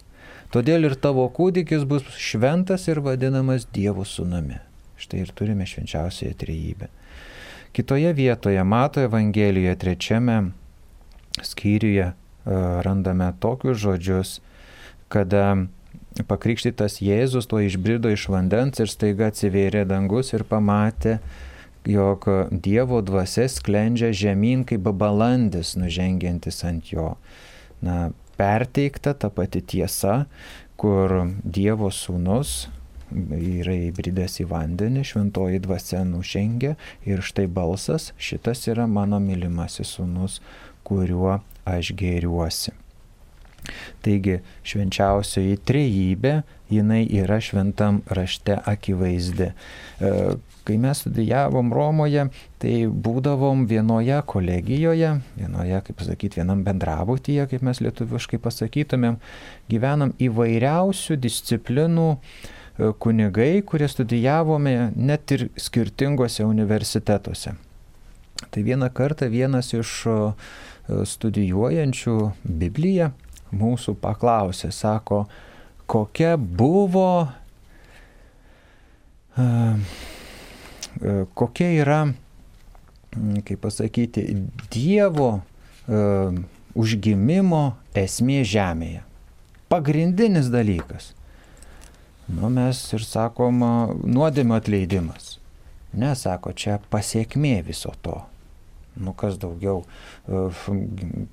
[0.54, 4.60] todėl ir tavo kūdikis bus šventas ir vadinamas Dievo sūnumi.
[5.00, 6.90] Štai ir turime švenčiausiąją trejybę.
[7.72, 10.38] Kitoje vietoje Mato Evangelijoje trečiame
[11.46, 12.14] skyriuje e,
[12.84, 14.40] randame tokius žodžius,
[15.08, 15.70] kada
[16.28, 21.20] pakrikštytas Jėzus tuo išbrido iš vandens ir staiga atsivėrė dangus ir pamatė
[21.86, 27.14] jog Dievo dvasia sklendžia žemyn kaip balandis nužengiantis ant jo.
[27.82, 30.26] Na, perteikta ta pati tiesa,
[30.80, 32.68] kur Dievo sūnus
[33.10, 36.76] yra įbridęs į vandenį, šventoji dvasia nužengia
[37.10, 40.40] ir štai balsas, šitas yra mano mylimasis sūnus,
[40.86, 42.76] kuriuo aš gėriuosi.
[44.06, 46.34] Taigi švenčiausioji trejybė,
[46.72, 49.52] jinai yra šventam rašte akivaizdi.
[49.52, 50.14] E,
[50.68, 52.28] kai mes studijavom Romoje,
[52.62, 59.18] tai būdavom vienoje kolegijoje, vienoje, kaip pasakyti, vienam bendrabutyje, kaip mes lietuviškai pasakytumėm,
[59.72, 67.58] gyvenam įvairiausių disciplinų e, kunigai, kurie studijavome net ir skirtingose universitetuose.
[68.40, 70.06] Tai vieną kartą vienas iš
[70.90, 73.10] studijuojančių Bibliją
[73.56, 75.24] mūsų paklausė, sako,
[75.90, 77.28] kokia buvo,
[81.34, 82.00] kokia yra,
[83.46, 84.26] kaip pasakyti,
[84.74, 85.32] Dievo
[86.80, 87.64] užgimimo
[87.98, 89.06] esmė žemėje.
[89.70, 91.14] Pagrindinis dalykas.
[92.30, 93.62] Nu, mes ir sakom,
[94.06, 95.38] nuodėmio atleidimas.
[95.98, 98.20] Nesako, čia pasiekmė viso to
[99.00, 99.84] nu kas daugiau,
[100.28, 100.46] e,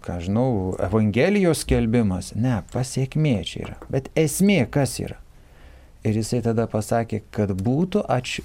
[0.07, 0.51] ką žinau,
[0.87, 5.21] Evangelijos skelbimas, ne, pasiekmė čia yra, bet esmė kas yra.
[6.07, 8.39] Ir jisai tada pasakė, kad būtų ač...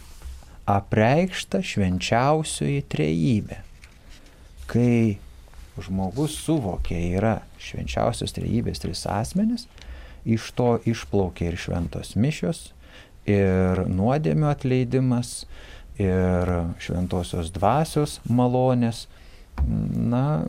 [0.71, 3.57] apreikšta švenčiausioji trejybė.
[4.71, 5.17] Kai
[5.81, 9.65] žmogus suvokia yra švenčiausios trejybės tris asmenis,
[10.25, 12.71] iš to išplaukia ir šventos mišios,
[13.29, 15.45] ir nuodėmio atleidimas,
[16.01, 19.05] ir šventosios dvasios malonės.
[19.61, 20.43] Na,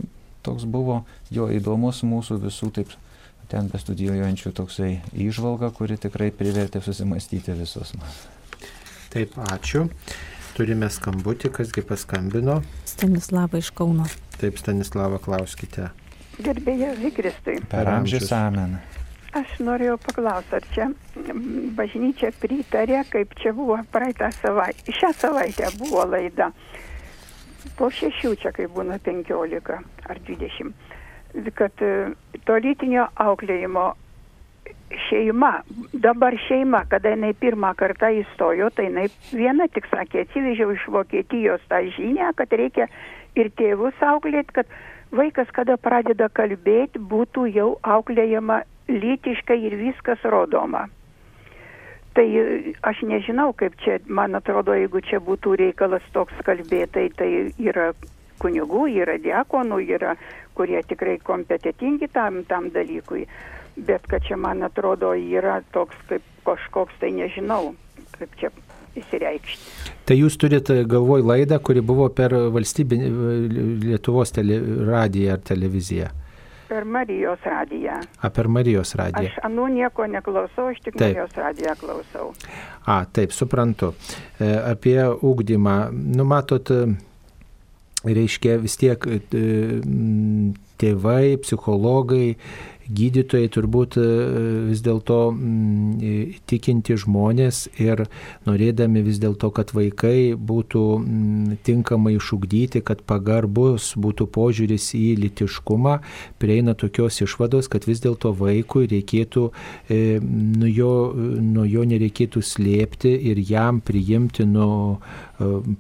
[0.47, 2.93] toks buvo jo įdomus mūsų visų taip
[3.53, 4.93] ten bestudijuojančių toksai
[5.27, 7.93] išvalga, kuri tikrai privertė susimastyti visus.
[9.13, 9.89] Taip, ačiū.
[10.57, 12.61] Turime skambutį, kasgi paskambino.
[12.89, 14.09] Stanislava iš Kauno.
[14.41, 15.91] Taip, Stanislava, klauskite.
[16.41, 17.59] Gerbėjai Vikristui.
[17.69, 18.79] Per amžius amen.
[19.33, 20.87] Aš norėjau paklausti, ar čia
[21.77, 24.93] bažnyčia pritarė, kaip čia buvo praeitą savaitę.
[24.93, 26.51] Šią savaitę buvo laida.
[27.79, 30.91] Po šešių čia, kai būna penkiolika ar dvidešimt.
[31.57, 31.93] Kad e,
[32.45, 33.87] to lytinio auklėjimo
[35.09, 35.53] šeima,
[35.93, 41.65] dabar šeima, kada jinai pirmą kartą įstojo, tai jinai viena tik sakė, atsivežiau iš Vokietijos
[41.73, 42.91] tą žinią, kad reikia
[43.41, 44.77] ir tėvus auklėti, kad
[45.17, 48.61] vaikas, kada pradeda kalbėti, būtų jau auklėjama
[48.93, 50.87] lytiškai ir viskas rodoma.
[52.13, 52.27] Tai
[52.85, 57.93] aš nežinau, kaip čia, man atrodo, jeigu čia būtų reikalas toks kalbėtai, tai yra
[58.43, 60.17] kunigų, yra diakonų, yra,
[60.59, 63.25] kurie tikrai kompetitingi tam, tam dalykui.
[63.89, 67.73] Bet kad čia, man atrodo, yra toks kaip kažkoks, tai nežinau,
[68.19, 68.53] kaip čia
[68.99, 69.93] įsireikšti.
[70.05, 73.09] Tai jūs turite galvoj laidą, kuri buvo per valstybinį
[73.87, 76.11] Lietuvos tele, radiją ar televiziją?
[76.73, 78.01] Per Marijos radiją.
[78.21, 79.29] A, per Marijos radiją.
[79.29, 81.11] Aš anu nieko neklausau, aš tik Taip.
[81.11, 82.31] Marijos radiją klausau.
[82.89, 83.91] A, taip, suprantu.
[84.41, 85.77] E, Apie ūkdymą,
[86.17, 86.95] nu matot, e,
[88.09, 89.21] reiškia vis tiek e,
[90.81, 92.39] tėvai, psichologai,
[92.93, 94.05] gydytojai turbūt e,
[94.69, 98.05] vis dėlto mm, tikinti žmonės ir
[98.49, 105.99] norėdami vis dėlto, kad vaikai būtų mm, tinkamai išugdyti, kad pagarbus būtų požiūris į litiškumą,
[106.43, 109.49] prieina tokios išvados, kad vis dėlto vaikui reikėtų,
[109.89, 110.95] e, nuo jo,
[111.43, 114.99] nuo jo nereikėtų slėpti ir jam priimti nuo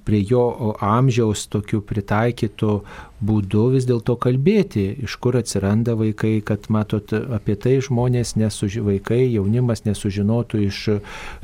[0.04, 2.80] prie jo amžiaus tokiu pritaikytu
[3.22, 9.20] būdu vis dėlto kalbėti, iš kur atsiranda vaikai, kad matot apie tai žmonės, nesuži, vaikai,
[9.30, 10.80] jaunimas nesužinotų iš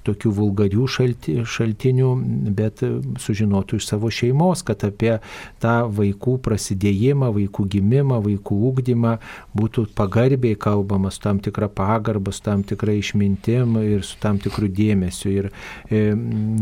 [0.06, 2.10] tokių vulgarių šalti, šaltinių,
[2.58, 2.82] bet
[3.22, 5.18] sužinotų iš savo šeimos, kad apie
[5.62, 9.14] tą vaikų prasidėjimą, vaikų gimimą, vaikų ūkdymą
[9.58, 14.66] būtų pagarbiai kalbama, su tam tikra pagarba, su tam tikra išmintim ir su tam tikru
[14.66, 15.30] dėmesiu.
[15.38, 15.50] Ir,
[15.90, 16.02] e,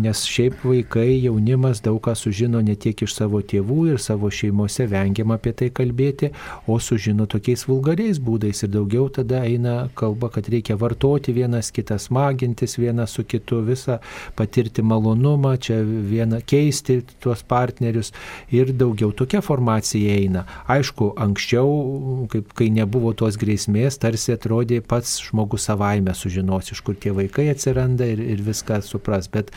[0.04, 4.86] nes šiaip vaikai, jaunimas daug ką sužino ne tiek iš savo tėvų ir savo šeimose
[4.86, 6.32] vengiama apie tai kalbėti,
[6.66, 12.10] o sužino tokiais vulgariais būdais ir daugiau tada eina kalba, kad reikia vartoti vienas kitas,
[12.10, 13.98] magintis vienas su kitu, visą
[14.36, 18.12] patirti malonumą, čia vieną keisti tuos partnerius
[18.50, 20.44] ir daugiau tokia formacija eina.
[20.68, 26.96] Aišku, anksčiau, kaip, kai nebuvo tos grėsmės, tarsi atrodė pats žmogus savaime sužinos, iš kur
[26.98, 29.52] tie vaikai atsiranda ir, ir viską supras, bet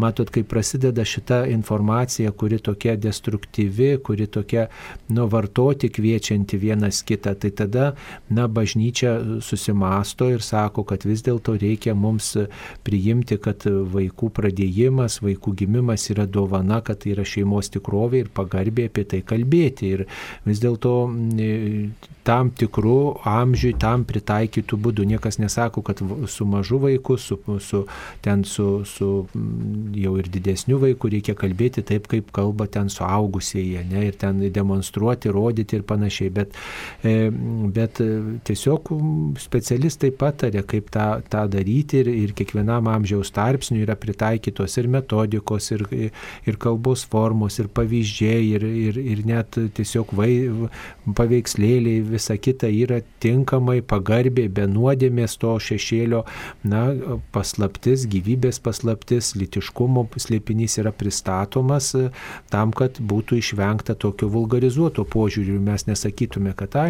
[0.00, 4.66] matot, kai prasideda šita informacija, kuri tokia destruktyvi, kuri tokia
[5.08, 7.94] nuvartoti kviečianti vienas kitą, tai tada,
[8.28, 12.36] na, bažnyčia susimasto ir sako, kad vis dėlto reikia mums
[12.84, 18.88] priimti, kad vaikų pradėjimas, vaikų gimimas yra dovana, kad tai yra šeimos tikrovė ir pagarbiai
[18.88, 19.94] apie tai kalbėti.
[19.94, 20.06] Ir
[20.44, 21.08] vis dėlto
[22.24, 25.04] tam tikrų amžiui, tam pritaikytų būdų.
[25.14, 27.84] Niekas nesako, kad su mažu vaiku, su, su,
[28.24, 29.10] ten su, su
[29.94, 35.32] jau ir didesniu vaiku reikia kalbėti taip, kaip kalba ten suaugusieji, ne, ir ten demonstruoti,
[35.34, 36.32] rodyti ir panašiai.
[36.34, 36.58] Bet,
[37.04, 37.30] e,
[37.74, 38.00] bet
[38.44, 38.90] tiesiog
[39.42, 45.70] specialistai patarė, kaip tą, tą daryti ir, ir kiekvienam amžiaus tarpsniui yra pritaikytos ir metodikos,
[45.74, 45.86] ir,
[46.48, 50.30] ir kalbos formos, ir pavyzdžiai, ir, ir, ir net tiesiog vai,
[51.16, 56.24] paveikslėliai visa kita yra tinkamai, pagarbiai, be nuodėmės to šešėlio,
[56.66, 56.84] na,
[57.34, 62.08] paslaptis, gyvybės paslaptis, litiškumo slėpinys yra pristatomas e,
[62.52, 65.58] tam, kad būtų išvengta tokio vulgarizuoto požiūrių.
[65.64, 66.88] Mes nesakytume, kad tai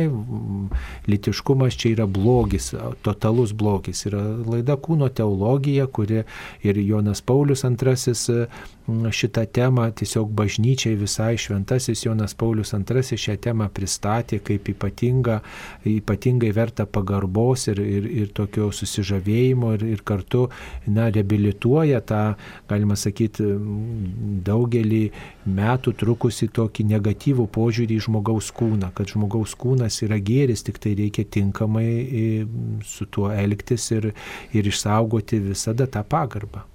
[1.11, 2.71] litiškumas čia yra blogis,
[3.07, 4.07] totalus blogis.
[4.09, 6.23] Yra laida kūno teologija, kuri
[6.63, 8.47] ir Jonas Paulius II
[8.87, 15.41] šitą temą tiesiog bažnyčiai visai šventasis Jonas Paulius II šią temą pristatė kaip ypatinga,
[15.89, 20.51] ypatingai verta pagarbos ir, ir, ir tokio susižavėjimo ir, ir kartu
[20.87, 22.35] na, reabilituoja tą,
[22.69, 23.47] galima sakyti,
[24.45, 25.03] daugelį
[25.49, 30.93] metų trukusi tokį negatyvų požiūrį į žmogaus kūną, kad žmogaus kūnas yra gėris, tik tai
[30.99, 31.89] reikia tinkamai
[32.85, 34.13] su tuo elgtis ir,
[34.53, 36.69] ir išsaugoti visada tą pagarbą.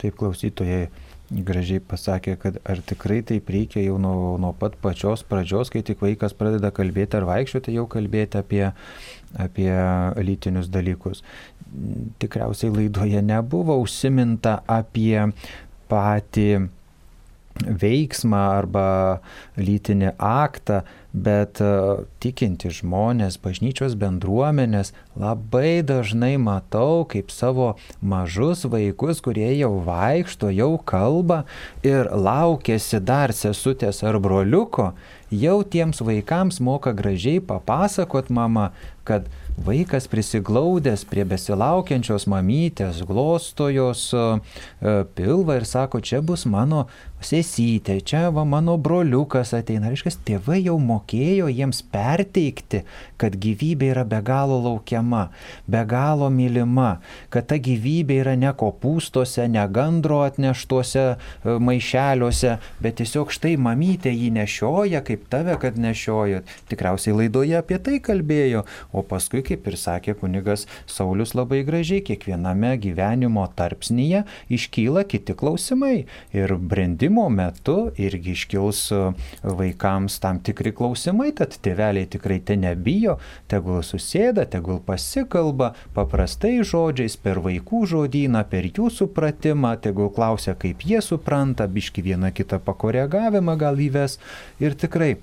[0.00, 0.88] Taip klausytojai
[1.30, 6.02] gražiai pasakė, kad ar tikrai taip reikia jau nuo, nuo pat pačios pradžios, kai tik
[6.02, 8.64] vaikas pradeda kalbėti ar vaikščioti, jau kalbėti apie,
[9.38, 9.70] apie
[10.26, 11.22] lytinius dalykus.
[12.22, 15.28] Tikriausiai laidoje nebuvo užsiminta apie
[15.90, 16.48] patį
[17.60, 18.86] veiksmą arba
[19.60, 20.82] lytinį aktą,
[21.12, 29.72] bet uh, tikinti žmonės, bažnyčios bendruomenės labai dažnai matau kaip savo mažus vaikus, kurie jau
[29.86, 31.44] vaikšto, jau kalba
[31.86, 34.92] ir laukiasi dar sesutės ar broliuko,
[35.34, 38.70] jau tiems vaikams moka gražiai papasakot mama,
[39.04, 39.26] kad
[39.60, 44.06] vaikas prisiglaudęs prie besilaukiančios mamytės, glostojos
[45.16, 46.86] pilvą ir sako, čia bus mano
[47.24, 49.90] sesytė, čia va mano broliukas ateina.
[49.92, 52.82] Reiškia, tėvai jau mokėjo jiems perteikti,
[53.20, 55.28] kad gyvybė yra be galo laukiama,
[55.70, 57.00] be galo mylima,
[57.32, 61.04] kad ta gyvybė yra ne kopūstuose, ne gandro atneštuose
[61.44, 66.42] maišeliuose, bet tiesiog štai mamytė jį nešioja, kaip tave, kad nešioja.
[66.72, 72.74] Tikriausiai laidoje apie tai kalbėjo, o paskui, kaip ir sakė kunigas Saulis labai gražiai, kiekviename
[72.80, 76.06] gyvenimo tarpsnyje iškyla kiti klausimai.
[76.36, 76.56] Ir
[77.10, 78.92] brendimo metu irgi iškils
[79.42, 83.18] vaikams tam tikri klausimai, tad tėveliai tikrai te nebijo,
[83.48, 90.84] tegul susėda, tegul pasikalba paprastai žodžiais per vaikų žodyną, per jų supratimą, tegul klausia, kaip
[90.86, 94.18] jie supranta, biški vieną kitą pakoregavimą gal įves
[94.60, 95.16] ir tikrai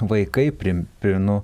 [0.00, 1.42] vaikai pri, pri, nu,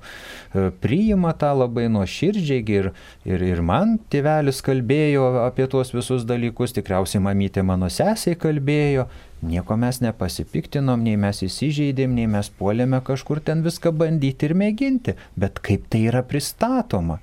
[0.55, 2.91] e, priima tą labai nuoširdžiai ir,
[3.29, 9.09] ir, ir man tėvelis kalbėjo apie tuos visus dalykus, tikriausiai mamytė mano sesiai kalbėjo,
[9.47, 15.19] nieko mes nepasipiktinom, nei mes įsižeidėm, nei mes puolėme kažkur ten viską bandyti ir mėginti,
[15.37, 17.21] bet kaip tai yra pristatoma,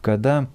[0.00, 0.46] kada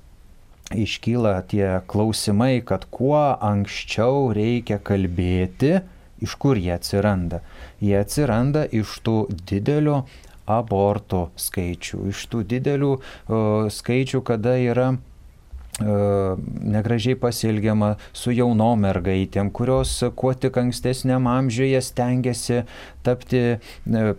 [0.73, 5.81] iškyla tie klausimai, kad kuo anksčiau reikia kalbėti,
[6.23, 7.43] iš kur jie atsiranda.
[7.83, 9.17] Jie atsiranda iš tų
[9.49, 10.03] didelio
[10.49, 13.01] abortų skaičių, iš tų didelių o,
[13.71, 14.93] skaičių, kada yra
[15.79, 22.61] negražiai pasilgiama su jaunom mergaitėm, kurios kuo tik ankstesniam amžiuje stengiasi
[23.03, 23.57] tapti,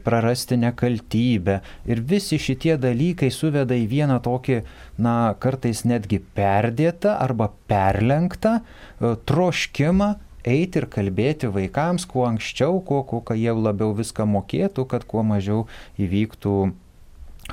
[0.02, 1.60] prarasti nekaltybę.
[1.86, 4.62] Ir visi šitie dalykai suveda į vieną tokį,
[4.98, 8.58] na, kartais netgi perdėtą arba perlenktą
[8.98, 10.14] troškimą
[10.44, 15.64] eiti ir kalbėti vaikams kuo anksčiau, kuo, kuo jie labiau viską mokėtų, kad kuo mažiau
[16.00, 16.54] įvyktų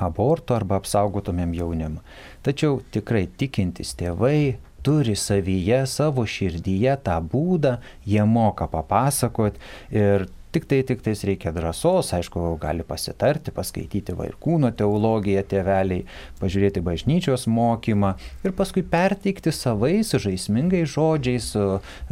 [0.02, 2.02] abortų arba apsaugotumėm jaunimą.
[2.44, 7.76] Tačiau tikrai tikintis tėvai turi savyje, savo širdyje tą būdą,
[8.08, 9.58] jie moka papasakot
[9.94, 16.04] ir Tik tai, tik tais reikia drąsos, aišku, gali pasitarti, paskaityti vaikūno teologiją tėveliai,
[16.42, 18.12] pažiūrėti bažnyčios mokymą
[18.44, 21.48] ir paskui perteikti savais žaismingais žodžiais,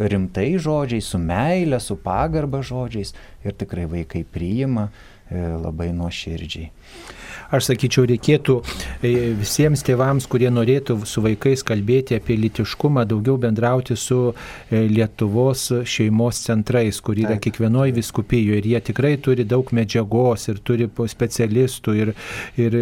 [0.00, 3.12] rimtai žodžiais, su meile, su pagarba žodžiais.
[3.44, 7.19] Ir tikrai vaikai priima e, labai nuoširdžiai
[7.54, 8.56] aš sakyčiau, reikėtų
[9.02, 15.66] e, visiems tėvams, kurie norėtų su vaikais kalbėti apie litiškumą, daugiau bendrauti su e, Lietuvos
[15.88, 21.96] šeimos centrais, kur yra kiekvienoje viskupijoje ir jie tikrai turi daug medžiagos ir turi specialistų
[21.98, 22.12] ir,
[22.60, 22.78] ir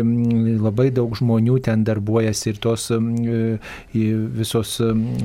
[0.60, 2.98] labai daug žmonių ten darbuojasi ir tos e,
[4.38, 4.76] visos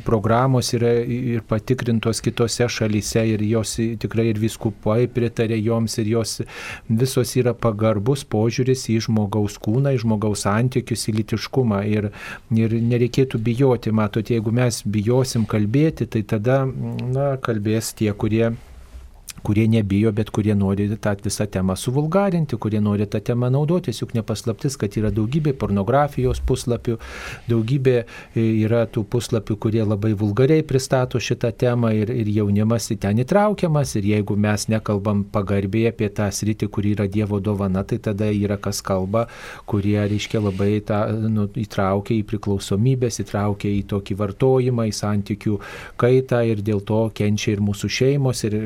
[0.07, 6.39] programos yra ir patikrintos kitose šalyse ir jos tikrai ir viskupai pritarė joms ir jos
[6.87, 11.81] visos yra pagarbus požiūris į žmogų žmogaus kūną, į žmogaus santykius, į litiškumą.
[11.89, 12.11] Ir,
[12.53, 18.53] ir nereikėtų bijoti, matot, jeigu mes bijosim kalbėti, tai tada na, kalbės tie, kurie
[19.43, 24.13] kurie nebijo, bet kurie nori tą visą temą suvulgarinti, kurie nori tą temą naudotis, juk
[24.15, 26.97] nepaslaptis, kad yra daugybė pornografijos puslapių,
[27.49, 28.05] daugybė e,
[28.63, 33.95] yra tų puslapių, kurie labai vulgariai pristato šitą temą ir, ir jaunimas į ten įtraukiamas.
[33.99, 38.57] Ir jeigu mes nekalbam pagarbiai apie tą sritį, kur yra Dievo dovana, tai tada yra
[38.61, 39.25] kas kalba,
[39.69, 45.59] kurie, reiškia, labai tą nu, įtraukia į priklausomybės, įtraukia į tokį vartojimą, į santykių
[45.99, 48.57] kaitą ir dėl to kenčia ir mūsų šeimos ir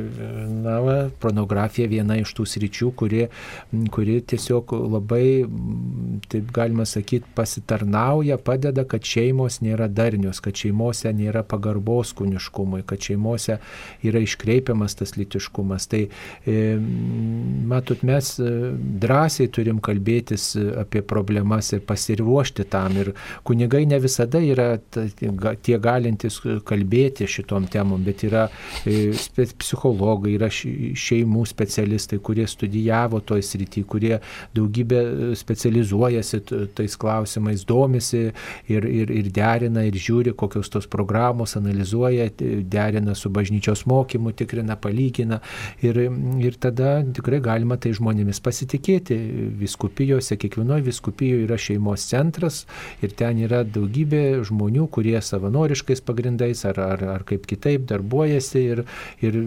[0.66, 3.25] na, va, pornografija viena iš tų sričių, kuri,
[3.93, 5.25] kuri tiesiog labai,
[6.31, 13.03] taip galima sakyti, pasitarnauja, padeda, kad šeimos nėra darnios, kad šeimose nėra pagarbos kūniškumui, kad
[13.03, 13.59] šeimose
[14.05, 15.87] yra iškreipiamas tas litiškumas.
[15.91, 16.57] Tai e,
[17.71, 18.51] matot, mes e,
[19.03, 20.49] drąsiai turim kalbėtis
[20.81, 22.97] apie problemas ir pasiruošti tam.
[22.97, 23.13] Ir
[23.47, 28.47] kunigai ne visada yra tie galintys kalbėti šitom temom, bet yra
[28.85, 29.13] e,
[29.59, 34.17] psichologai, yra šeimų specialistai, kurie studijavo toj srity, kurie
[34.55, 36.41] daugybę e, specializuojasi
[36.77, 38.27] tais klausimais, domisi
[38.71, 44.77] ir, ir, ir derina ir žiūri, kokios tos programos, analizuoja, derina su bažnyčios mokymu, tikrina,
[44.79, 45.41] palygina
[45.85, 45.99] ir,
[46.41, 49.17] ir tada tikrai galima tai žmonėmis pasitikėti.
[49.57, 52.63] Viskupijose, kiekvienoje viskupijoje yra šeimos centras
[53.03, 58.83] ir ten yra daugybė žmonių, kurie savanoriškais pagrindais ar, ar, ar kaip kitaip darbuojasi ir,
[59.23, 59.37] ir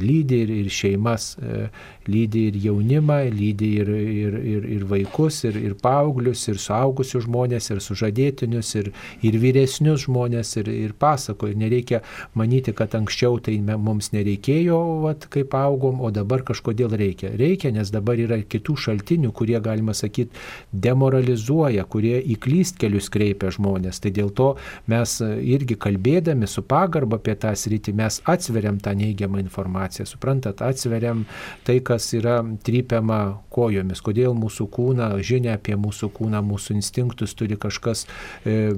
[0.00, 1.68] lydi ir, ir šeimas, e,
[2.10, 7.70] lydi ir jaunimą, lydi ir, ir, ir, ir vaikus, ir, ir paauglius, ir suaugusius žmonės,
[7.72, 8.90] ir sužadėtinius, ir,
[9.26, 11.50] ir vyresnius žmonės, ir, ir pasako.
[11.50, 12.02] Ir nereikia
[12.38, 17.32] manyti, kad anksčiau tai mums nereikėjo, vat, kaip augom, o dabar kažkodėl reikia.
[17.38, 20.36] Reikia, nes dabar yra kitų šaltinių, kurie, galima sakyti,
[20.72, 24.00] demoralizuoja, kurie į klystkelius kreipia žmonės.
[24.02, 24.50] Tai dėl to
[24.90, 30.06] mes irgi kalbėdami su pagarba apie tą sritį, mes atsveriam tą neigiamą informaciją.
[30.08, 31.24] Suprantat, atsveriam
[31.66, 33.20] tai, kas yra trypiama
[33.52, 38.06] kojomis, kodėl mūsų kūną, žinia apie mūsų kūną, mūsų instinktus turi kažkas
[38.44, 38.70] e,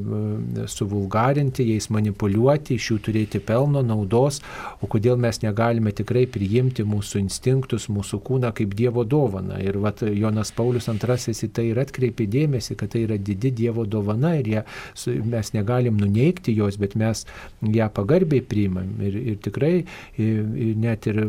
[0.70, 4.40] suvulgarinti, jais manipuliuoti, iš jų turėti pelno, naudos,
[4.80, 9.60] o kodėl mes negalime tikrai priimti mūsų instinktus, mūsų kūną kaip Dievo dovana.
[9.62, 13.84] Ir vat, Jonas Paulius II į tai ir atkreipė dėmesį, kad tai yra didi Dievo
[13.86, 14.64] dovana ir ją,
[15.32, 17.24] mes negalim nuneikti jos, bet mes
[17.62, 18.88] ją pagarbiai priimam.
[19.02, 19.74] Ir, ir tikrai
[20.20, 21.22] ir net ir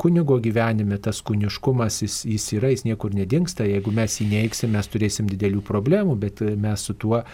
[0.00, 4.90] kunigo gyvenime tas kūniškumas, jis, jis yra, jis niekur nedingsta, jeigu mes jį neiksim, mes
[4.92, 7.26] turėsim didelių problemų, bet mes su tuo e,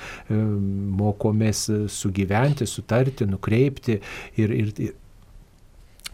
[1.03, 4.01] mokomės sugyventi, sutarti, nukreipti
[4.41, 4.75] ir, ir,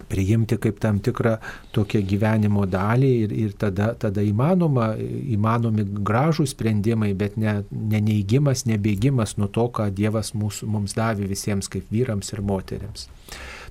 [0.08, 1.36] priimti kaip tam tikrą
[1.74, 4.92] tokią gyvenimo dalį ir, ir tada, tada įmanoma,
[5.34, 11.28] įmanomi gražų sprendimai, bet ne, ne neįgymas, nebėgimas nuo to, ką Dievas mūsų, mums davė
[11.30, 13.08] visiems kaip vyrams ir moteriams.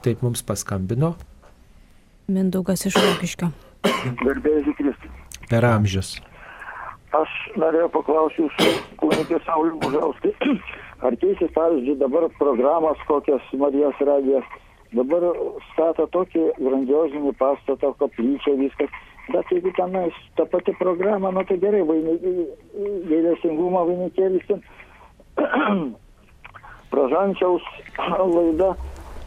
[0.06, 1.16] Taip mums paskambino.
[2.28, 3.54] Mindaugas iš Vokiškio.
[4.24, 5.12] Garbėjai Kristus.
[5.48, 6.16] Per amžius.
[7.18, 8.72] Aš norėjau paklausyti jūsų
[9.02, 10.34] kunigė Saulių Bužauskai.
[11.08, 14.48] Ar keisis, pavyzdžiui, dabar programas kokias Marijos radijas
[14.96, 15.24] Dabar
[15.74, 18.92] stato tokį grandiozinį pastatą, koplyčią, viskas.
[19.28, 21.82] Bet jeigu tenais ta pati programa, nu tai gerai,
[23.10, 24.48] gailestingumo vainikėlis,
[26.94, 27.66] pražančiaus
[27.98, 28.70] laida,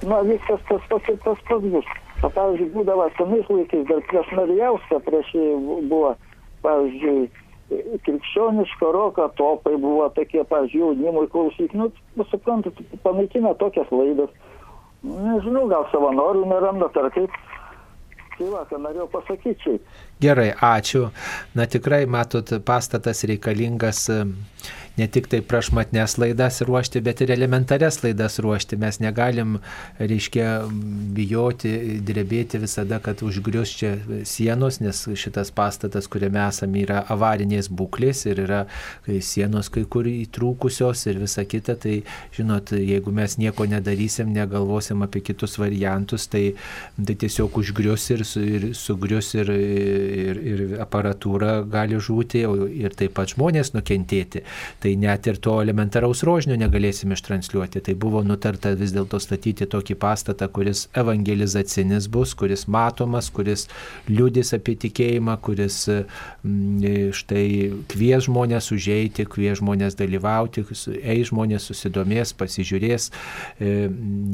[0.09, 1.93] nu viskas tas pats ir tas pats bus.
[2.21, 5.47] O pavyzdžiui, būdavo senais laikais, dar prieš Marijauską, prieš jį
[5.89, 6.11] buvo,
[6.67, 7.31] pavyzdžiui,
[8.05, 11.89] krikščioniško roko topai buvo tokie, pavyzdžiui, jaunimui klausyti, nu,
[12.33, 14.33] suprantat, panaikina tokias laidas.
[15.07, 17.39] Nežinau, gal savanorių nerandat ar kaip.
[18.37, 19.89] Tai va, ką norėjau pasakyti šiaip.
[20.25, 21.07] Gerai, ačiū.
[21.57, 24.07] Na tikrai, matot, pastatas reikalingas
[25.01, 28.77] ne tik tai prašmatnes laidas ruošti, bet ir elementarias laidas ruošti.
[28.81, 29.57] Mes negalim,
[29.99, 30.49] reiškia,
[31.17, 31.73] bijoti,
[32.07, 33.95] drebėti visada, kad užgrius čia
[34.29, 38.61] sienos, nes šitas pastatas, kuriame esame, yra avarinės būklės ir yra
[39.25, 41.79] sienos kai kur įtrūkusios ir visa kita.
[41.81, 41.97] Tai,
[42.37, 46.45] žinot, jeigu mes nieko nedarysim, negalvosim apie kitus variantus, tai,
[46.99, 52.45] tai tiesiog užgrius ir, ir sugrius ir, ir, ir aparatūra gali žūti
[52.85, 54.45] ir taip pat žmonės nukentėti.
[54.83, 57.83] Tai tai net ir to elementaraus rožinio negalėsim ištransliuoti.
[57.87, 63.69] Tai buvo nutarta vis dėlto statyti tokį pastatą, kuris evangelizacinis bus, kuris matomas, kuris
[64.11, 67.47] liūdės apie tikėjimą, kuris mm, štai
[67.93, 70.65] kvies žmonės užeiti, kvies žmonės dalyvauti,
[71.01, 73.11] eis žmonės susidomės, pasižiūrės,
[73.61, 73.77] e,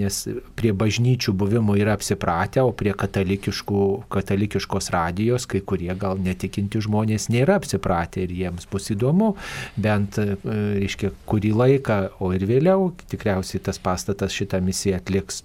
[0.01, 0.23] nes
[0.57, 7.61] prie bažnyčių buvimo yra apsipratę, o prie katalikiškos radijos kai kurie gal netikinti žmonės nėra
[7.61, 9.35] apsipratę ir jiems bus įdomu
[9.77, 15.43] bent reiškia, kurį laiką, o ir vėliau tikriausiai tas pastatas šitą misiją atliks.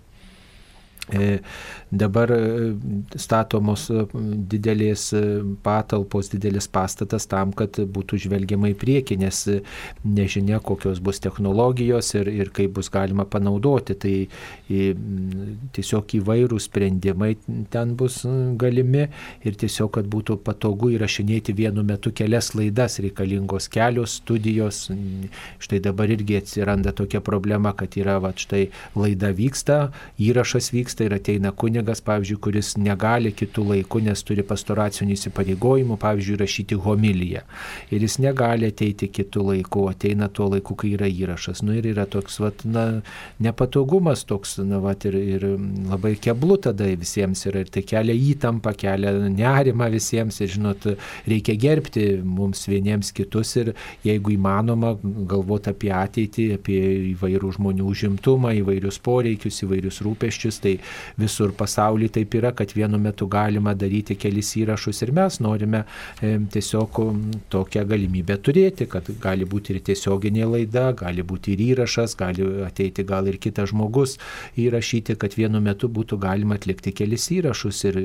[1.92, 2.76] E, dabar e,
[3.16, 4.06] statomos e,
[4.52, 5.12] didelės
[5.64, 9.44] patalpos, didelis pastatas tam, kad būtų žvelgiama į priekį, nes
[10.04, 13.96] nežinia, kokios bus technologijos ir, ir kaip bus galima panaudoti.
[14.02, 14.16] Tai
[15.76, 17.34] tiesiog įvairūs sprendimai
[17.72, 18.22] ten bus
[18.60, 19.08] galimi
[19.46, 24.86] ir tiesiog, kad būtų patogu įrašinėti vienu metu kelias laidas reikalingos kelios studijos.
[25.62, 29.82] Štai dabar irgi atsiranda tokia problema, kad yra, va, štai laida vyksta,
[30.22, 36.38] įrašas vyksta ir ateina kunigas, pavyzdžiui, kuris negali kitų laikų, nes turi pastoracinių įsipareigojimų, pavyzdžiui,
[36.42, 37.44] rašyti homiliją.
[37.92, 41.64] Ir jis negali ateiti kitų laikų, ateina tuo laiku, kai yra įrašas.
[41.66, 42.86] Nu ir yra toks, vat, na,
[43.44, 45.48] nepatogumas toks, na, vat, ir, ir
[45.90, 47.66] labai keblu tada visiems yra.
[47.66, 50.42] Ir tai kelia įtampą, kelia nerimą visiems.
[50.42, 50.88] Ir, žinot,
[51.30, 53.74] reikia gerbti mums vieniems kitus ir
[54.06, 56.80] jeigu įmanoma galvoti apie ateitį, apie
[57.14, 60.78] įvairių žmonių užimtumą, įvairius poreikius, įvairius rūpeščius, tai
[61.20, 61.71] visur pasaulyje
[62.12, 65.84] taip yra, kad vienu metu galima daryti kelis įrašus ir mes norime
[66.22, 67.00] tiesiog
[67.50, 73.04] tokią galimybę turėti, kad gali būti ir tiesioginė laida, gali būti ir įrašas, gali ateiti
[73.08, 74.18] gal ir kitas žmogus
[74.60, 78.00] įrašyti, kad vienu metu būtų galima atlikti kelis įrašus ir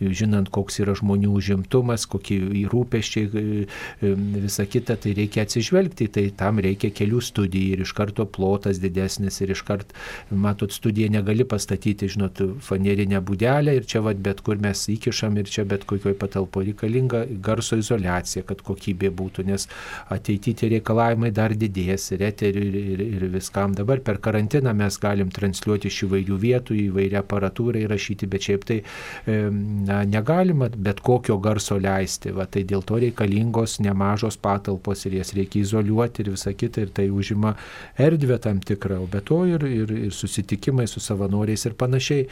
[0.00, 2.38] žinant, koks yra žmonių užimtumas, kokie
[2.70, 3.66] rūpeščiai, e,
[4.00, 4.12] e,
[4.46, 9.40] visa kita, tai reikia atsižvelgti, tai tam reikia kelių studijų ir iš karto plotas didesnis
[9.42, 9.96] ir iš karto,
[10.30, 12.42] matot, studiją negali pastatyti žinot,
[12.86, 17.26] fanerinę būdelę ir čia vat, bet kur mes įkišam ir čia bet kokioj patalpo reikalinga
[17.42, 19.68] garso izolacija, kad kokybė būtų, nes
[20.10, 23.74] ateityje tie reikalavimai dar didės ir eteriui ir, ir, ir viskam.
[23.74, 28.78] Dabar per karantiną mes galim transliuoti iš įvairių vietų, įvairią aparatūrą įrašyti, bet šiaip tai
[29.26, 32.32] na, negalima bet kokio garso leisti.
[32.36, 36.94] Va, tai dėl to reikalingos nemažos patalpos ir jas reikia izoliuoti ir visa kita ir
[36.94, 37.56] tai užima
[37.98, 42.26] erdvę tam tikrą, o be to ir, ir, ir susitikimai su savanoriais ir panašiai panašiai.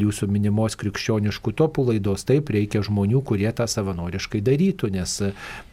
[0.00, 2.24] Dėl jūsų minimos krikščioniškų topų laidos.
[2.24, 5.18] Taip reikia žmonių, kurie tą savanoriškai darytų, nes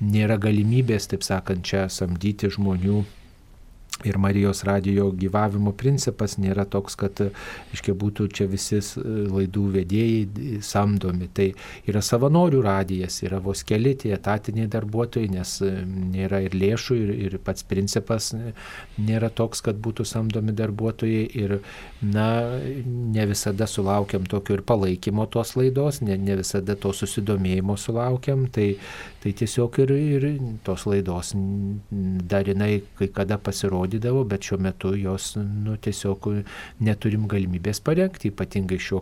[0.03, 3.05] nėra galimybės, taip sakant, čia samdyti žmonių
[4.06, 7.18] Ir Marijos radijo gyvavimo principas nėra toks, kad,
[7.74, 11.30] iškiai, būtų čia visi laidų vedėjai samdomi.
[11.34, 11.48] Tai
[11.90, 15.56] yra savanorių radijas, yra vos keli tie etatiniai darbuotojai, nes
[16.14, 18.30] nėra ir lėšų, ir, ir pats principas
[19.02, 21.26] nėra toks, kad būtų samdomi darbuotojai.
[21.41, 21.57] Ir,
[22.06, 22.28] na,
[22.86, 28.45] ne visada sulaukiam tokio ir palaikymo tos laidos, ne, ne visada to susidomėjimo sulaukiam.
[28.53, 28.76] Tai,
[29.27, 30.25] tai tiesiog ir, ir
[30.63, 31.33] tos laidos
[32.31, 36.29] dar jinai kai kada pasirodydavo, bet šiuo metu jos nu, tiesiog
[36.79, 39.01] neturim galimybės parengti, ypatingai šio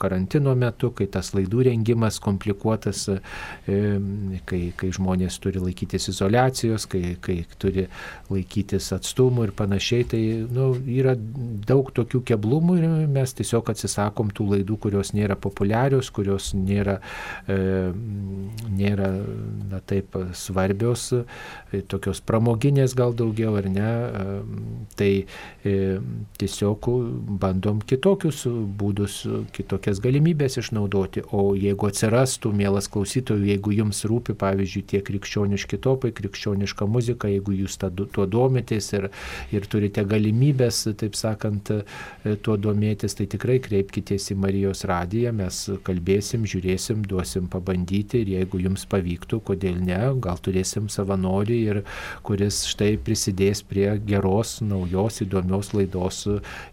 [0.00, 3.04] karantino metu, kai tas laidų rengimas komplikuotas,
[3.66, 7.86] kai, kai žmonės turi laikytis izolacijos, kai, kai turi
[8.32, 11.12] laikytis atstumų ir panašiai, tai nu, yra
[11.68, 12.88] daug tokių keblumų ir
[13.18, 16.98] mes tiesiog atsisakom tų laidų, kurios nėra populiarios, kurios nėra,
[18.80, 19.12] nėra
[19.70, 24.36] na, taip svarbios, e, tokios pramoginės gal daugiau ar ne, e,
[24.98, 25.10] tai
[25.64, 25.74] e,
[26.40, 26.88] tiesiog
[27.42, 28.44] bandom kitokius
[28.78, 29.22] būdus,
[29.56, 36.12] kitokias galimybės išnaudoti, o jeigu atsirastų, mielas klausytojų, jeigu jums rūpi, pavyzdžiui, tie krikščioniški topai,
[36.16, 39.08] krikščioniška muzika, jeigu jūs tuo domitės ir,
[39.54, 41.70] ir turite galimybės, taip sakant,
[42.44, 48.60] tuo domėtis, tai tikrai kreipkitės į Marijos radiją, mes kalbėsim, žiūrėsim, duosim pabandyti ir jeigu
[48.62, 51.80] jums pavyktų, kodėl ne, gal turėsim savanorį ir
[52.26, 56.26] kuris štai prisidės prie geros, naujos, įdomios laidos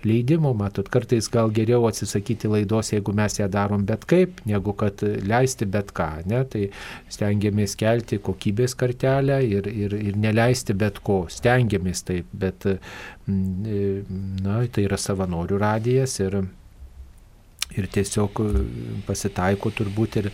[0.03, 0.53] leidimo.
[0.57, 5.69] Matot, kartais gal geriau atsisakyti laidos, jeigu mes ją darom bet kaip, negu kad leisti
[5.69, 6.09] bet ką.
[6.29, 6.43] Ne?
[6.49, 6.65] Tai
[7.11, 11.23] stengiamės kelti kokybės kartelę ir, ir, ir neleisti bet ko.
[11.31, 12.67] Stengiamės taip, bet
[13.29, 16.41] na, tai yra savanorių radijas ir
[17.77, 18.39] Ir tiesiog
[19.05, 20.27] pasitaiko turbūt ir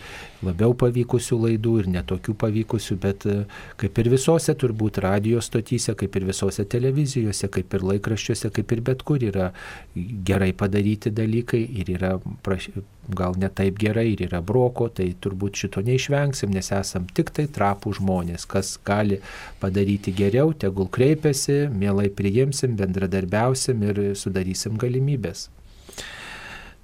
[0.46, 3.34] labiau pavykusių laidų ir netokių pavykusių, bet e,
[3.80, 8.80] kaip ir visose turbūt radio stotyse, kaip ir visose televizijose, kaip ir laikraščiuose, kaip ir
[8.86, 9.50] bet kur yra
[9.96, 12.14] gerai padaryti dalykai ir yra
[12.46, 12.70] praš...
[13.06, 17.44] gal ne taip gerai ir yra broko, tai turbūt šito neišvengsim, nes esam tik tai
[17.52, 19.20] trapų žmonės, kas gali
[19.60, 25.50] padaryti geriau, tegul kreipiasi, mielai priimsim, bendradarbiausim ir sudarysim galimybės.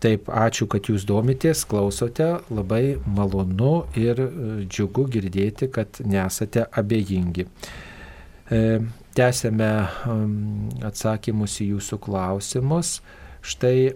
[0.03, 4.29] Taip, ačiū, kad jūs domitės, klausote, labai malonu ir e,
[4.66, 7.47] džiugu girdėti, kad nesate abejingi.
[7.47, 8.62] E,
[9.15, 9.70] tęsėme
[10.89, 12.97] atsakymus į jūsų klausimus.
[13.43, 13.93] Štai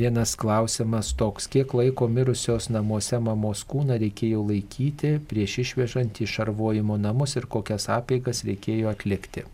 [0.00, 7.00] vienas klausimas toks, kiek laiko mirusios namuose mamos kūną reikėjo laikyti prieš išvežant į šarvojimo
[7.00, 9.44] namus ir kokias apeigas reikėjo atlikti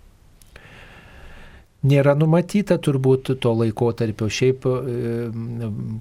[1.87, 4.29] nėra numatyta turbūt to laikotarpio.
[4.29, 5.29] Šiaip, e,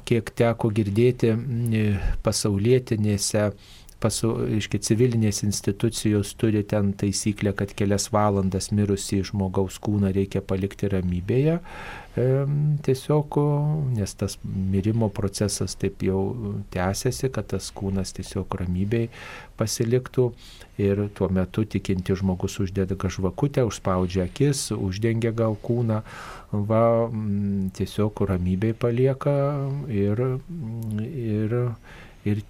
[0.09, 1.83] kiek teko girdėti e,
[2.25, 3.49] pasaulietinėse
[3.99, 10.89] pasu, iški, civilinės institucijos turi ten taisyklę, kad kelias valandas mirusį žmogaus kūną reikia palikti
[10.91, 11.59] ramybėje.
[12.19, 12.25] E,
[12.85, 13.39] tiesiog,
[13.97, 16.23] nes tas mirimo procesas taip jau
[16.73, 19.11] tęsiasi, kad tas kūnas tiesiog ramybėje
[19.59, 20.29] pasiliktų
[20.79, 26.01] ir tuo metu tikinti žmogus uždeda žvakutę, užspaudžia akis, uždengia gal kūną,
[26.51, 26.83] va,
[27.75, 29.35] tiesiog ramybėje palieka
[29.91, 30.23] ir,
[31.03, 31.59] ir
[32.27, 32.41] Ir,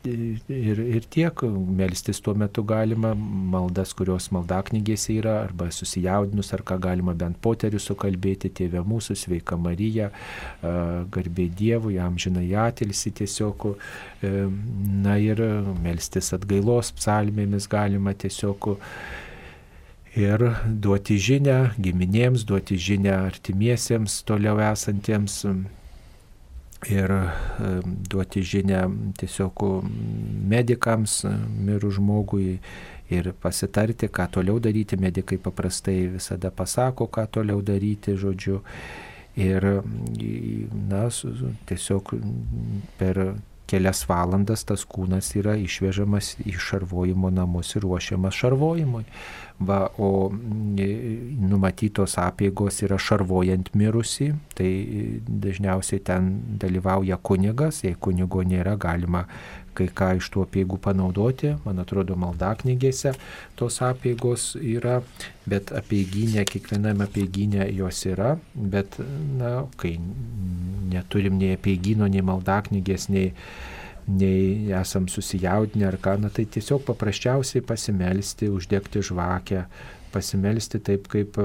[0.50, 1.44] ir, ir tiek,
[1.78, 7.78] melstis tuo metu galima, maldas, kurios maldaknygėse yra, arba susijaudinus, ar ką galima bent poterių
[7.84, 10.10] sukalbėti, tėvė mūsų, sveika Marija,
[11.14, 13.70] garbė Dievui, amžinai atilsi tiesiog,
[14.26, 14.34] e,
[15.06, 15.46] na ir
[15.86, 18.72] melstis atgailos psalmėmis galima tiesiog
[20.18, 25.44] ir duoti žinę giminėms, duoti žinę artimiesiems toliau esantiems
[26.88, 27.12] ir
[28.10, 28.86] duoti žinę
[29.20, 29.66] tiesiog
[30.50, 32.60] medikams mirų žmogui
[33.10, 34.98] ir pasitarti, ką toliau daryti.
[35.00, 38.62] Medikai paprastai visada pasako, ką toliau daryti, žodžiu.
[39.40, 39.66] Ir,
[40.90, 41.06] na,
[41.70, 42.14] tiesiog
[43.00, 43.22] per
[43.70, 49.06] kelias valandas tas kūnas yra išvežamas į šarvojimo namus ir ruošiamas šarvojimui.
[49.60, 54.70] Va, o numatytos apėgos yra šarvojant mirusi, tai
[55.28, 56.30] dažniausiai ten
[56.62, 59.26] dalyvauja kunigas, jei kunigo nėra, galima
[59.80, 63.16] kai ką iš tų apėgų panaudoti, man atrodo, maldaknygėse
[63.60, 65.00] tos apėgos yra,
[65.50, 69.00] bet apėginė, kiekviename apėginė jos yra, bet,
[69.40, 69.96] na, kai
[70.94, 73.34] neturim nei apėgino, nei maldaknygės, nei
[74.10, 79.66] nei esam susijaudinę ar ką, na tai tiesiog paprasčiausiai pasimelsti, uždegti žvakę,
[80.14, 81.38] pasimelsti taip, kaip,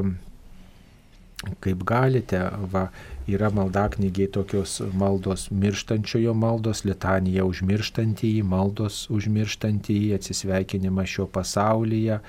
[1.65, 2.41] kaip galite.
[2.73, 2.87] Va,
[3.31, 12.21] yra maldaknygiai tokios maldos mirštančiojo maldos, litanija užmirštantįjį, maldos užmirštantįjį, atsisveikinimas šio pasaulyje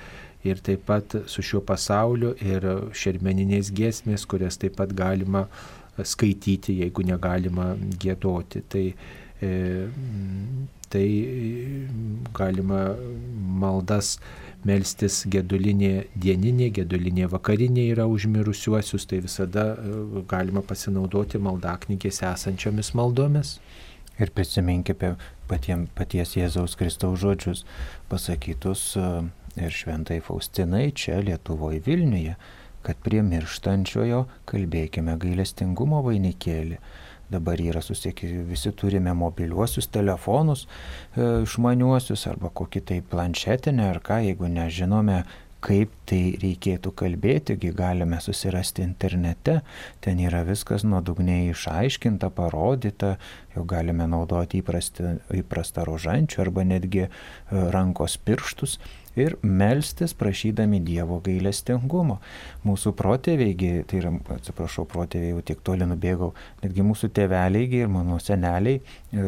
[0.46, 2.64] ir taip pat su šiuo pasauliu ir
[2.94, 5.46] šermeninės giesmės, kurias taip pat galima
[5.96, 8.62] skaityti, jeigu negalima gėdoti.
[8.68, 8.84] Tai
[9.42, 9.88] E,
[10.92, 11.06] tai
[12.36, 12.82] galima
[13.60, 14.16] maldas
[14.66, 23.56] melstis gedulinė dieninė, gedulinė vakarinė yra užmirusiuosius, tai visada e, galima pasinaudoti maldaknygės esančiomis maldomis.
[24.16, 25.14] Ir prisiminkime
[25.50, 27.64] patiem, paties Jėzaus Kristaus žodžius
[28.10, 29.08] pasakytus e,
[29.60, 32.36] ir šventai Faustinai čia Lietuvoje Vilniuje,
[32.86, 36.78] kad prie mirštančiojo kalbėkime gailestingumo vainikėlį.
[37.30, 44.20] Dabar yra susiekti, visi turime mobiliuosius telefonus e, išmaniuosius arba kokį tai planšetinę ar ką,
[44.28, 45.24] jeigu nežinome,
[45.66, 49.60] kaip tai reikėtų kalbėti, galime susirasti internete,
[50.04, 53.16] ten yra viskas nuodugniai išaiškinta, parodyta,
[53.56, 57.10] jau galime naudoti įprastą, įprastą rožančių arba netgi e,
[57.74, 58.78] rankos pirštus
[59.16, 62.18] ir melstis prašydami Dievo gailestingumo.
[62.66, 63.54] Mūsų protėviai,
[63.88, 66.32] tai yra, atsiprašau, protėviai jau tiek toli nubėgau,
[66.62, 69.24] netgi mūsų tėveliai ir mano seneliai e,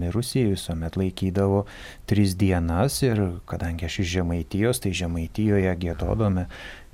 [0.00, 1.64] mirusieji visuomet laikydavo
[2.10, 6.46] tris dienas ir kadangi aš iš Žemaitijos, tai Žemaitijoje gėdodome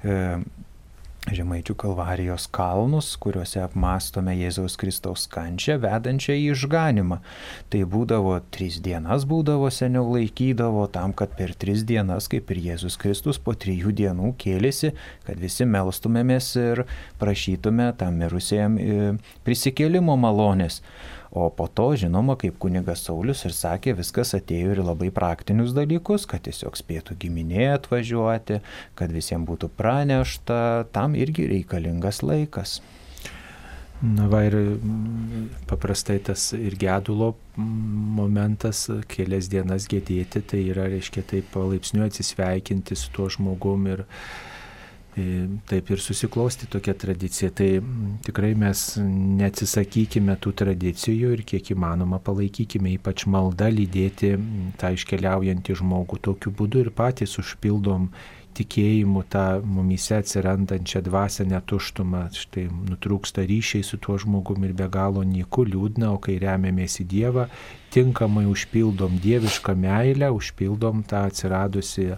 [0.05, 0.17] e,
[1.27, 7.19] Žemaičių kalvarijos kalnus, kuriuose apmastome Jėzaus Kristaus kančią, vedančią į išganimą.
[7.73, 12.95] Tai būdavo tris dienas būdavo seniau laikydavo tam, kad per tris dienas, kaip ir Jėzus
[13.03, 14.93] Kristus, po trijų dienų kėlėsi,
[15.27, 16.85] kad visi melstumėmės ir
[17.19, 19.13] prašytume tam mirusiem e,
[19.43, 20.79] prisikėlimo malonės.
[21.37, 26.25] O po to, žinoma, kaip kunigas Saulis ir sakė, viskas atėjo ir labai praktinius dalykus,
[26.31, 28.63] kad tiesiog spėtų giminė atvažiuoti,
[28.97, 32.79] kad visiems būtų pranešta, tam irgi reikalingas laikas.
[34.01, 34.57] Na va ir
[35.69, 43.13] paprastai tas ir gedulo momentas, kelias dienas gėdėti, tai yra, reiškia, taip palaipsniui atsisveikinti su
[43.13, 44.56] tuo žmogum ir, E,
[45.17, 47.51] taip ir susiklosti tokia tradicija.
[47.57, 47.69] Tai
[48.27, 54.35] tikrai mes neatsisakykime tų tradicijų ir kiek įmanoma palaikykime, ypač malda lydėti
[54.81, 56.21] tą iškeliaujantį žmogų.
[56.29, 58.11] Tokiu būdu ir patys užpildom
[58.57, 62.27] tikėjimu tą mumise atsirandančią dvasinę tuštumą.
[62.37, 67.09] Štai nutrūksta ryšiai su tuo žmogumi ir be galo niku liūdna, o kai remiamės į
[67.13, 67.49] Dievą,
[67.97, 72.11] tinkamai užpildom dievišką meilę, užpildom tą atsiradusi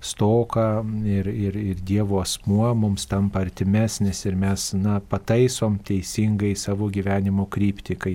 [0.00, 0.66] stoką
[1.04, 7.46] ir, ir, ir Dievo asmuo mums tampa artimesnis ir mes na, pataisom teisingai savo gyvenimo
[7.52, 8.14] kryptį, kai,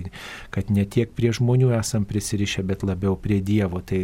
[0.53, 3.83] kad ne tiek prie žmonių esam prisirišę, bet labiau prie Dievo.
[3.85, 4.01] Tai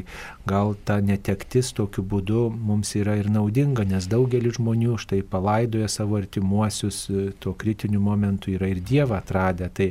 [0.48, 6.20] gal ta netektis tokiu būdu mums yra ir naudinga, nes daugelis žmonių štai palaidoja savo
[6.22, 7.06] artimuosius,
[7.42, 9.72] tuo kritiniu momentu yra ir Dievą atradę.
[9.74, 9.90] Tai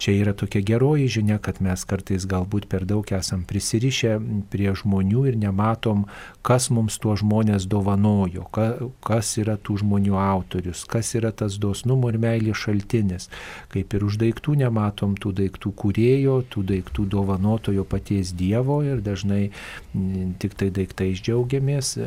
[0.00, 4.18] čia yra tokia geroji žinia, kad mes kartais galbūt galbūt per daug esam prisirišę
[4.50, 6.06] prie žmonių ir nematom,
[6.42, 8.48] kas mums tuo žmonės dovanojo,
[9.02, 13.30] kas yra tų žmonių autorius, kas yra tas dosnumo ir meilės šaltinis.
[13.70, 19.50] Kaip ir už daiktų nematom tų daiktų kūrėjo, tų daiktų dovanotojo paties Dievo ir dažnai
[20.38, 21.98] tik tai daiktais džiaugiamės,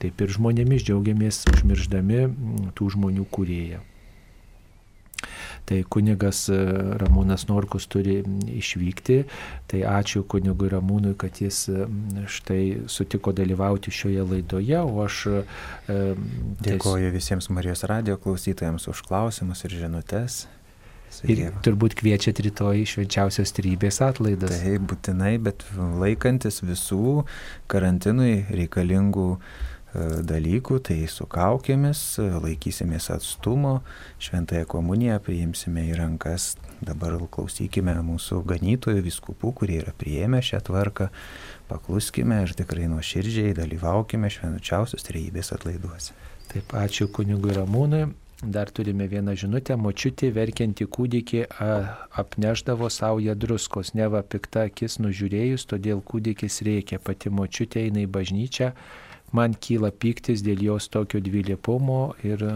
[0.00, 2.26] taip ir žmonėmis džiaugiamės, užmirždami
[2.74, 3.84] tų žmonių kūrėją.
[5.70, 6.56] Tai kunigas e,
[6.98, 8.16] Ramūnas Norkus turi
[8.58, 9.20] išvykti.
[9.70, 11.86] Tai ačiū kunigui Ramūnui, kad jis e,
[12.26, 15.20] štai sutiko dalyvauti šioje laidoje, o aš...
[15.30, 16.00] E,
[16.66, 20.42] Dėkoju visiems Marijos radio klausytojams už klausimus ir žinutės.
[21.26, 24.60] Ir turbūt kviečiat rytoj švenčiausios trybės atlaidas.
[24.62, 27.24] Taip, būtinai, bet laikantis visų
[27.70, 29.32] karantinui reikalingų
[29.94, 33.80] dalykų, tai su kaukėmis, e, laikysimės atstumo,
[34.22, 36.54] šventąją komuniją priimsime į rankas.
[36.80, 41.10] Dabar klausykime mūsų ganytojų, viskupų, kurie yra prieėmę šią tvarką,
[41.68, 46.14] pakluskime ir tikrai nuoširdžiai dalyvaukime švenčiausios trejybės atlaiduose.
[46.50, 48.08] Taip, ačiū kunigui Ramūnui.
[48.40, 51.42] Dar turime vieną žinutę, močiutė verkianti kūdikį
[52.22, 58.70] apneždavo saują druskos, neva pikta akis nužiūrėjus, todėl kūdikis reikia, pati močiutė eina į bažnyčią,
[59.36, 62.54] man kyla piktis dėl jos tokio dvilypumo ir e,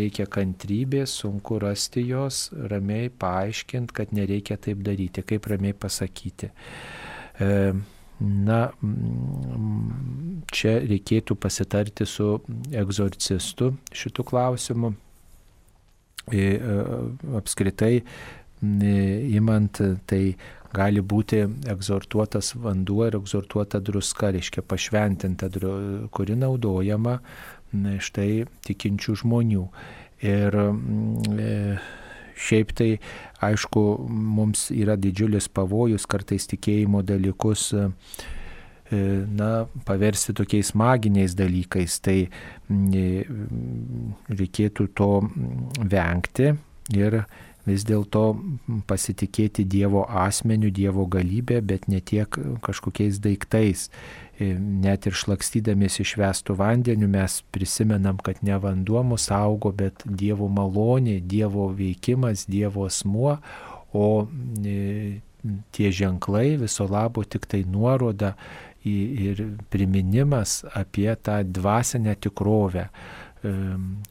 [0.00, 6.50] reikia kantrybės, sunku rasti jos, ramiai paaiškinti, kad nereikia taip daryti, kaip ramiai pasakyti.
[7.40, 7.50] E,
[8.20, 8.58] na,
[10.52, 12.34] čia reikėtų pasitarti su
[12.76, 14.92] egzorcistu šitų klausimų.
[16.30, 16.42] E,
[17.40, 18.02] apskritai,
[18.62, 20.24] imant tai
[20.74, 25.50] gali būti egzortuotas vanduo ir egzortuota druska, reiškia pašventinta,
[26.14, 27.18] kuri naudojama
[28.02, 29.64] štai tikinčių žmonių.
[30.26, 31.52] Ir e,
[32.36, 32.90] šiaip tai,
[33.46, 37.86] aišku, mums yra didžiulis pavojus kartais tikėjimo dalykus e,
[38.90, 39.50] na,
[39.88, 43.06] paversti tokiais maginiais dalykais, tai e,
[44.28, 45.12] reikėtų to
[45.80, 46.52] vengti
[46.98, 47.22] ir
[47.66, 48.24] vis dėlto
[48.88, 53.88] pasitikėti Dievo asmeniu, Dievo galybė, bet ne tiek kažkokiais daiktais.
[54.40, 60.48] E, net ir šlakstydamėsi išvestų vandeniu mes prisimenam, kad ne vanduo mus augo, bet Dievo
[60.48, 63.36] malonė, Dievo veikimas, Dievo asmuo,
[63.92, 64.06] o
[64.64, 65.20] e,
[65.76, 68.34] tie ženklai viso labo tik tai nuoroda
[68.84, 69.42] ir
[69.72, 72.88] priminimas apie tą dvasinę tikrovę,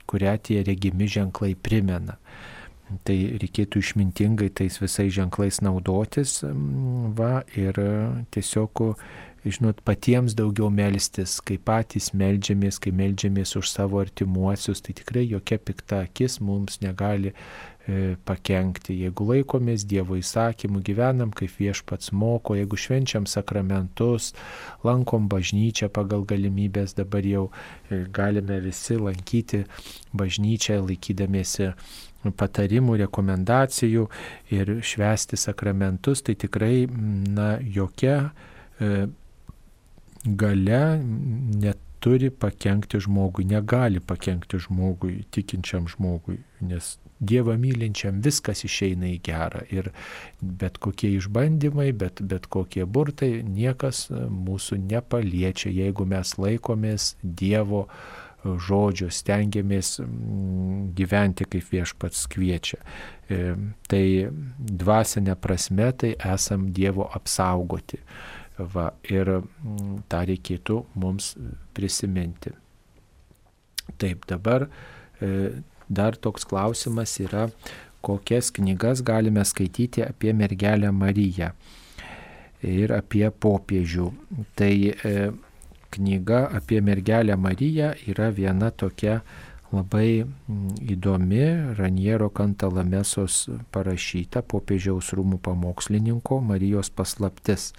[0.10, 2.18] kurią tie regimi ženklai primena.
[3.06, 6.40] Tai reikėtų išmintingai tais visais ženklais naudotis
[7.18, 7.78] va, ir
[8.34, 8.82] tiesiog,
[9.46, 15.60] žinot, patiems daugiau melstis, kai patys melžiamės, kai melžiamės už savo artimuosius, tai tikrai jokia
[15.62, 17.36] pikta akis mums negali
[17.90, 18.94] E, pakengti.
[19.02, 24.34] Jeigu laikomės Dievo įsakymų, gyvenam kaip viešpats moko, jeigu švenčiam sakramentus,
[24.86, 29.64] lankom bažnyčią pagal galimybės, dabar jau e, galime visi lankyti
[30.14, 31.72] bažnyčią laikydamėsi
[32.24, 34.08] patarimų, rekomendacijų
[34.56, 38.18] ir švesti sakramentus, tai tikrai, na, jokia
[38.80, 39.08] e,
[40.26, 49.10] gale net turi pakengti žmogui, negali pakengti žmogui, tikinčiam žmogui, nes Dievą mylinčiam viskas išeina
[49.10, 49.66] į gerą.
[49.76, 49.90] Ir
[50.40, 58.29] bet kokie išbandymai, bet, bet kokie burtai, niekas mūsų nepaliečia, jeigu mes laikomės Dievo e,
[58.44, 59.98] žodžio, stengiamės
[60.96, 62.80] gyventi kaip viešpats kviečia.
[63.30, 63.56] E,
[63.92, 64.04] tai
[64.58, 68.00] dvasinė prasme tai esam Dievo apsaugoti.
[68.60, 69.30] Va, ir
[70.12, 71.32] tą reikėtų mums
[71.76, 72.52] prisiminti.
[74.00, 74.68] Taip, dabar
[75.90, 77.48] dar toks klausimas yra,
[78.04, 81.52] kokias knygas galime skaityti apie mergelę Mariją
[82.64, 84.10] ir apie popiežių.
[84.60, 85.14] Tai e,
[85.92, 89.22] knyga apie mergelę Mariją yra viena tokia
[89.72, 90.26] labai
[90.90, 91.44] įdomi
[91.78, 93.44] Raniero Kantalamesos
[93.74, 97.72] parašyta popiežiaus rūmų pamokslininko Marijos paslaptis.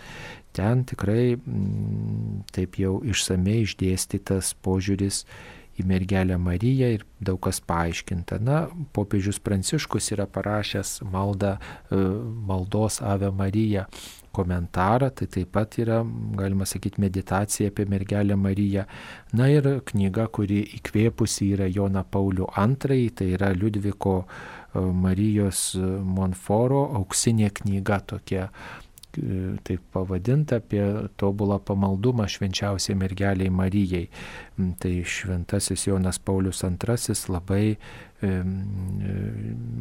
[0.55, 5.24] Ten tikrai m, taip jau išsamei išdėstytas požiūris
[5.81, 8.41] į mergelę Mariją ir daug kas paaiškinta.
[8.43, 8.65] Na,
[8.95, 11.57] popiežius Pranciškus yra parašęs maldą,
[11.91, 12.01] e,
[12.51, 13.87] maldos Ave Marija
[14.32, 16.01] komentarą, tai taip pat yra,
[16.39, 18.85] galima sakyti, meditacija apie mergelę Mariją.
[19.39, 26.86] Na ir knyga, kuri įkvėpusi yra Jona Paulių II, tai yra Liudviko e, Marijos Monforo
[27.01, 28.48] auksinė knyga tokia
[29.66, 30.82] taip pavadinta, apie
[31.19, 34.09] tobulą pamaldumą švenčiausiai mergeliai Marijai.
[34.59, 37.77] Mm, tai šventasis Jonas Paulius II labai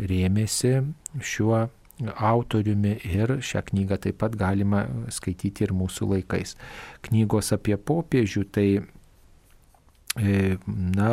[0.10, 0.74] rėmėsi
[1.22, 1.68] šiuo
[2.16, 6.56] autoriumi ir šią knygą taip pat galima skaityti ir mūsų laikais.
[7.08, 11.12] Knygos apie popiežių, tai e, na,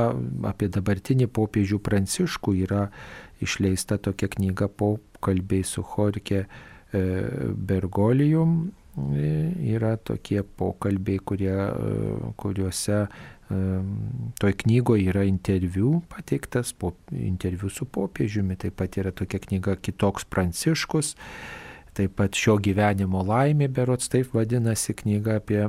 [0.52, 2.86] apie dabartinį popiežių Pranciškų yra
[3.42, 6.46] išleista tokia knyga pokalbiai su Horke
[6.94, 7.02] E,
[7.56, 13.06] Bergolijum yra tokie pokalbiai, kurie, e, kuriuose
[14.40, 16.72] toj knygoje yra interviu pateiktas,
[17.14, 21.12] interviu su popiežiumi, taip pat yra tokia knyga Kitoks Pranciškus,
[21.96, 25.62] Taip pat šio gyvenimo laimė, berots taip vadinasi knyga apie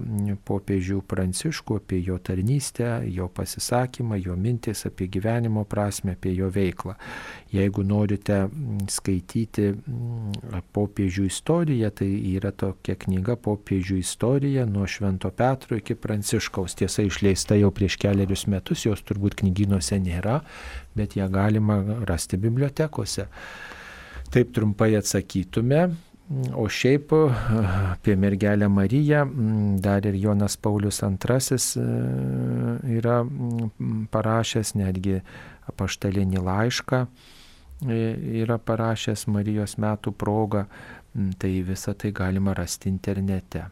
[0.47, 6.97] popiežių pranciškų, apie jo tarnystę, jo pasisakymą, jo mintis apie gyvenimo prasme, apie jo veiklą.
[7.55, 8.41] Jeigu norite
[8.91, 9.69] skaityti
[10.75, 16.75] popiežių istoriją, tai yra tokia knyga popiežių istorija nuo Švento Petro iki Pranciškaus.
[16.75, 20.41] Tiesa, išleista jau prieš keliarius metus, jos turbūt knyginuose nėra,
[20.97, 21.79] bet ją galima
[22.09, 23.29] rasti bibliotekose.
[24.27, 25.85] Taip trumpai atsakytume.
[26.27, 27.13] O šiaip
[27.91, 29.21] apie mergelę Mariją
[29.79, 31.85] dar ir Jonas Paulius II e,
[32.97, 33.21] yra
[34.11, 35.21] parašęs netgi
[35.71, 36.99] apaštalinį laišką,
[37.87, 38.01] e,
[38.43, 40.65] yra parašęs Marijos metų progą,
[41.39, 43.63] tai visą tai galima rasti internete.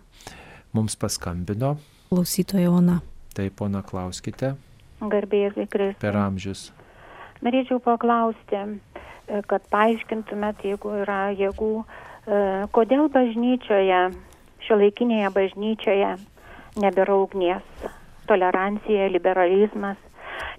[0.72, 1.76] Mums paskambino.
[2.08, 3.02] Klausytoja Ona.
[3.36, 4.56] Taip, Ona, klauskite.
[5.04, 6.00] Garbėsiai Kristus.
[6.00, 6.72] Per amžius.
[7.44, 8.64] Norėčiau paklausti,
[9.28, 14.02] kad paaiškintumėt, jeigu yra jėgų, E, kodėl bažnyčioje,
[14.66, 16.16] šio laikinėje bažnyčioje
[16.82, 17.64] nebėra ugnies,
[18.26, 20.00] tolerancija, liberalizmas,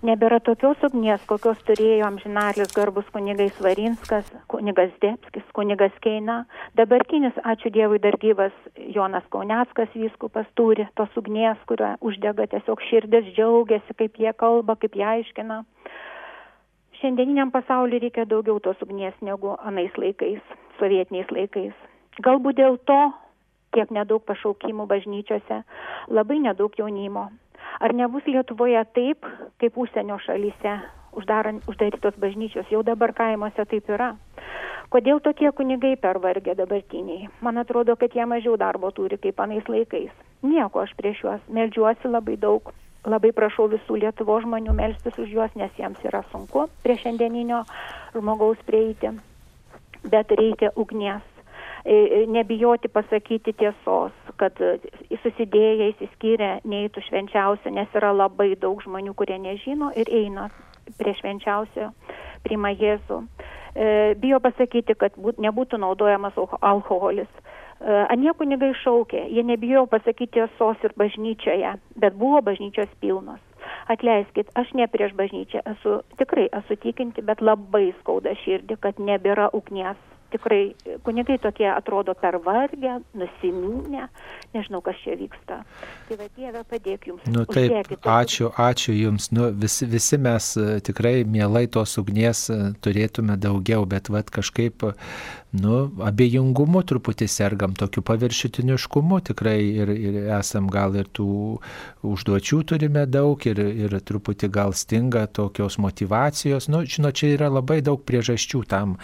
[0.06, 6.44] nebėra tokios ugnies, kokios turėjo amžinalis garbus kunigas Varinskas, kunigas Debskis, kunigas Keina.
[6.78, 8.54] Dabartinis, ačiū Dievui, dar gyvas
[8.94, 14.94] Jonas Kauneckas vyskupas turi tos ugnies, kurią uždega tiesiog širdis, džiaugiasi, kaip jie kalba, kaip
[14.96, 15.64] jie aiškina.
[17.00, 20.40] Šiandieniniam pasauliu reikia daugiau tos ugnies negu anais laikais
[20.78, 21.74] sovietiniais laikais.
[22.24, 23.00] Galbūt dėl to
[23.76, 25.62] tiek nedaug pašaukimų bažnyčiose,
[26.08, 27.26] labai nedaug jaunimo.
[27.80, 29.26] Ar nebus Lietuvoje taip,
[29.60, 30.76] kaip užsienio šalyse,
[31.20, 34.14] uždarant, uždarytos bažnyčios, jau dabar kaimuose taip yra.
[34.88, 37.28] Kodėl tokie kunigai pervargę dabartiniai?
[37.42, 40.12] Man atrodo, kad jie mažiau darbo turi kaip anais laikais.
[40.46, 42.70] Nieko aš prieš juos, meldžiuosi labai daug.
[43.06, 47.62] Labai prašau visų Lietuvo žmonių melstis už juos, nes jiems yra sunku prie šiandieninio
[48.16, 49.14] žmogaus prieiti
[50.10, 51.22] bet reikia ugnies.
[52.26, 54.58] nebijoti pasakyti tiesos, kad
[55.22, 60.48] susidėję, įsiskyrę neįtų švenčiausia, nes yra labai daug žmonių, kurie nežino ir eina
[60.98, 61.92] prie švenčiausio,
[62.42, 63.20] priima Jėzų.
[64.18, 67.30] Bijo pasakyti, kad būt, nebūtų naudojamas alkoholis.
[67.84, 73.42] Anie kunigai šaukė, jie nebijo pasakyti tiesos ir bažnyčioje, bet buvo bažnyčios pilnos.
[73.92, 79.50] Atleiskit, aš ne prieš bažnyčią, esu tikrai esu tikinti, bet labai skauda širdį, kad nebėra
[79.54, 80.00] ugnies
[80.30, 80.74] tikrai
[81.06, 84.08] kunigai tokie atrodo pervargę, nusiminę,
[84.54, 85.60] nežinau, kas čia vyksta.
[86.08, 87.24] Tai va, Dieve, padėk jums.
[87.30, 88.10] Nu, taip, Uždėkite.
[88.10, 89.30] ačiū, ačiū jums.
[89.34, 94.86] Nu, visi, visi mes e, tikrai mielai tos ugnies e, turėtume daugiau, bet va, kažkaip,
[95.56, 101.28] nu, abejingumu truputį sergam, tokiu paviršutiniškumu tikrai ir, ir esam gal ir tų
[102.06, 106.70] užduočių turime daug ir, ir truputį gal stinga tokios motivacijos.
[106.72, 108.98] Nu, žinot, čia yra labai daug priežasčių tam.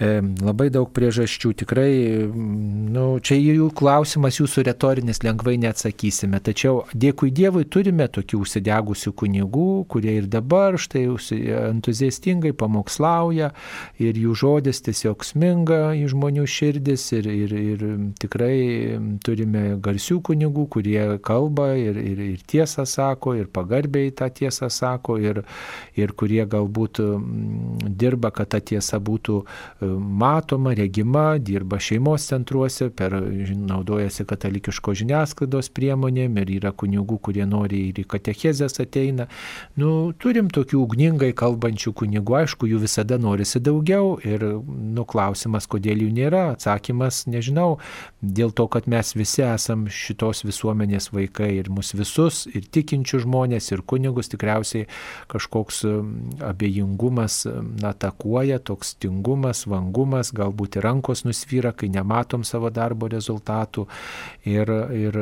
[0.00, 1.92] Labai daug priežasčių, tikrai,
[2.32, 9.84] nu, čia jų klausimas jūsų retorinis lengvai neatsakysime, tačiau dėkui Dievui turime tokių užsidegusių kunigų,
[9.92, 11.04] kurie ir dabar štai
[11.68, 13.50] entuziastingai pamokslauja
[14.00, 17.84] ir jų žodis tiesiog sminga į žmonių širdis ir, ir, ir
[18.22, 18.56] tikrai
[19.24, 25.18] turime garsių kunigų, kurie kalba ir, ir, ir tiesą sako, ir pagarbiai tą tiesą sako,
[25.20, 25.42] ir,
[26.00, 27.02] ir kurie galbūt
[27.92, 29.42] dirba, kad ta tiesa būtų
[29.98, 33.14] matoma, regima, dirba šeimos centruose, per,
[33.56, 39.28] naudojasi katalikiško žiniasklaidos priemonėm ir yra kunigų, kurie nori ir į katechezės ateina.
[39.80, 46.04] Nu, turim tokių ugningai kalbančių kunigų, aišku, jų visada norisi daugiau ir nu, klausimas, kodėl
[46.06, 47.78] jų nėra, atsakymas nežinau,
[48.22, 53.72] dėl to, kad mes visi esam šitos visuomenės vaikai ir mus visus, ir tikinčių žmonės,
[53.72, 54.88] ir kunigus tikriausiai
[55.32, 55.82] kažkoks
[56.46, 57.42] abejingumas
[57.86, 63.86] atakuoja, toks tingumas, vangumas, galbūt ir rankos nusvyra, kai nematom savo darbo rezultatų.
[64.48, 65.18] Ir, ir,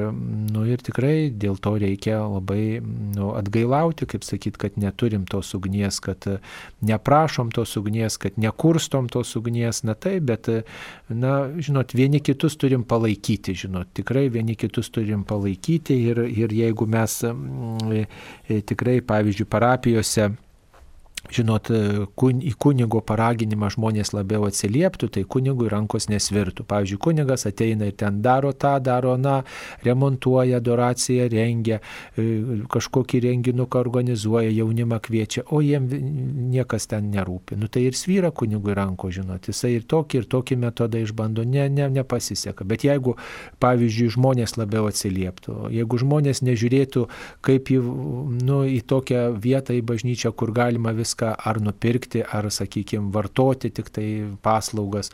[0.51, 6.01] nu, ir tikrai dėl to reikia labai nu, atgailauti, kaip sakyt, kad neturim tos ugnies,
[6.05, 6.27] kad
[6.87, 10.51] neprašom tos ugnies, kad nekurstom tos ugnies, na taip, bet,
[11.09, 16.87] na, žinot, vieni kitus turim palaikyti, žinot, tikrai vieni kitus turim palaikyti ir, ir jeigu
[16.91, 18.05] mes m,
[18.49, 20.31] tikrai, pavyzdžiui, parapijose,
[21.35, 21.71] žinot,
[22.19, 26.67] kun, į kunigo paraginimą žmonės labiau atsilieptų, tai kunigui rankos nesvirtų.
[26.69, 29.41] Pavyzdžiui, kunigas ateina ir ten daro tą, daro na,
[29.87, 31.81] remontuoja, adoraciją rengia,
[32.17, 32.27] e,
[32.71, 35.89] kažkokį renginuką organizuoja, jaunimą kviečia, o jiem
[36.51, 37.59] niekas ten nerūpi.
[37.61, 41.69] Nu tai ir svyra kunigui ranko, žinot, jisai ir tokį, ir tokį metodą išbando, ne,
[41.71, 42.67] ne, nepasiseka.
[42.67, 43.17] Bet jeigu,
[43.63, 47.07] pavyzdžiui, žmonės labiau atsilieptų, jeigu žmonės nežiūrėtų
[47.47, 47.81] kaip į,
[48.43, 53.71] nu, į tokią vietą, į bažnyčią, kur galima viską viską ar nupirkti, ar, sakykime, vartoti
[53.71, 55.11] tik tai paslaugas.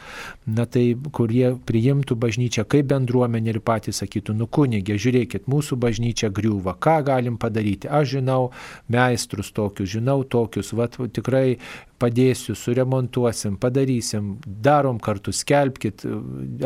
[0.46, 5.76] Na tai, kur jie priimtų bažnyčią kaip bendruomenė ir patys sakytų, nu kunigė, žiūrėkit, mūsų
[5.76, 7.88] bažnyčia griūva, ką galim padaryti.
[7.88, 8.52] Aš žinau
[8.88, 11.58] meistrus tokius, žinau tokius, va tikrai
[12.00, 16.04] padėsiu, suremontuosim, padarysim, darom kartu, skelbkit,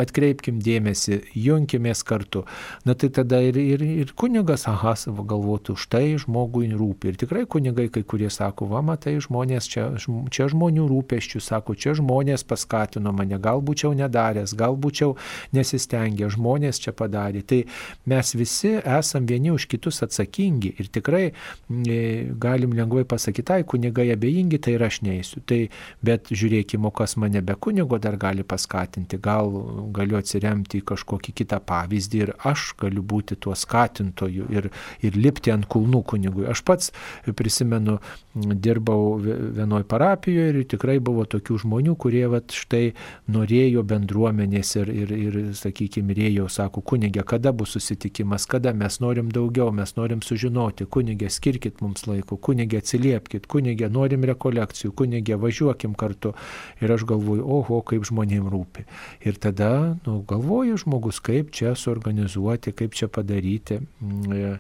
[0.01, 2.45] atkreipkim dėmesį, junkimės kartu.
[2.89, 7.13] Na tai tada ir, ir, ir kunigas, aha, savo galvotų, štai žmogui rūpi.
[7.13, 9.87] Ir tikrai kunigai kai kurie sako, va, matai, žmonės čia,
[10.33, 15.17] čia žmonių rūpeščių, sako, čia žmonės paskatino mane, gal būčiau nedaręs, gal būčiau
[15.57, 17.43] nesistengę, žmonės čia padarė.
[17.47, 17.63] Tai
[18.11, 22.01] mes visi esam vieni už kitus atsakingi ir tikrai e,
[22.41, 25.45] galim lengvai pasakyti, tai kunigai abejingi, tai ir aš neįsiu.
[25.47, 25.61] Tai,
[26.05, 29.53] bet žiūrėkime, kas mane be kunigo dar gali paskatinti, gal
[29.95, 34.71] galiu atsiremti į kažkokį kitą pavyzdį ir aš galiu būti tuo skatintoju ir,
[35.03, 36.47] ir lipti ant kulnų kunigui.
[36.51, 36.93] Aš pats
[37.37, 37.99] prisimenu,
[38.35, 42.93] dirbau vienoj parapijoje ir tikrai buvo tokių žmonių, kurie vat, štai
[43.31, 49.31] norėjo bendruomenės ir, ir, ir sakykime, rėjo, sako, kunigė, kada bus susitikimas, kada mes norim
[49.35, 55.95] daugiau, mes norim sužinoti, kunigė, skirkit mums laiko, kunigė, atsiliepkit, kunigė, norim rekolekcijų, kunigė, važiuokim
[55.95, 56.33] kartu.
[56.81, 58.87] Ir aš galvoju, oho, kaip žmonėms rūpi.
[59.27, 63.81] Ir tada, nu, galvoju žmogus, kaip čia suorganizuoti, kaip čia padaryti.
[64.01, 64.59] Mm,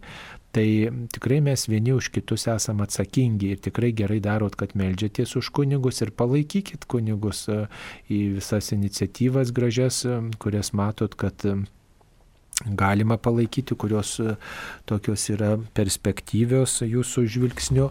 [0.50, 5.52] Tai tikrai mes vieni už kitus esame atsakingi ir tikrai gerai darot, kad melžiatės už
[5.54, 7.68] kunigus ir palaikykit kunigus e,
[8.10, 11.54] į visas iniciatyvas gražias, e, kurias matot, kad e,
[12.66, 14.34] galima palaikyti, kurios e,
[14.88, 17.88] tokios yra perspektyvios jūsų žvilgsniu.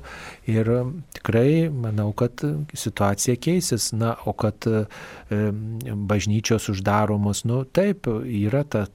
[0.49, 0.83] Ir e,
[1.17, 2.43] tikrai manau, kad
[2.73, 3.91] situacija keisis.
[3.97, 4.85] Na, o kad e,
[6.09, 8.85] bažnyčios uždaromos, nu taip, yra ta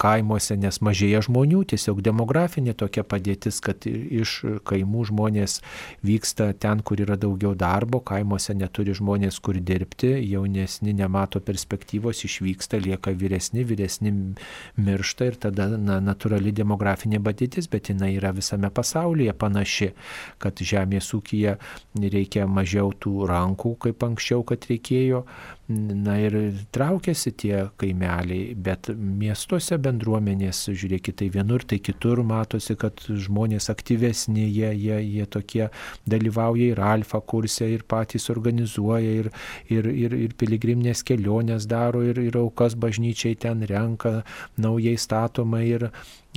[0.00, 4.36] kaimuose, nes mažėja žmonių, tiesiog demografinė tokia padėtis, kad iš
[4.66, 5.60] kaimų žmonės
[6.06, 12.80] vyksta ten, kur yra daugiau darbo, kaimuose neturi žmonės kur dirbti, jaunesni nemato perspektyvos, išvyksta,
[12.82, 14.14] lieka vyresni, vyresni
[14.76, 19.90] miršta ir tada na, natūrali demografinė padėtis, bet jinai yra visame pasaulyje panaši,
[20.42, 21.56] kad žemės ūkija
[22.00, 25.24] reikia mažiau tų rankų, kaip anksčiau, kad reikėjo,
[25.66, 26.34] Na ir
[26.76, 34.44] traukiasi tie kaimeliai, bet miestuose bendruomenės, žiūrėkit, tai vienur, tai kitur matosi, kad žmonės aktyvesni,
[34.44, 35.70] jie, jie, jie tokie
[36.04, 39.30] dalyvauja ir alfa kurse, ir patys organizuoja, ir,
[39.72, 44.18] ir, ir, ir piligriminės kelionės daro, ir, ir aukas bažnyčiai ten renka,
[44.56, 45.90] naujai statoma ir,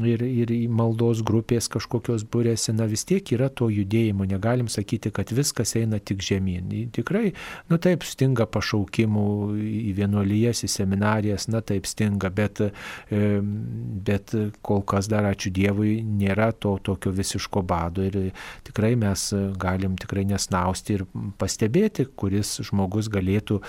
[0.06, 5.10] ir, ir į maldos grupės kažkokios būrėsi, na vis tiek yra to judėjimo, negalim sakyti,
[5.14, 6.70] kad viskas eina tik žemyn.
[6.94, 7.32] Tikrai,
[7.72, 9.26] nu taip, stinga pašaukimų
[9.58, 12.62] į vienuolijas, į seminarijas, na taip stinga, bet,
[13.10, 18.36] bet kol kas dar ačiū Dievui nėra to tokio visiško bado ir
[18.68, 21.06] tikrai mes galim tikrai nesnausti ir
[21.42, 23.62] pastebėti, kuris žmogus galėtų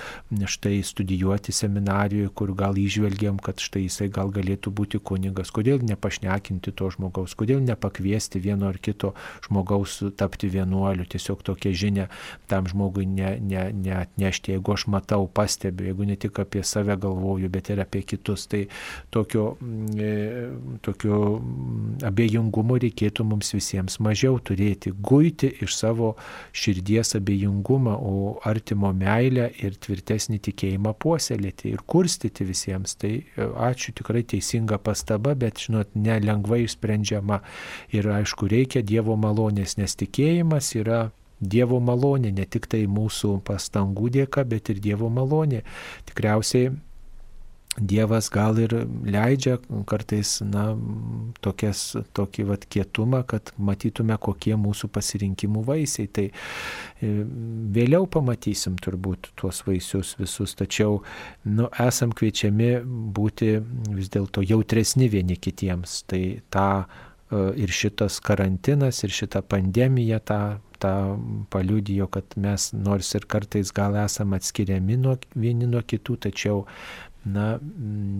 [0.49, 6.18] štai studijuoti seminarijoje, kur gal išvelgiam, kad štai jisai gal galėtų būti kunigas, kodėl nepašnekėti
[6.19, 9.15] pašnekinti to žmogaus, kodėl nepakviesti vieno ar kito
[9.47, 12.09] žmogaus tapti vienuoliu, tiesiog tokia žinia
[12.49, 17.49] tam žmogui ne, ne, neatnešti, jeigu aš matau, pastebiu, jeigu ne tik apie save galvoju,
[17.49, 18.47] bet ir apie kitus.
[18.49, 18.67] Tai
[19.11, 26.15] tokio, mm, e, tokio mm, abejingumo reikėtų mums visiems mažiau turėti, guiti iš savo
[26.53, 32.97] širdies abejingumą, o artimo meilę ir tvirtesnį tikėjimą puoselėti ir kurstyti visiems.
[32.99, 37.43] Tai e, ačiū tikrai teisinga pastaba, bet žinot, nelengvai išsprendžiama.
[37.95, 41.09] Ir aišku, reikia Dievo malonės, nes tikėjimas yra
[41.39, 45.63] Dievo malonė, ne tik tai mūsų pastangų dėka, bet ir Dievo malonė.
[46.09, 46.73] Tikriausiai
[47.81, 48.73] Dievas gal ir
[49.07, 50.73] leidžia kartais, na,
[51.45, 51.83] tokias,
[52.17, 56.11] tokį vat kietumą, kad matytume, kokie mūsų pasirinkimų vaisiai.
[56.11, 57.13] Tai e,
[57.79, 61.03] vėliau pamatysim turbūt tuos vaisius visus, tačiau,
[61.49, 62.73] nu, esam kviečiami
[63.15, 63.55] būti
[63.95, 66.03] vis dėlto jautresni vieni kitiems.
[66.11, 66.23] Tai
[66.55, 70.43] tą e, ir šitas karantinas, ir šita pandemija tą
[70.79, 71.19] tą
[71.51, 76.65] paliudijo, kad mes nors ir kartais gal esame atskiriami nuo, vieni nuo kitų, tačiau
[77.27, 77.59] na,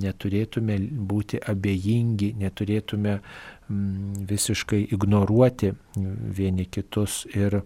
[0.03, 0.79] neturėtume
[1.11, 5.73] būti abejingi, neturėtume mm, visiškai ignoruoti
[6.39, 7.61] vieni kitus ir,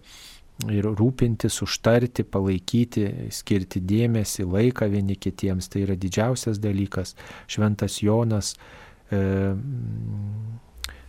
[0.69, 5.69] ir rūpintis, užtarti, palaikyti, skirti dėmesį, laiką vieni kitiems.
[5.73, 7.15] Tai yra didžiausias dalykas.
[7.47, 8.53] Šventas Jonas,
[9.11, 9.23] e,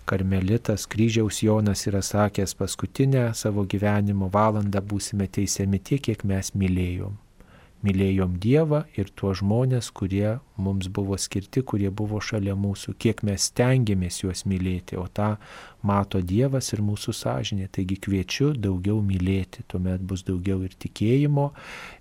[0.09, 7.21] karmelitas, kryžiaus Jonas yra sakęs, paskutinę savo gyvenimo valandą būsime teisiami tiek, kiek mes mylėjom
[7.85, 13.51] mylėjom Dievą ir tuos žmonės, kurie mums buvo skirti, kurie buvo šalia mūsų, kiek mes
[13.51, 15.35] stengiamės juos mylėti, o tą
[15.85, 17.69] mato Dievas ir mūsų sąžinė.
[17.75, 21.51] Taigi kviečiu daugiau mylėti, tuomet bus daugiau ir tikėjimo,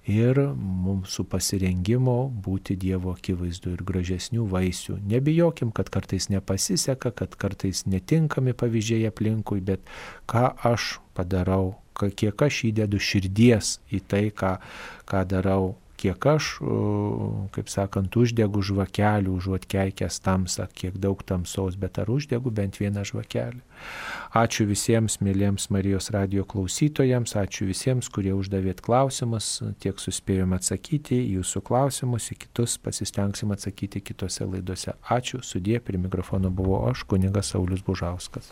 [0.07, 0.39] ir
[0.87, 4.99] mūsų pasirengimo būti Dievo akivaizdu ir gražesnių vaisių.
[5.13, 9.83] Nebijokim, kad kartais nepasiseka, kad kartais netinkami pavyzdžiai aplinkui, bet
[10.29, 14.57] ką aš padarau, kiek aš įdedu širdies į tai, ką,
[15.09, 16.47] ką darau, kiek aš,
[17.55, 23.05] kaip sakant, uždegu žvakelių, užuot keikęs tamsą, kiek daug tamsos, bet ar uždegu bent vieną
[23.07, 23.61] žvakelį.
[24.35, 31.39] Ačiū visiems mėlyms Marijos radio klausytojams, ačiū visiems, kurie uždavėt klausimus, tiek suspėjom atsakyti į
[31.39, 34.97] jūsų klausimus, į kitus pasistengsim atsakyti kitose laidose.
[35.07, 38.51] Ačiū, sudė, prie mikrofono buvo aš, kunigas Saulis Bužauskas.